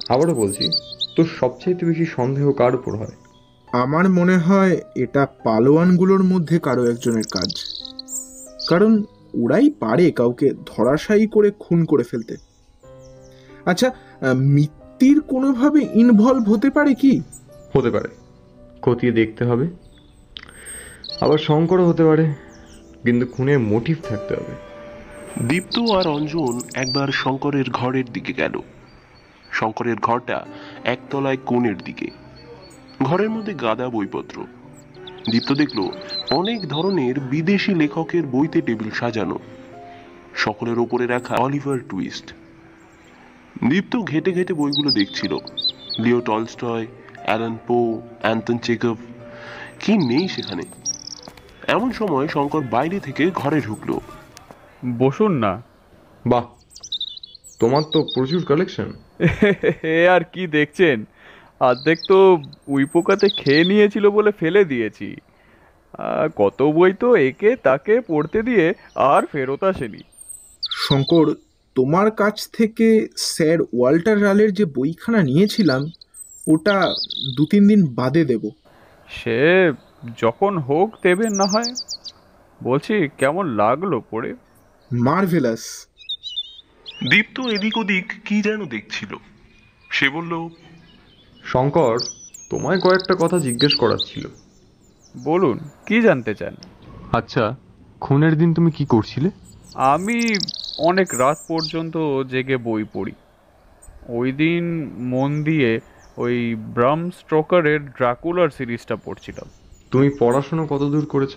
আবারও 0.09 0.35
বলছি 0.35 0.71
তোর 1.17 1.29
সবচেয়ে 1.41 1.85
বেশি 1.85 2.07
সন্দেহ 2.07 2.53
কার 2.53 2.75
উপর 2.75 2.97
হয়? 2.97 3.28
আমার 3.73 4.09
মনে 4.09 4.37
হয় 4.37 4.81
এটা 4.95 5.27
পালোয়ানগুলোর 5.45 6.23
মধ্যে 6.23 6.59
কারও 6.59 6.91
একজনের 6.91 7.23
কাজ। 7.31 7.51
কারণ 8.69 9.05
ওরাই 9.45 9.71
পারে 9.71 10.13
কাউকে 10.13 10.51
ধরাশায়ী 10.67 11.27
করে 11.27 11.51
খুন 11.59 11.85
করে 11.85 12.05
ফেলতে। 12.05 12.37
আচ্ছা 13.65 13.89
আহ, 13.89 14.35
মিত্তির 14.35 15.21
কোনোভাবে 15.21 15.89
ইনভলভ 15.95 16.51
হতে 16.51 16.71
পারে 16.71 16.95
কি? 16.95 17.23
হতে 17.77 17.91
পারে। 17.91 18.09
খতিয়ে 18.83 19.13
দেখতে 19.13 19.45
হবে। 19.45 19.69
আবার 21.21 21.39
শঙ্করও 21.39 21.89
হতে 21.89 22.05
পারে। 22.05 22.35
কিন্তু 23.03 23.27
খুনের 23.27 23.59
মোটিভ 23.59 23.97
থাকতে 24.03 24.35
হবে। 24.35 24.69
দীপ্ত 25.49 25.79
আর 25.79 26.07
অঞ্জন 26.07 26.61
একবার 26.75 27.09
শঙ্করের 27.13 27.71
ঘরের 27.71 28.05
দিকে 28.13 28.33
গেল। 28.33 28.61
শঙ্করের 29.53 29.97
ঘরটা 29.97 30.47
একতলায় 30.85 31.37
কোণের 31.37 31.79
দিকে। 31.79 32.28
ঘরের 33.03 33.31
মধ্যে 33.31 33.55
গাদা 33.55 33.89
বইপত্র। 33.89 34.45
দীপ্ত 35.31 35.53
দেখল 35.53 35.89
অনেক 36.31 36.69
ধরনের 36.69 37.21
বিদেশি 37.21 37.75
লেখকের 37.75 38.27
বইতে 38.27 38.61
টেবিল 38.61 38.91
সাজানো। 38.91 39.39
সকলের 40.35 40.79
ওপরে 40.79 41.07
রাখা 41.07 41.37
অলিভার 41.37 41.79
টুইস্ট। 41.89 42.33
দীপ্ত 43.71 43.99
ঘেটে 43.99 44.33
ঘেটে 44.33 44.55
বইগুলো 44.55 44.91
দেখছিল। 44.91 45.37
Leo 45.99 46.21
Tolstoy 46.21 46.87
Allan 47.25 47.59
Poe 47.67 48.03
Anton 48.21 48.59
Chekhov 48.59 48.97
কি 49.81 50.09
নেই 50.09 50.29
সেখানে? 50.29 50.63
এমন 51.69 51.93
সময় 51.93 52.29
শঙ্কর 52.29 52.61
বাইরে 52.61 53.01
থেকে 53.01 53.31
ঘরে 53.35 53.61
ঢুকলো। 53.61 54.01
বসুন 54.99 55.33
না। 55.33 55.63
বাহ 56.27 56.47
তোমার 57.59 57.83
তো 57.83 58.03
প্রচুর 58.15 58.45
কালেকশন। 58.45 58.93
এ 59.83 60.09
আর 60.09 60.21
কি 60.25 60.47
দেখছেন? 60.47 61.05
অর্ধেক 61.61 61.99
তো 62.09 62.19
উই 62.69 62.85
পোকাতে 62.85 63.29
খেয়ে 63.29 63.65
নিয়েছিল 63.65 64.05
বলে 64.11 64.31
ফেলে 64.33 64.65
দিয়েছি। 64.65 65.17
কত 66.37 66.63
বই 66.63 66.93
তো 66.93 67.17
একে 67.17 67.57
তাকে 67.57 68.01
পড়তে 68.01 68.43
দিয়ে 68.43 68.75
আর 68.95 69.23
ফেরত 69.33 69.65
আসেনি। 69.65 70.03
শঙ্কর 70.85 71.27
তোমার 71.77 72.11
কাছ 72.11 72.37
থেকে 72.53 73.07
স্যার 73.17 73.59
ওয়াল্টার 73.61 74.23
রালের 74.23 74.51
যে 74.55 74.65
বইখানা 74.65 75.23
নিয়েছিলাম 75.23 75.83
ওটা 76.49 76.77
দু 77.37 77.47
তিন 77.51 77.63
দিন 77.69 77.81
বাদে 77.95 78.25
দেব। 78.25 78.45
সে 79.09 79.39
যখন 80.19 80.53
হোক 80.59 80.89
দেবে 81.03 81.27
না 81.31 81.47
হয়। 81.47 81.71
বলছি 82.63 82.95
কেমন 83.19 83.45
লাগল 83.61 84.01
পড়ে? 84.11 84.35
মার্ভেলাস। 84.91 85.63
দীপ্ত 87.11 87.41
এদিক 87.41 87.77
ওদিক 87.79 88.07
কি 88.25 88.43
যেন 88.43 88.61
দেখছিল। 88.65 89.13
সে 89.91 90.09
বলল 90.09 90.33
শঙ্কর 91.49 91.97
তোমায় 92.51 92.81
কয়েকটা 92.81 93.15
কথা 93.21 93.39
জিজ্ঞেস 93.39 93.75
করার 93.75 93.99
ছিল। 94.07 94.29
বলুন 95.25 95.59
কি 95.87 96.03
জানতে 96.03 96.35
চান? 96.35 96.57
আচ্ছা 97.13 97.57
খুনের 98.01 98.39
দিন 98.39 98.55
তুমি 98.55 98.71
কি 98.71 98.85
করছিলে? 98.87 99.31
আমি 99.75 100.37
অনেক 100.79 101.15
রাত 101.15 101.39
পর্যন্ত 101.49 102.23
জেগে 102.31 102.57
বই 102.57 102.85
পড়ি। 102.93 103.13
ওই 104.09 104.33
দিন 104.33 104.91
মন 104.99 105.45
দিয়ে 105.45 105.81
ওই 106.17 106.55
ব্রাম 106.55 107.11
স্ট্রোকারের 107.11 107.87
ড্রাকুলার 107.87 108.49
সিরিজটা 108.49 108.97
পড়ছিলাম। 108.97 109.49
তুমি 109.91 110.11
পড়াশুনো 110.19 110.67
কত 110.67 110.83
দূর 110.83 111.07
করেছ? 111.07 111.35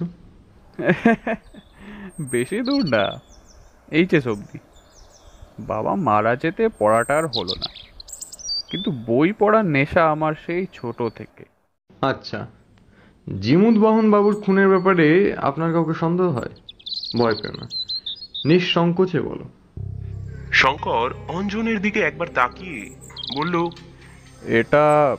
বেশি 2.31 2.61
দূর 2.61 2.89
না 2.89 3.21
এইচএস 3.91 4.27
অবধি। 4.27 4.59
বাবা 5.59 5.95
মারা 5.95 6.35
যেতে 6.35 6.69
পড়াটা 6.79 7.17
আর 7.17 7.23
হলো 7.25 7.55
না। 7.55 7.90
কিন্তু 8.71 8.91
বই 8.91 9.31
পড়ার 9.31 9.65
নেশা 9.65 10.11
আমার 10.11 10.33
সেই 10.45 10.67
ছোট 10.73 11.03
থেকে। 11.03 11.45
আচ্ছা 12.01 12.47
জিমুদ 13.39 13.77
বাহন 13.77 14.11
বাবুর 14.11 14.41
খুনের 14.41 14.69
ব্যাপারে 14.69 15.35
আপনার 15.37 15.73
কাউকে 15.73 15.93
সন্দেহ 15.93 16.27
হয়? 16.27 16.49
ভয় 17.17 17.35
পেও 17.41 17.51
না। 17.51 17.67
নিঃসংকোচে 18.45 19.21
বলো। 19.21 19.49
শঙ্কর 20.51 21.13
অঞ্জনের 21.27 21.81
দিকে 21.81 21.99
একবার 21.99 22.27
তাকিয়ে 22.33 22.95
বলল 23.37 23.69
এটা 24.47 25.17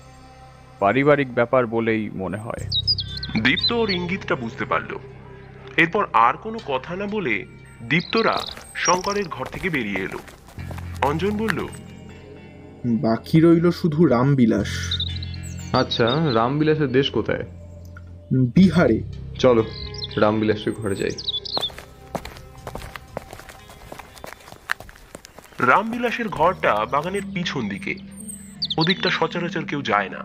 পারিবারিক 0.79 1.35
ব্যাপার 1.35 1.67
বলেই 1.67 2.11
মনে 2.11 2.37
হয়। 2.37 2.69
দীপ্ত 3.43 3.73
ওর 3.73 3.91
ইঙ্গিতটা 3.91 4.35
বুঝতে 4.35 4.65
পারল। 4.65 4.99
এরপর 5.77 6.07
আর 6.13 6.35
কোনো 6.37 6.59
কথা 6.67 6.97
না 6.97 7.07
বলে 7.07 7.47
দীপ্তরা 7.89 8.43
শঙ্করের 8.75 9.25
ঘর 9.31 9.47
থেকে 9.47 9.71
বেরিয়ে 9.71 10.01
এলো। 10.01 10.19
অঞ্জন 11.03 11.31
বলল 11.31 11.69
বাকি 12.87 13.41
রইল 13.41 13.71
শুধু 13.71 14.07
রামবিলাস। 14.07 14.69
আচ্ছা 15.73 16.35
রামবিলাসের 16.35 16.89
দেশ 16.89 17.11
কোথায়? 17.11 17.45
বিহারে। 18.33 19.03
চলো 19.39 19.65
রামবিলাসের 20.17 20.73
ঘরে 20.73 20.97
যাই। 20.97 21.11
রামবিলাসের 25.59 26.29
ঘরটা 26.29 26.87
বাগানের 26.91 27.23
পিছন 27.35 27.69
দিকে। 27.69 27.95
ওদিকটা 28.79 29.11
সচরাচর 29.11 29.65
কেউ 29.65 29.83
যায় 29.83 30.09
না। 30.09 30.19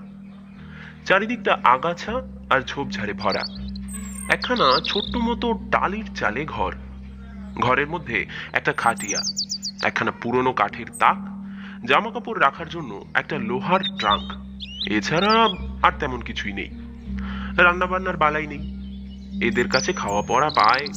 চারিদিকটা 1.06 1.58
আগাছা 1.64 2.14
আর 2.50 2.62
ঝোপঝাড়ে 2.62 3.14
ভরা। 3.14 3.44
একখানা 4.30 4.80
ছোট্ট 4.86 5.18
মতো 5.18 5.54
টালির 5.72 6.06
চালে 6.16 6.46
ঘর। 6.46 6.76
ঘরের 7.62 7.88
মধ্যে 7.88 8.26
একটা 8.54 8.74
খাটিয়া 8.74 9.20
একখানা 9.84 10.12
পুরনো 10.12 10.54
কাঠের 10.54 10.86
তাক 11.00 11.37
জামা 11.88 12.12
কাপড় 12.12 12.40
রাখার 12.40 12.70
জন্য 12.70 13.06
একটা 13.14 13.38
লোহার 13.38 13.80
ট্রাঙ্ক। 14.00 14.32
এছাড়া 14.92 15.48
আর 15.84 15.92
তেমন 16.00 16.22
কিছুই 16.22 16.54
নেই। 16.54 16.70
রান্না 17.58 17.86
বান্নার 17.86 18.18
বালাই 18.18 18.48
নেই। 18.48 18.78
এদের 19.48 19.70
কাছে 19.70 19.94
খাওয়া 19.94 20.22
পড়া 20.28 20.50
পায়। 20.50 20.88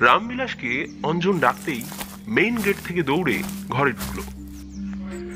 রামবিলাসকে 0.00 0.86
অঞ্জন 1.02 1.38
ডাকতেই 1.38 1.84
মেইন 2.28 2.56
গেট 2.56 2.76
থেকে 2.84 3.02
দৌড়ে 3.02 3.42
ঘরে 3.68 3.92
ঢুকলো। 3.92 4.22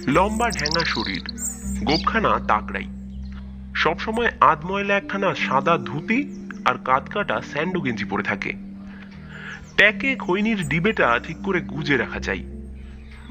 লম্বা 0.07 0.51
ঢ্যাঙা 0.51 0.85
শরীর, 0.85 1.29
গোপখানা 1.85 2.39
তাকড়াই। 2.39 2.87
সবসময় 3.75 4.31
আধময়লা 4.41 4.97
একখানা 4.97 5.35
সাদা 5.35 5.79
ধুতি 5.79 6.49
আর 6.65 6.75
কাত 6.85 7.09
কাটা 7.09 7.41
স্যান্ডো 7.41 7.81
গেঞ্জি 7.81 8.05
পরে 8.05 8.23
থাকে। 8.23 8.53
ট্যাকে 9.77 10.17
খৈনির 10.17 10.69
ডিবেটা 10.69 11.21
ঠিক 11.25 11.37
করে 11.37 11.61
গুজে 11.61 11.97
রাখা 11.97 12.21
চাই। 12.21 12.54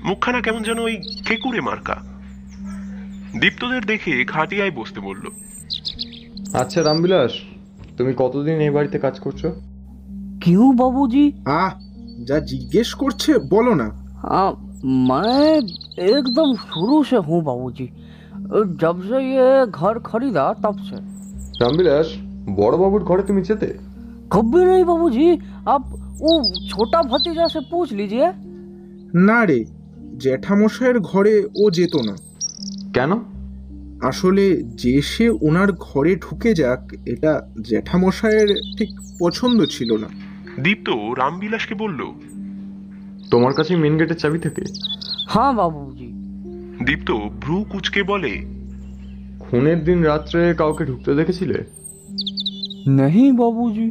মুখখানা 0.05 0.41
কেমন 0.41 0.63
যেন 0.63 0.79
ওই 0.79 0.95
কেকুরে 1.27 1.61
মার্কা 1.61 1.97
দীপ্তদের 3.41 3.83
দেখে 3.87 4.13
খাটিয়ায় 4.25 4.75
বসতে 4.77 5.01
বলল 5.01 5.25
আচ্ছা 6.55 6.81
রামবিলাস 6.83 7.35
তুমি 7.99 8.13
কতদিন 8.19 8.57
এই 8.61 8.73
বাড়িতে 8.77 8.99
কাজ 8.99 9.17
করছো 9.21 9.49
क्यों 10.45 10.69
बाबूजी 10.77 11.25
আহ 11.55 11.73
যা 12.29 12.37
জিজ্ঞেস 12.51 12.89
করছে 12.95 13.31
বলো 13.51 13.73
না 13.75 13.89
हाँ 14.25 14.51
मैं 15.09 15.53
एकदम 16.09 16.49
शुरू 16.67 16.97
से 17.05 17.19
हूँ 17.29 17.39
बाबूजी 17.45 17.87
जब 18.83 18.97
से 19.03 19.19
ये 19.27 19.49
घर 19.79 19.95
खरीदा 20.07 20.45
तब 20.65 20.77
से 20.89 20.99
রামবিলাস 21.63 22.09
বড় 22.59 22.75
বাবুর 22.77 23.03
ঘরে 23.05 23.23
তুমি 23.23 23.43
যেতে 23.43 23.69
कभी 24.35 24.61
नहीं 24.65 24.85
बाबूजी 24.85 25.29
आप 25.69 25.83
वो 26.21 26.33
छोटा 26.71 27.01
भतीजा 27.13 27.47
से 27.49 27.61
पूछ 27.71 27.89
लीजिए 27.93 28.27
না 29.29 29.39
রে 29.45 29.59
জ্যাঠামশাইয়ের 30.23 31.01
ঘরে 31.01 31.45
ও 31.57 31.71
যেত 31.71 31.97
না 31.97 32.17
কেন 32.95 33.13
আসলে 34.03 34.63
যে 34.75 35.03
সে 35.03 35.31
ওনার 35.31 35.73
ঘরে 35.73 36.17
ঢুকে 36.17 36.55
যাক 36.55 36.93
এটা 37.07 37.49
জ্যাঠামশাইয়ের 37.61 38.49
ঠিক 38.79 38.89
পছন্দ 39.21 39.65
ছিল 39.65 39.97
না 39.97 40.09
দীপ্ত 40.63 40.89
রামবিলাসকে 41.19 41.75
বলল 41.75 42.01
তোমার 43.31 43.53
কাছে 43.53 43.77
মেন 43.77 43.99
গেটের 43.99 44.17
চাবি 44.17 44.39
থাকে 44.39 44.65
हाँ 45.29 45.55
बाबूजी 45.57 46.09
দীপ্ত 46.85 47.13
ভ্রু 47.13 47.65
কুচকে 47.65 48.03
বলে 48.03 48.33
খুনের 49.41 49.85
দিন 49.85 50.05
রাত্রে 50.05 50.55
কাউকে 50.55 50.85
ঢুকতে 50.85 51.15
দেখেছিলে 51.15 51.59
नहीं 52.89 53.33
बाबूजी 53.33 53.91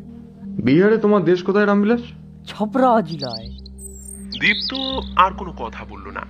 বিহারে 0.63 0.97
তোমার 0.97 1.23
দেশ 1.23 1.43
কোথায় 1.43 1.65
রামবিলাস 1.65 2.03
छपरा 2.47 2.99
जिलाए 3.01 3.50
দীপ্ত 4.42 4.74
আর 5.16 5.32
কোনো 5.32 5.52
কথা 5.58 5.84
বলল 5.84 6.08
না। 6.08 6.20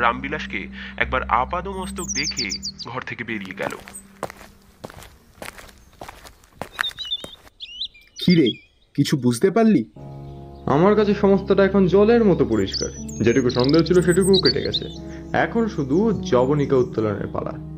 রামবিলাসকে 0.00 0.68
একবার 0.96 1.22
আপাদ 1.28 1.68
মস্তক 1.68 2.04
দেখে 2.04 2.48
ঘর 2.86 3.00
থেকে 3.00 3.24
বেরিয়ে 3.24 3.54
গেল। 3.54 3.76
কিরে 8.24 8.50
কিছু 8.94 9.16
বুঝতে 9.16 9.50
পারলি? 9.50 9.84
আমার 10.66 10.94
কাছে 10.94 11.14
সমস্তটা 11.14 11.64
এখন 11.64 11.86
জলের 11.86 12.24
মতো 12.24 12.44
পরিষ্কার। 12.44 12.88
যেটুকু 13.22 13.50
সন্দেহ 13.50 13.82
ছিল 13.82 14.02
সেটুকু 14.02 14.32
কেটে 14.42 14.62
গেছে। 14.62 14.84
এখন 15.32 15.68
শুধু 15.68 16.22
জবনিকা 16.30 16.76
উত্তোলনের 16.76 17.26
পালা। 17.26 17.71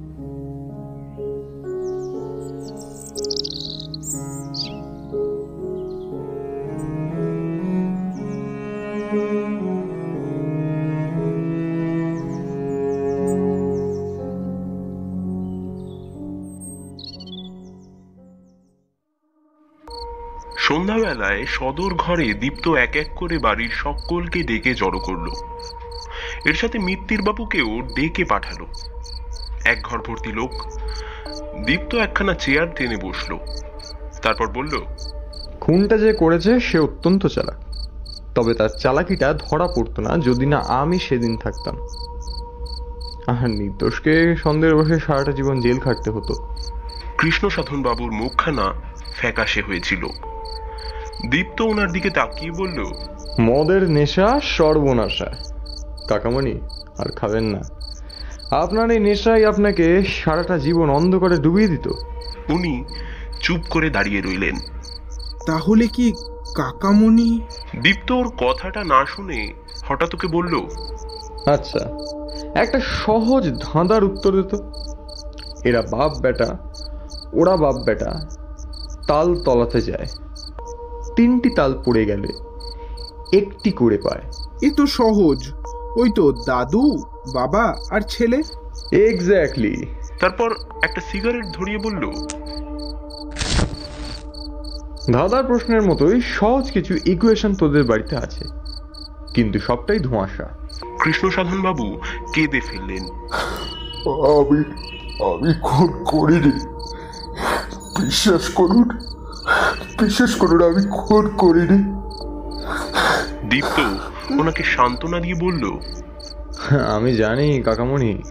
সন্ধ্যাবেলায় 21.35 21.47
সদর 21.47 21.95
ঘরে 21.95 22.35
দীপ্ত 22.35 22.68
এক 22.68 22.97
এক 22.97 23.09
করে 23.16 23.39
বাড়ির 23.39 23.70
সকলকে 23.70 24.43
ডেকে 24.43 24.74
জড়ো 24.74 24.99
করল। 24.99 25.26
এর 26.47 26.55
সাথে 26.55 26.78
মিত্তির 26.78 27.22
বাবুকেও 27.22 27.80
ডেকে 27.80 28.24
পাঠালো। 28.24 28.66
এক 29.64 29.82
ঘর 29.82 29.99
ভর্তি 29.99 30.32
লোক 30.32 30.51
দীপ্ত 31.66 31.95
একখানা 31.95 32.35
চেয়ার 32.35 32.74
টেনে 32.74 32.97
বসল। 32.97 33.39
তারপর 34.22 34.47
বলল 34.49 34.85
খুনটা 35.61 35.99
যে 35.99 36.12
করেছে 36.12 36.61
সে 36.61 36.78
অত্যন্ত 36.78 37.26
চালাক। 37.26 37.59
তবে 38.35 38.55
তার 38.55 38.68
চালাকিটা 38.68 39.32
ধরা 39.32 39.66
পড়তো 39.66 40.03
না 40.03 40.18
যদি 40.18 40.47
না 40.47 40.59
আমি 40.59 40.99
সেদিন 40.99 41.37
থাকতাম। 41.37 41.76
আর 43.26 43.51
নির্দোষকে 43.51 44.37
সন্দেহের 44.37 44.76
বসে 44.76 45.01
সারাটা 45.01 45.32
জীবন 45.32 45.61
জেল 45.61 45.78
খাটতে 45.78 46.11
হতো। 46.11 46.35
কৃষ্ণ 47.18 47.49
সাধন 47.49 47.82
বাবুর 47.82 48.12
মুখখানা 48.12 48.72
ফ্যাকাশে 49.16 49.62
হয়েছিল। 49.62 50.07
দীপ্ত 51.30 51.60
ওনার 51.60 51.92
দিকে 51.92 52.10
তাকিয়ে 52.10 52.52
বলল 52.52 52.78
মদের 53.40 53.90
নেশা 53.90 54.40
সর্বনাশা 54.42 55.26
কাকামণি 56.08 56.60
আর 56.98 57.06
খাবেন 57.16 57.44
না। 57.44 57.60
আপনার 58.50 58.90
এই 58.90 58.98
নেশাই 58.98 59.44
আপনাকে 59.44 60.04
সারাটা 60.04 60.58
জীবন 60.58 60.90
অন্ধকারে 60.90 61.36
ডুবিয়ে 61.36 61.68
দিত। 61.68 61.88
উনি 62.48 62.84
চুপ 63.40 63.60
করে 63.70 63.90
দাঁড়িয়ে 63.90 64.20
রইলেন। 64.20 64.54
তাহলে 65.46 65.86
কি 65.86 66.12
কাকামণি? 66.54 67.40
দীপ্ত 67.82 68.12
ওর 68.12 68.28
কথাটা 68.28 68.84
না 68.84 69.04
শুনে 69.06 69.52
হঠাৎ 69.88 70.14
ওকে 70.14 70.26
বলল 70.26 70.54
আচ্ছা 71.46 71.78
একটা 72.54 72.80
সহজ 72.80 73.58
ধাঁধার 73.60 74.04
উত্তর 74.04 74.42
দিত 74.42 74.54
এরা 75.64 75.82
বাপ 75.82 76.12
বেটা 76.22 76.58
ওরা 77.32 77.56
বাপ 77.56 77.74
বেটা 77.86 78.20
তাল 79.06 79.34
তলাতে 79.34 79.80
যায়। 79.80 80.06
তিনটি 81.16 81.50
তাল 81.50 81.82
পড়ে 81.84 82.04
গেলে 82.04 82.28
একটি 83.36 83.70
করে 83.70 83.98
পায়। 83.98 84.22
এ 84.62 84.70
তো 84.76 84.86
সহজ। 84.86 85.52
ওই 85.96 86.10
তো 86.14 86.32
দাদু 86.32 87.02
বাবা 87.34 87.74
আর 87.90 88.00
ছেলে। 88.08 88.42
এক্স্যাক্টলি 88.92 89.86
তারপর 90.20 90.50
একটা 90.82 91.00
সিগারেট 91.12 91.46
ধরিয়ে 91.52 91.78
বলল 91.78 92.02
ধাঁধার 95.12 95.44
প্রশ্নের 95.44 95.82
মতোই 95.82 96.20
সহজ 96.20 96.70
কিছু 96.70 96.98
ইকুয়েশন 97.04 97.54
তোদের 97.54 97.84
বাড়িতে 97.84 98.16
আছে 98.16 98.44
কিন্তু 99.34 99.58
সবটাই 99.58 99.98
ধোঁয়াশা। 99.98 100.48
কৃষ্ণ 101.02 101.30
সাধন 101.30 101.62
বাবু 101.62 102.00
কেঁদে 102.32 102.60
ফেললেন। 102.60 103.04
আমি 104.34 104.60
আমি 105.32 105.50
খুন 105.62 106.04
করিনি। 106.04 106.54
বিশ্বাস 108.00 108.48
করুন 108.48 108.88
বিশ্বাস 110.01 110.34
করুন 110.34 110.62
আমি 110.62 110.82
খুন 110.90 111.28
করিনি। 111.28 111.78
দীপ্ত 113.49 113.80
ওনাকে 114.40 114.62
সান্ত্বনা 114.62 115.20
দিয়ে 115.20 115.34
বলল 115.34 115.64
আমি 116.95 117.16
জানি 117.16 117.62
কাকামণি 117.62 118.22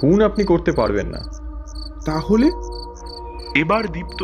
খুন 0.00 0.22
আপনি 0.22 0.44
করতে 0.44 0.72
পারবেন 0.72 1.06
না। 1.06 1.18
তাহলে? 2.04 2.50
এবার 3.54 3.92
দীপ্ত 3.92 4.22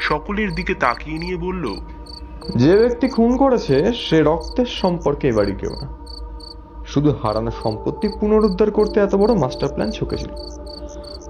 সকলের 0.00 0.54
দিকে 0.54 0.74
তাকিয়ে 0.74 1.18
নিয়ে 1.18 1.36
বলল 1.36 1.74
যে 2.56 2.76
ব্যক্তি 2.76 3.08
খুন 3.08 3.36
করেছে 3.36 3.92
সে 3.94 4.22
রক্তের 4.22 4.66
সম্পর্কে 4.66 5.28
এবারই 5.28 5.52
কেউ 5.52 5.70
না। 5.70 6.04
শুধু 6.86 7.10
হারানো 7.22 7.50
সম্পত্তি 7.62 8.08
পুনরুদ্ধার 8.20 8.70
করতে 8.70 9.00
এত 9.00 9.14
বড় 9.14 9.34
মাস্টার 9.34 9.68
প্ল্যান 9.68 9.90
ছকেছিল 9.90 10.30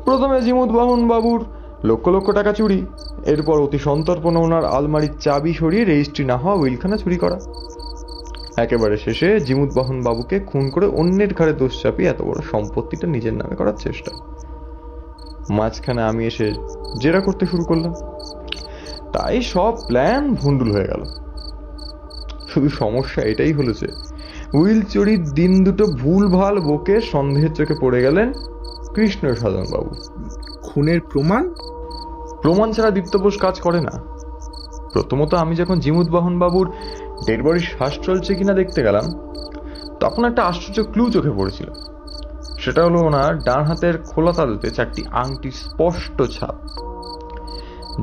প্রথমে 0.05 0.43
জিমুদ 0.43 0.71
বাহন 0.71 1.09
বাবুর 1.09 1.45
লক্ষ 1.85 2.09
লক্ষ 2.09 2.31
টাকা 2.31 2.53
চুরি 2.53 2.87
এরপর 3.27 3.61
অতি 3.61 3.79
সন্তর্পণে 3.79 4.39
ওনার 4.39 4.65
আলমারির 4.65 5.19
চাবি 5.21 5.55
সরিয়ে 5.55 5.85
রেজিস্ট্রি 5.85 6.25
না 6.25 6.37
হওয়া 6.37 6.55
উইলখানা 6.55 6.97
চুরি 6.97 7.17
করা। 7.17 7.41
একেবারে 8.57 8.97
শেষে 8.97 9.41
জিমুদ 9.41 9.73
বাহন 9.75 10.03
বাবুকে 10.03 10.41
খুন 10.41 10.71
করে 10.71 10.87
অন্যের 10.87 11.35
ঘাড়ে 11.35 11.53
দোষ 11.53 11.83
চাপিয়ে 11.83 12.11
এত 12.11 12.23
বড় 12.23 12.41
সম্পত্তিটা 12.51 13.07
নিজের 13.07 13.35
নামে 13.35 13.57
করার 13.57 13.73
চেষ্টা। 13.79 14.11
মাঝখানে 15.51 16.03
আমি 16.03 16.27
এসে 16.27 16.53
জেরা 17.01 17.21
করতে 17.21 17.47
শুরু 17.47 17.65
করলাম। 17.65 17.95
তাই 19.13 19.43
সব 19.43 19.75
প্ল্যান 19.87 20.35
ভুন্ডুল 20.35 20.73
হয়ে 20.73 20.87
গেল। 20.87 21.05
শুধু 22.49 22.69
সমস্যা 22.69 23.23
এটাই 23.23 23.53
হলো 23.53 23.73
যে, 23.73 23.87
উইল 24.55 24.83
চুরির 24.83 25.23
দিন 25.23 25.65
দুটো 25.65 25.87
ভুল 25.87 26.29
ভালো 26.29 26.61
বকে 26.61 27.01
সন্দেহের 27.01 27.53
চোখে 27.53 27.75
পড়ে 27.81 28.03
গেলেন 28.03 28.33
কৃষ্ণ 28.95 29.35
বাবু 29.73 29.91
খুনের 30.63 31.01
প্রমাণ? 31.01 31.55
প্রমাণ 32.45 32.73
ছাড়া 32.73 32.91
দীপ্ত 32.91 33.17
বোস 33.17 33.37
কাজ 33.37 33.61
করে 33.61 33.81
না। 33.81 33.95
প্রথমত 34.93 35.35
আমি 35.35 35.57
যখন 35.57 35.79
জিমুদ 35.79 36.11
বাহন 36.11 36.39
বাবুর 36.39 36.73
ডেড 37.27 37.41
শ্বাস 37.59 37.99
চলছে 38.03 38.35
কিনা 38.35 38.55
দেখতে 38.55 38.83
গেলাম, 38.83 39.05
তখন 40.01 40.25
একটা 40.25 40.43
আশ্চর্য 40.43 40.93
ক্লু 40.93 41.11
চোখে 41.11 41.31
পড়েছিল। 41.31 41.71
সেটা 42.59 42.85
হলো 42.85 42.99
ওনার 42.99 43.39
ডান 43.39 43.65
হাতের 43.65 44.03
খোলা 44.03 44.33
তালুতে 44.33 44.71
চারটি 44.71 45.05
আংটি 45.13 45.51
স্পষ্ট 45.51 46.23
ছাপ। 46.23 46.55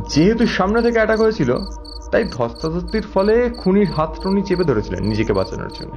যেহেতু 0.10 0.48
সামনে 0.48 0.82
থেকে 0.82 0.98
অ্যাটাক 0.98 1.20
হয়েছিল, 1.20 1.56
তাই 2.12 2.24
ধস্তাধস্তির 2.24 3.06
ফলে 3.14 3.50
খুনির 3.58 3.90
হাত 3.92 4.12
টনি 4.24 4.42
চেপে 4.42 4.64
ধরেছিলেন 4.64 5.04
নিজেকে 5.04 5.34
বাঁচানোর 5.34 5.72
জন্য। 5.74 5.94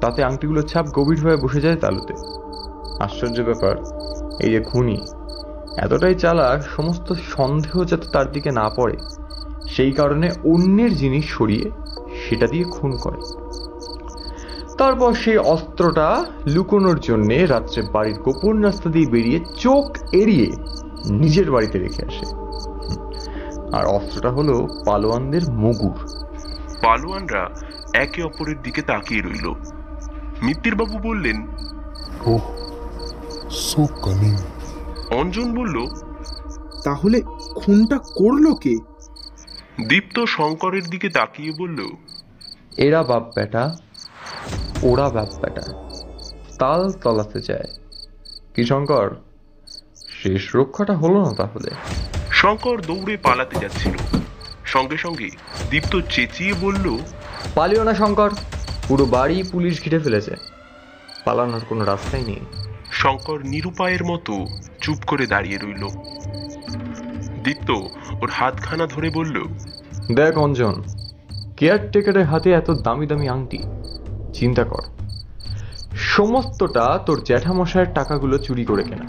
তাতে 0.00 0.24
আংটিগুলোর 0.24 0.62
ছাপ 0.62 0.86
গভীরভাবে 0.86 1.36
বসে 1.36 1.60
যায় 1.60 1.76
তালুতে। 1.76 2.14
আশ্চর্য 3.00 3.42
ব্যাপার, 3.42 3.74
এই 4.40 4.50
যে 4.50 4.60
খুনি 4.60 4.96
এতটাই 5.76 6.14
চালাক 6.14 6.62
সমস্ত 6.62 7.12
সন্দেহ 7.12 7.84
যাতে 7.84 8.08
তার 8.12 8.32
দিকে 8.32 8.50
না 8.50 8.70
পড়ে 8.76 8.96
সেই 9.68 9.92
কারণে 9.92 10.30
অন্যের 10.44 10.94
জিনিস 10.94 11.34
সরিয়ে 11.38 11.70
সেটা 12.28 12.46
দিয়ে 12.46 12.64
খুন 12.64 12.90
করে। 12.90 13.16
তারপর 14.78 15.14
সেই 15.14 15.36
অস্ত্রটা 15.36 16.24
লুকোনোর 16.46 17.00
জন্যে 17.00 17.46
রাত্রে 17.46 17.82
বাড়ির 17.92 18.20
গোপন 18.20 18.60
রাস্তা 18.60 18.90
দিয়ে 18.90 19.06
বেরিয়ে 19.06 19.40
চোখ 19.56 19.96
এড়িয়ে 20.12 20.52
নিজের 21.10 21.50
বাড়িতে 21.50 21.78
রেখে 21.78 22.02
আসে। 22.06 22.26
আর 23.76 23.84
অস্ত্রটা 23.84 24.30
হলো 24.30 24.66
পালোয়ানদের 24.86 25.50
মুগুর। 25.50 26.06
পালোয়ানরা 26.82 27.50
একে 27.94 28.22
অপরের 28.22 28.62
দিকে 28.62 28.82
তাকিয়ে 28.82 29.22
রইল। 29.22 29.54
মিত্তির 30.42 30.74
বাবু 30.74 30.98
বললেন 31.08 31.46
ওহ 32.26 32.40
সো 33.50 33.86
কানিং 33.86 34.36
অঞ্জন 35.10 35.54
বলল 35.54 35.86
তাহলে 36.84 37.20
খুনটা 37.54 37.98
করল 37.98 38.54
কে? 38.54 38.76
দীপ্ত 39.88 40.24
শঙ্করের 40.24 40.84
দিকে 40.84 41.08
তাকিয়ে 41.08 41.52
বলল 41.58 41.80
এরা 42.76 43.02
বাপ 43.02 43.30
বেটা 43.36 43.76
ওরা 44.82 45.08
বাপ 45.08 45.28
বেটা 45.42 45.62
তাল 46.58 46.92
তলাতে 46.92 47.40
যায়। 47.40 47.68
কি 48.54 48.64
শঙ্কর? 48.64 49.16
শেষ 50.22 50.56
রক্ষাটা 50.56 50.96
হলো 50.96 51.22
না 51.22 51.34
তাহলে? 51.34 51.70
শঙ্কর 52.30 52.80
দৌড়ে 52.80 53.16
পালাতে 53.16 53.56
যাচ্ছিল। 53.60 53.92
সঙ্গে 54.64 54.96
সঙ্গে 54.96 55.28
দীপ্ত 55.70 56.00
চেঁচিয়ে 56.10 56.54
বলল 56.60 56.98
পালিও 57.54 57.84
না 57.84 57.94
শঙ্কর 57.94 58.30
পুরো 58.88 59.04
বাড়ি 59.04 59.42
পুলিশ 59.52 59.84
ঘিরে 59.84 59.98
ফেলেছে। 59.98 60.36
পালানোর 61.24 61.60
কোনো 61.68 61.84
রাস্তাই 61.84 62.24
নেই। 62.24 62.69
শঙ্কর 62.92 63.38
নিরুপায়ের 63.44 64.04
মতো 64.04 64.46
চুপ 64.80 64.98
করে 65.06 65.26
দাঁড়িয়ে 65.26 65.58
রইল। 65.58 65.86
দীপ্ত 67.44 67.70
ওর 68.22 68.30
হাতখানা 68.30 68.86
ধরে 68.86 69.10
বলল, 69.10 69.42
দেখ 70.14 70.38
অঞ্জন, 70.38 70.82
কেয়ারটেকারের 71.56 72.24
হাতে 72.24 72.50
এত 72.52 72.70
দামি 72.70 73.06
দামি 73.06 73.28
আংটি, 73.28 73.58
চিন্তা 74.32 74.64
কর। 74.64 74.82
সমস্তটা 75.96 76.98
তোর 77.06 77.24
জ্যাঠামশায়ের 77.24 77.92
টাকাগুলো 77.94 78.38
চুরি 78.38 78.64
করে 78.64 78.82
কেনা, 78.82 79.06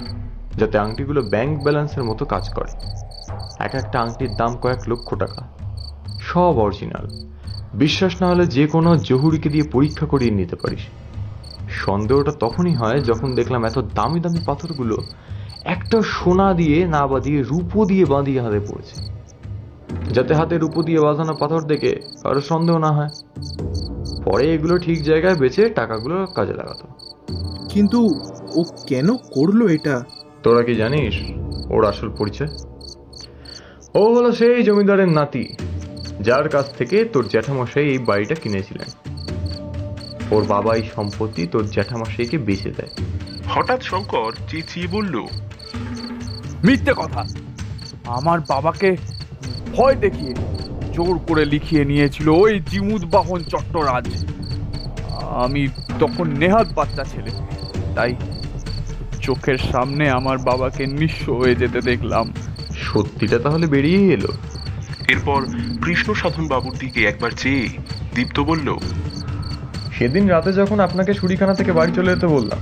যাতে 0.57 0.77
আংটিগুলো 0.77 1.21
ব্যাংক 1.21 1.63
ব্যালেন্সের 1.63 2.03
মতো 2.03 2.25
কাজ 2.25 2.49
করে। 2.49 2.71
এক 3.59 3.75
একটা 3.75 4.01
আংটির 4.01 4.31
দাম 4.35 4.55
কয়েক 4.55 4.79
লক্ষ 4.87 5.15
টাকা, 5.15 5.41
সব 6.21 6.59
অরিজিনাল। 6.59 7.07
বিশ্বাস 7.73 8.21
না 8.21 8.27
হলে 8.27 8.45
যে 8.47 8.67
কোনো 8.67 8.97
জহুরিকে 8.97 9.49
দিয়ে 9.49 9.63
পরীক্ষা 9.71 10.05
করিয়ে 10.05 10.31
নিতে 10.31 10.55
পারিস। 10.55 10.79
সন্দেহটা 11.71 12.31
তখনই 12.31 12.75
হয় 12.75 13.01
যখন 13.01 13.35
দেখলাম 13.35 13.65
এত 13.65 13.79
দামি 13.79 14.19
দামি 14.19 14.39
পাথরগুলো 14.45 14.97
একটা 15.63 16.01
সোনা 16.01 16.53
দিয়ে 16.53 16.87
না 16.87 17.07
বাঁধিয়ে 17.07 17.43
রূপো 17.43 17.85
দিয়ে 17.85 18.05
বাঁধিয়ে 18.05 18.41
হাতে 18.41 18.59
পড়েছে। 18.59 19.11
যাতে 20.13 20.33
হাতে 20.33 20.57
রূপো 20.57 20.83
দিয়ে 20.83 20.99
বাঁধানো 20.99 21.33
পাথর 21.33 21.61
দেখে 21.61 21.99
কারও 22.23 22.41
সন্দেহ 22.41 22.77
না 22.77 22.91
হয়। 22.91 23.07
পরে 24.23 24.53
এগুলো 24.53 24.77
ঠিক 24.77 25.03
জায়গায় 25.03 25.35
বেচে 25.35 25.69
টাকাগুলো 25.69 26.25
কাজে 26.35 26.53
লাগাতো। 26.53 26.87
কিন্তু 27.69 28.09
ও 28.55 28.63
কেন 28.87 29.15
করল 29.15 29.67
এটা? 29.67 30.03
তোরা 30.43 30.63
কি 30.63 30.75
জানিস 30.75 31.15
ওর 31.69 31.85
আসল 31.85 32.09
পরিচয়? 32.09 32.47
ও 33.95 34.13
হলো 34.15 34.31
সেই 34.31 34.63
জমিদারের 34.63 35.07
নাতি 35.07 35.47
যার 36.21 36.49
কাছ 36.49 36.73
থেকে 36.73 37.05
তোর 37.05 37.27
জ্যাঠামশাই 37.27 37.87
এই 37.87 37.97
বাড়িটা 37.97 38.35
কিনেছিলেন। 38.35 38.87
ওর 40.31 40.43
বাবা 40.45 40.71
এই 40.75 40.85
সম্পত্তি 40.95 41.47
তোর 41.47 41.65
জ্যাঠামশাইকে 41.65 42.37
বেচে 42.37 42.71
দেয়। 42.77 42.93
হঠাৎ 43.47 43.81
শঙ্কর 43.83 44.31
চেঁচিয়ে 44.49 44.87
বলল 44.87 45.15
মিথ্যে 46.63 46.93
কথা। 46.97 47.21
আমার 48.05 48.39
বাবাকে 48.39 48.89
ভয় 49.75 49.95
দেখিয়ে 49.95 50.33
জোর 50.93 51.19
করে 51.27 51.45
লিখিয়ে 51.45 51.85
নিয়েছিল 51.85 52.27
ওই 52.29 52.53
জিমুদ 52.59 53.03
বাহন 53.05 53.39
চট্টরাজ। 53.43 54.07
আমি 55.43 55.67
তখন 55.99 56.27
নেহাত 56.41 56.67
বাচ্চা 56.73 57.03
ছেলে 57.03 57.31
তাই 57.95 58.15
চোখের 59.21 59.59
সামনে 59.71 60.09
আমার 60.09 60.37
বাবাকে 60.37 60.83
নিঃস্ব 60.85 61.25
হয়ে 61.33 61.55
যেতে 61.55 61.79
দেখলাম। 61.81 62.25
সত্যিটা 62.77 63.39
তাহলে 63.39 63.65
বেরিয়ে 63.67 64.01
এলো। 64.13 64.31
এরপর 65.07 65.39
কৃষ্ণ 65.83 66.13
সাধন 66.13 66.47
বাবুর 66.47 66.75
দিকে 66.79 66.99
একবার 67.05 67.31
চেয়ে 67.31 67.69
দীপ্ত 68.15 68.37
বলল 68.39 68.67
সেদিন 70.01 70.25
রাতে 70.27 70.53
যখন 70.53 70.79
আপনাকে 70.79 71.13
ছুরিখানা 71.13 71.53
থেকে 71.53 71.71
বাড়ি 71.71 71.91
চলে 71.95 72.13
যেতে 72.13 72.27
বললাম, 72.27 72.59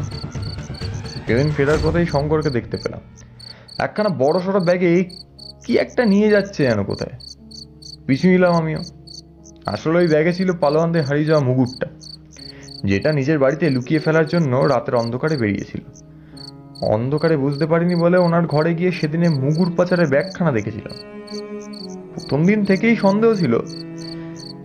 সেদিন 1.27 1.51
ফেরার 1.51 1.77
পথেই 1.83 2.05
শঙ্করকে 2.05 2.49
দেখতে 2.49 2.77
পেলাম। 2.77 2.99
একখানা 3.79 4.09
বড় 4.09 4.39
সড়ো 4.39 4.59
ব্যাগে 4.59 5.03
কি 5.65 5.77
একটা 5.77 6.05
নিয়ে 6.05 6.29
যাচ্ছে 6.29 6.63
যেন 6.63 6.83
কোথায়? 6.83 7.15
পিছু 8.07 8.27
নিলাম 8.27 8.53
আমিও। 8.53 8.81
আসলে 9.65 9.97
ওই 9.97 10.07
ব্যাগে 10.07 10.33
ছিল 10.33 10.49
পালোয়ানদের 10.53 11.03
হারিয়ে 11.03 11.25
যাওয়া 11.25 11.43
মুগুরটা 11.43 11.87
যেটা 12.85 13.11
নিজের 13.11 13.39
বাড়িতে 13.39 13.69
লুকিয়ে 13.69 13.99
ফেলার 13.99 14.27
জন্য 14.27 14.55
রাতের 14.55 14.95
অন্ধকারে 14.95 15.37
বেরিয়েছিল। 15.37 15.81
অন্ধকারে 16.81 17.37
বুঝতে 17.37 17.65
পারিনি 17.65 17.95
বলে 17.95 18.17
ওনার 18.17 18.47
ঘরে 18.47 18.73
গিয়ে 18.73 18.91
সেদিনে 18.91 19.29
মুগুর 19.29 19.69
পাচারের 19.77 20.07
ব্যাগখানা 20.07 20.51
দেখেছিলাম। 20.51 20.95
প্রথম 22.13 22.39
দিন 22.43 22.65
থেকেই 22.65 22.95
সন্দেহ 22.95 23.33
ছিল 23.33 23.53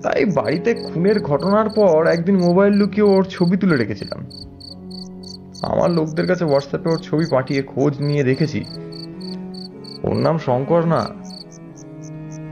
তাই 0.04 0.24
বাড়িতে 0.24 0.74
খুনের 0.74 1.20
ঘটনার 1.20 1.68
পর 1.68 2.06
একদিন 2.06 2.36
মোবাইল 2.38 2.72
লুকিয়ে 2.72 3.06
ওর 3.06 3.24
ছবি 3.24 3.56
তুলে 3.56 3.76
রেখেছিলাম। 3.76 4.26
আমার 5.62 5.90
লোকদের 5.90 6.26
কাছে 6.26 6.44
হোয়াটসঅ্যাপে 6.44 6.88
ওর 6.90 6.98
ছবি 6.98 7.24
পাঠিয়ে 7.30 7.62
খোঁজ 7.62 8.02
নিয়ে 8.02 8.24
দেখেছি। 8.24 8.64
ওর 10.02 10.16
নাম 10.16 10.38
শঙ্কর 10.38 10.86
না। 10.86 11.06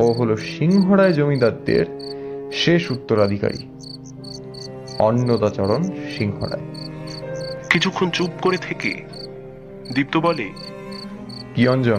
ও 0.01 0.13
হলো 0.13 0.37
সিংহরায় 0.37 1.13
জমিদারদের 1.13 1.85
শেষ 2.53 2.91
উত্তরাধিকারী। 2.91 3.69
অন্নদাচরণ 4.99 5.83
সিংহরায়। 6.19 6.63
কিছুক্ষণ 7.71 8.11
চুপ 8.11 8.31
করে 8.43 8.57
থেকে 8.57 8.95
দীপ্ত 9.95 10.17
বলে 10.17 10.51
কি 11.55 11.69
অঞ্জন? 11.69 11.99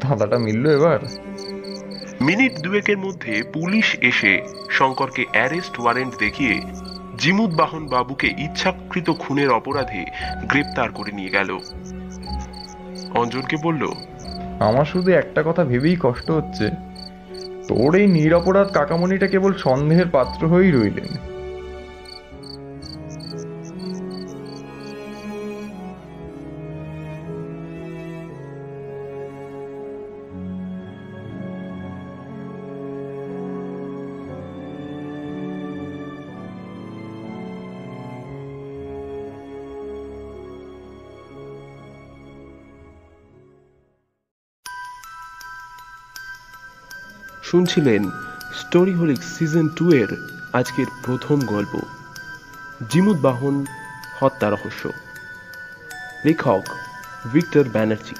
ধাঁধাটা 0.00 0.38
মিললো 0.38 0.70
এবার? 0.70 0.98
মিনিট 2.22 2.52
দুয়েকের 2.60 2.98
মধ্যে 2.98 3.42
পুলিশ 3.52 3.96
এসে 4.00 4.32
শঙ্করকে 4.70 5.26
অ্যারেস্ট 5.32 5.80
ওয়ারেন্ট 5.80 6.18
দেখিয়ে 6.18 6.60
জিমুদ 7.18 7.54
বাহন 7.54 7.86
বাবুকে 7.86 8.28
ইচ্ছাকৃত 8.38 9.10
খুনের 9.18 9.50
অপরাধে 9.50 10.04
গ্রেপ্তার 10.48 10.92
করে 10.92 11.12
নিয়ে 11.12 11.28
গেল। 11.28 11.58
অঞ্জনকে 13.14 13.56
বলল, 13.62 13.82
আমার 14.60 14.84
শুধু 14.84 15.12
একটা 15.12 15.42
কথা 15.46 15.64
ভেবেই 15.64 15.96
কষ্ট 16.00 16.30
হচ্ছে। 16.30 16.70
তোর 17.68 17.94
এই 17.94 18.06
নিরপরাধ 18.06 18.68
কাকামণিটা 18.72 19.26
কেবল 19.26 19.52
সন্দেহের 19.54 20.08
পাত্র 20.12 20.46
হয়েই 20.48 20.70
রইলেন। 20.70 21.10
শুনছিলেন 47.52 48.10
স্টোরি 48.60 48.94
হোলিক 48.94 49.22
সিজন 49.22 49.68
টু 49.68 49.92
এর 49.92 50.16
আজকের 50.52 50.86
প্রথম 51.04 51.40
গল্প। 51.40 51.80
জিমুদ 52.90 53.20
বাহন 53.20 53.66
হত্যা 54.20 54.50
রহস্য। 54.50 54.90
লেখক 56.24 56.60
ভিক্টর 57.32 57.68
ব্যানার্জি। 57.68 58.14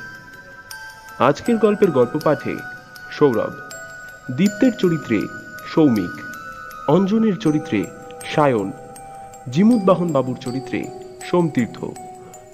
আজকের 1.18 1.57
গল্পের 1.57 1.91
গল্প 1.91 2.18
পাঠে 2.24 2.57
সৌরভ। 3.11 3.53
দীপ্তের 4.37 4.72
চরিত্রে 4.78 5.20
সৌমিক। 5.74 6.11
অঞ্জনের 6.91 7.37
চরিত্রে 7.37 7.85
সায়ন। 8.35 8.72
জিমুদ 9.51 9.85
বাহন 9.85 10.12
বাবুর 10.12 10.37
চরিত্রে 10.37 10.85
সোমতীর্থ। 11.30 11.85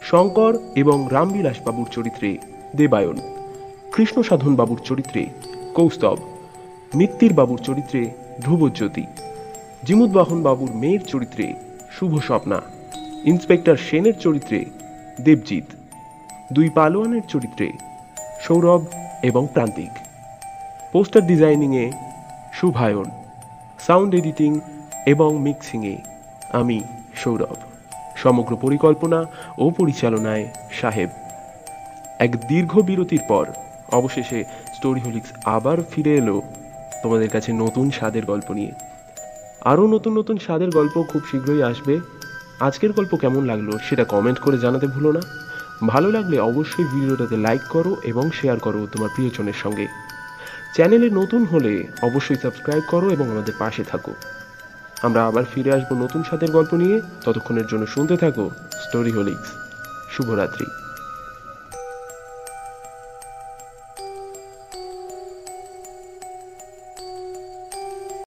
শঙ্কর 0.03 0.55
এবং 0.77 1.09
রামবিলাস 1.11 1.57
বাবুর 1.67 1.89
চরিত্রে 1.93 2.39
দেবায়ন। 2.77 3.21
কৃষ্ণ 3.93 4.23
সাধন 4.23 4.57
বাবুর 4.57 4.81
চরিত্রে 4.85 5.27
কৌস্তব। 5.75 6.38
মিত্তির 6.95 7.33
বাবুর 7.33 7.59
চরিত্রে 7.59 8.11
ধ্রুবজ্যোতি 8.41 9.05
জিমুদবাহন 9.85 10.43
বাবুর 10.43 10.71
মেয়ের 10.75 11.01
চরিত্রে 11.05 11.55
শুভ 11.91 12.19
স্বপ্না, 12.19 12.61
ইন্সপেক্টর 13.25 13.77
সেনের 13.77 14.19
চরিত্রে 14.19 14.65
দেবজিৎ, 15.21 15.65
দুই 16.53 16.71
পালোয়ানের 16.71 17.23
চরিত্রে 17.29 17.73
সৌরভ 18.41 18.87
এবং 19.23 19.47
প্রান্তিক 19.53 19.91
পোস্টার 20.93 21.27
ডিজাইনিংয়ে 21.27 21.93
শুভায়ন, 22.53 23.11
সাউন্ড 23.79 24.15
এডিটিং 24.15 24.61
এবং 25.07 25.39
মিক্সিংয়ে 25.39 25.97
আমি 26.53 26.81
সৌরভ। 27.15 27.57
সমগ্র 28.17 28.57
পরিকল্পনা 28.57 29.25
ও 29.59 29.71
পরিচালনায় 29.71 30.49
সাহেব। 30.81 31.09
এক 32.19 32.47
দীর্ঘ 32.47 32.79
বিরতির 32.79 33.21
পর 33.29 33.47
অবশেষে 33.93 34.45
স্টোরি 34.75 35.01
হোলিক্স 35.01 35.33
আবার 35.45 35.79
ফিরে 35.91 36.15
এলো 36.17 36.43
তোমাদের 37.03 37.29
কাছে 37.29 37.53
নতুন 37.53 37.91
স্বাদের 37.91 38.25
গল্প 38.27 38.51
নিয়ে। 38.51 38.73
আরও 39.65 39.87
নতুন 39.87 40.19
নতুন 40.19 40.39
স্বাদের 40.39 40.71
গল্প 40.71 41.03
খুব 41.03 41.23
শীঘ্রই 41.31 41.63
আসবে। 41.63 42.01
আজকের 42.61 42.93
গল্প 42.93 43.17
কেমন 43.17 43.45
লাগল 43.45 43.79
সেটা 43.79 44.05
কমেন্ট 44.05 44.39
করে 44.39 44.59
জানাতে 44.59 44.87
ভুলো 44.87 45.13
না। 45.13 45.21
ভালো 45.87 46.11
লাগলে 46.11 46.39
অবশ্যই 46.39 46.85
ভিডিওটাতে 46.85 47.37
লাইক 47.37 47.61
করো 47.69 47.97
এবং 48.05 48.31
শেয়ার 48.31 48.59
করো 48.59 48.87
তোমার 48.93 49.09
প্রিয়জনের 49.15 49.59
সঙ্গে। 49.63 49.87
চ্যানেলে 50.75 51.11
নতুন 51.11 51.45
হলে 51.45 51.87
অবশ্যই 52.03 52.37
সাবস্ক্রাইব 52.37 52.83
করো 52.91 53.11
এবং 53.11 53.31
আমাদের 53.31 53.55
পাশে 53.59 53.85
থাকো। 53.85 54.15
আমরা 55.03 55.27
আবার 55.27 55.45
ফিরে 55.55 55.73
আসব 55.73 55.95
নতুন 55.95 56.23
স্বাদের 56.23 56.51
গল্প 56.51 56.75
নিয়ে। 56.75 57.01
ততক্ষণের 57.25 57.67
জন্য 57.67 57.87
শুনতে 57.87 58.17
থাকো 58.17 58.51
স্টোরি 58.85 59.11
হোলিক্স 59.11 59.49
শুভরাত্রি। 60.11 60.67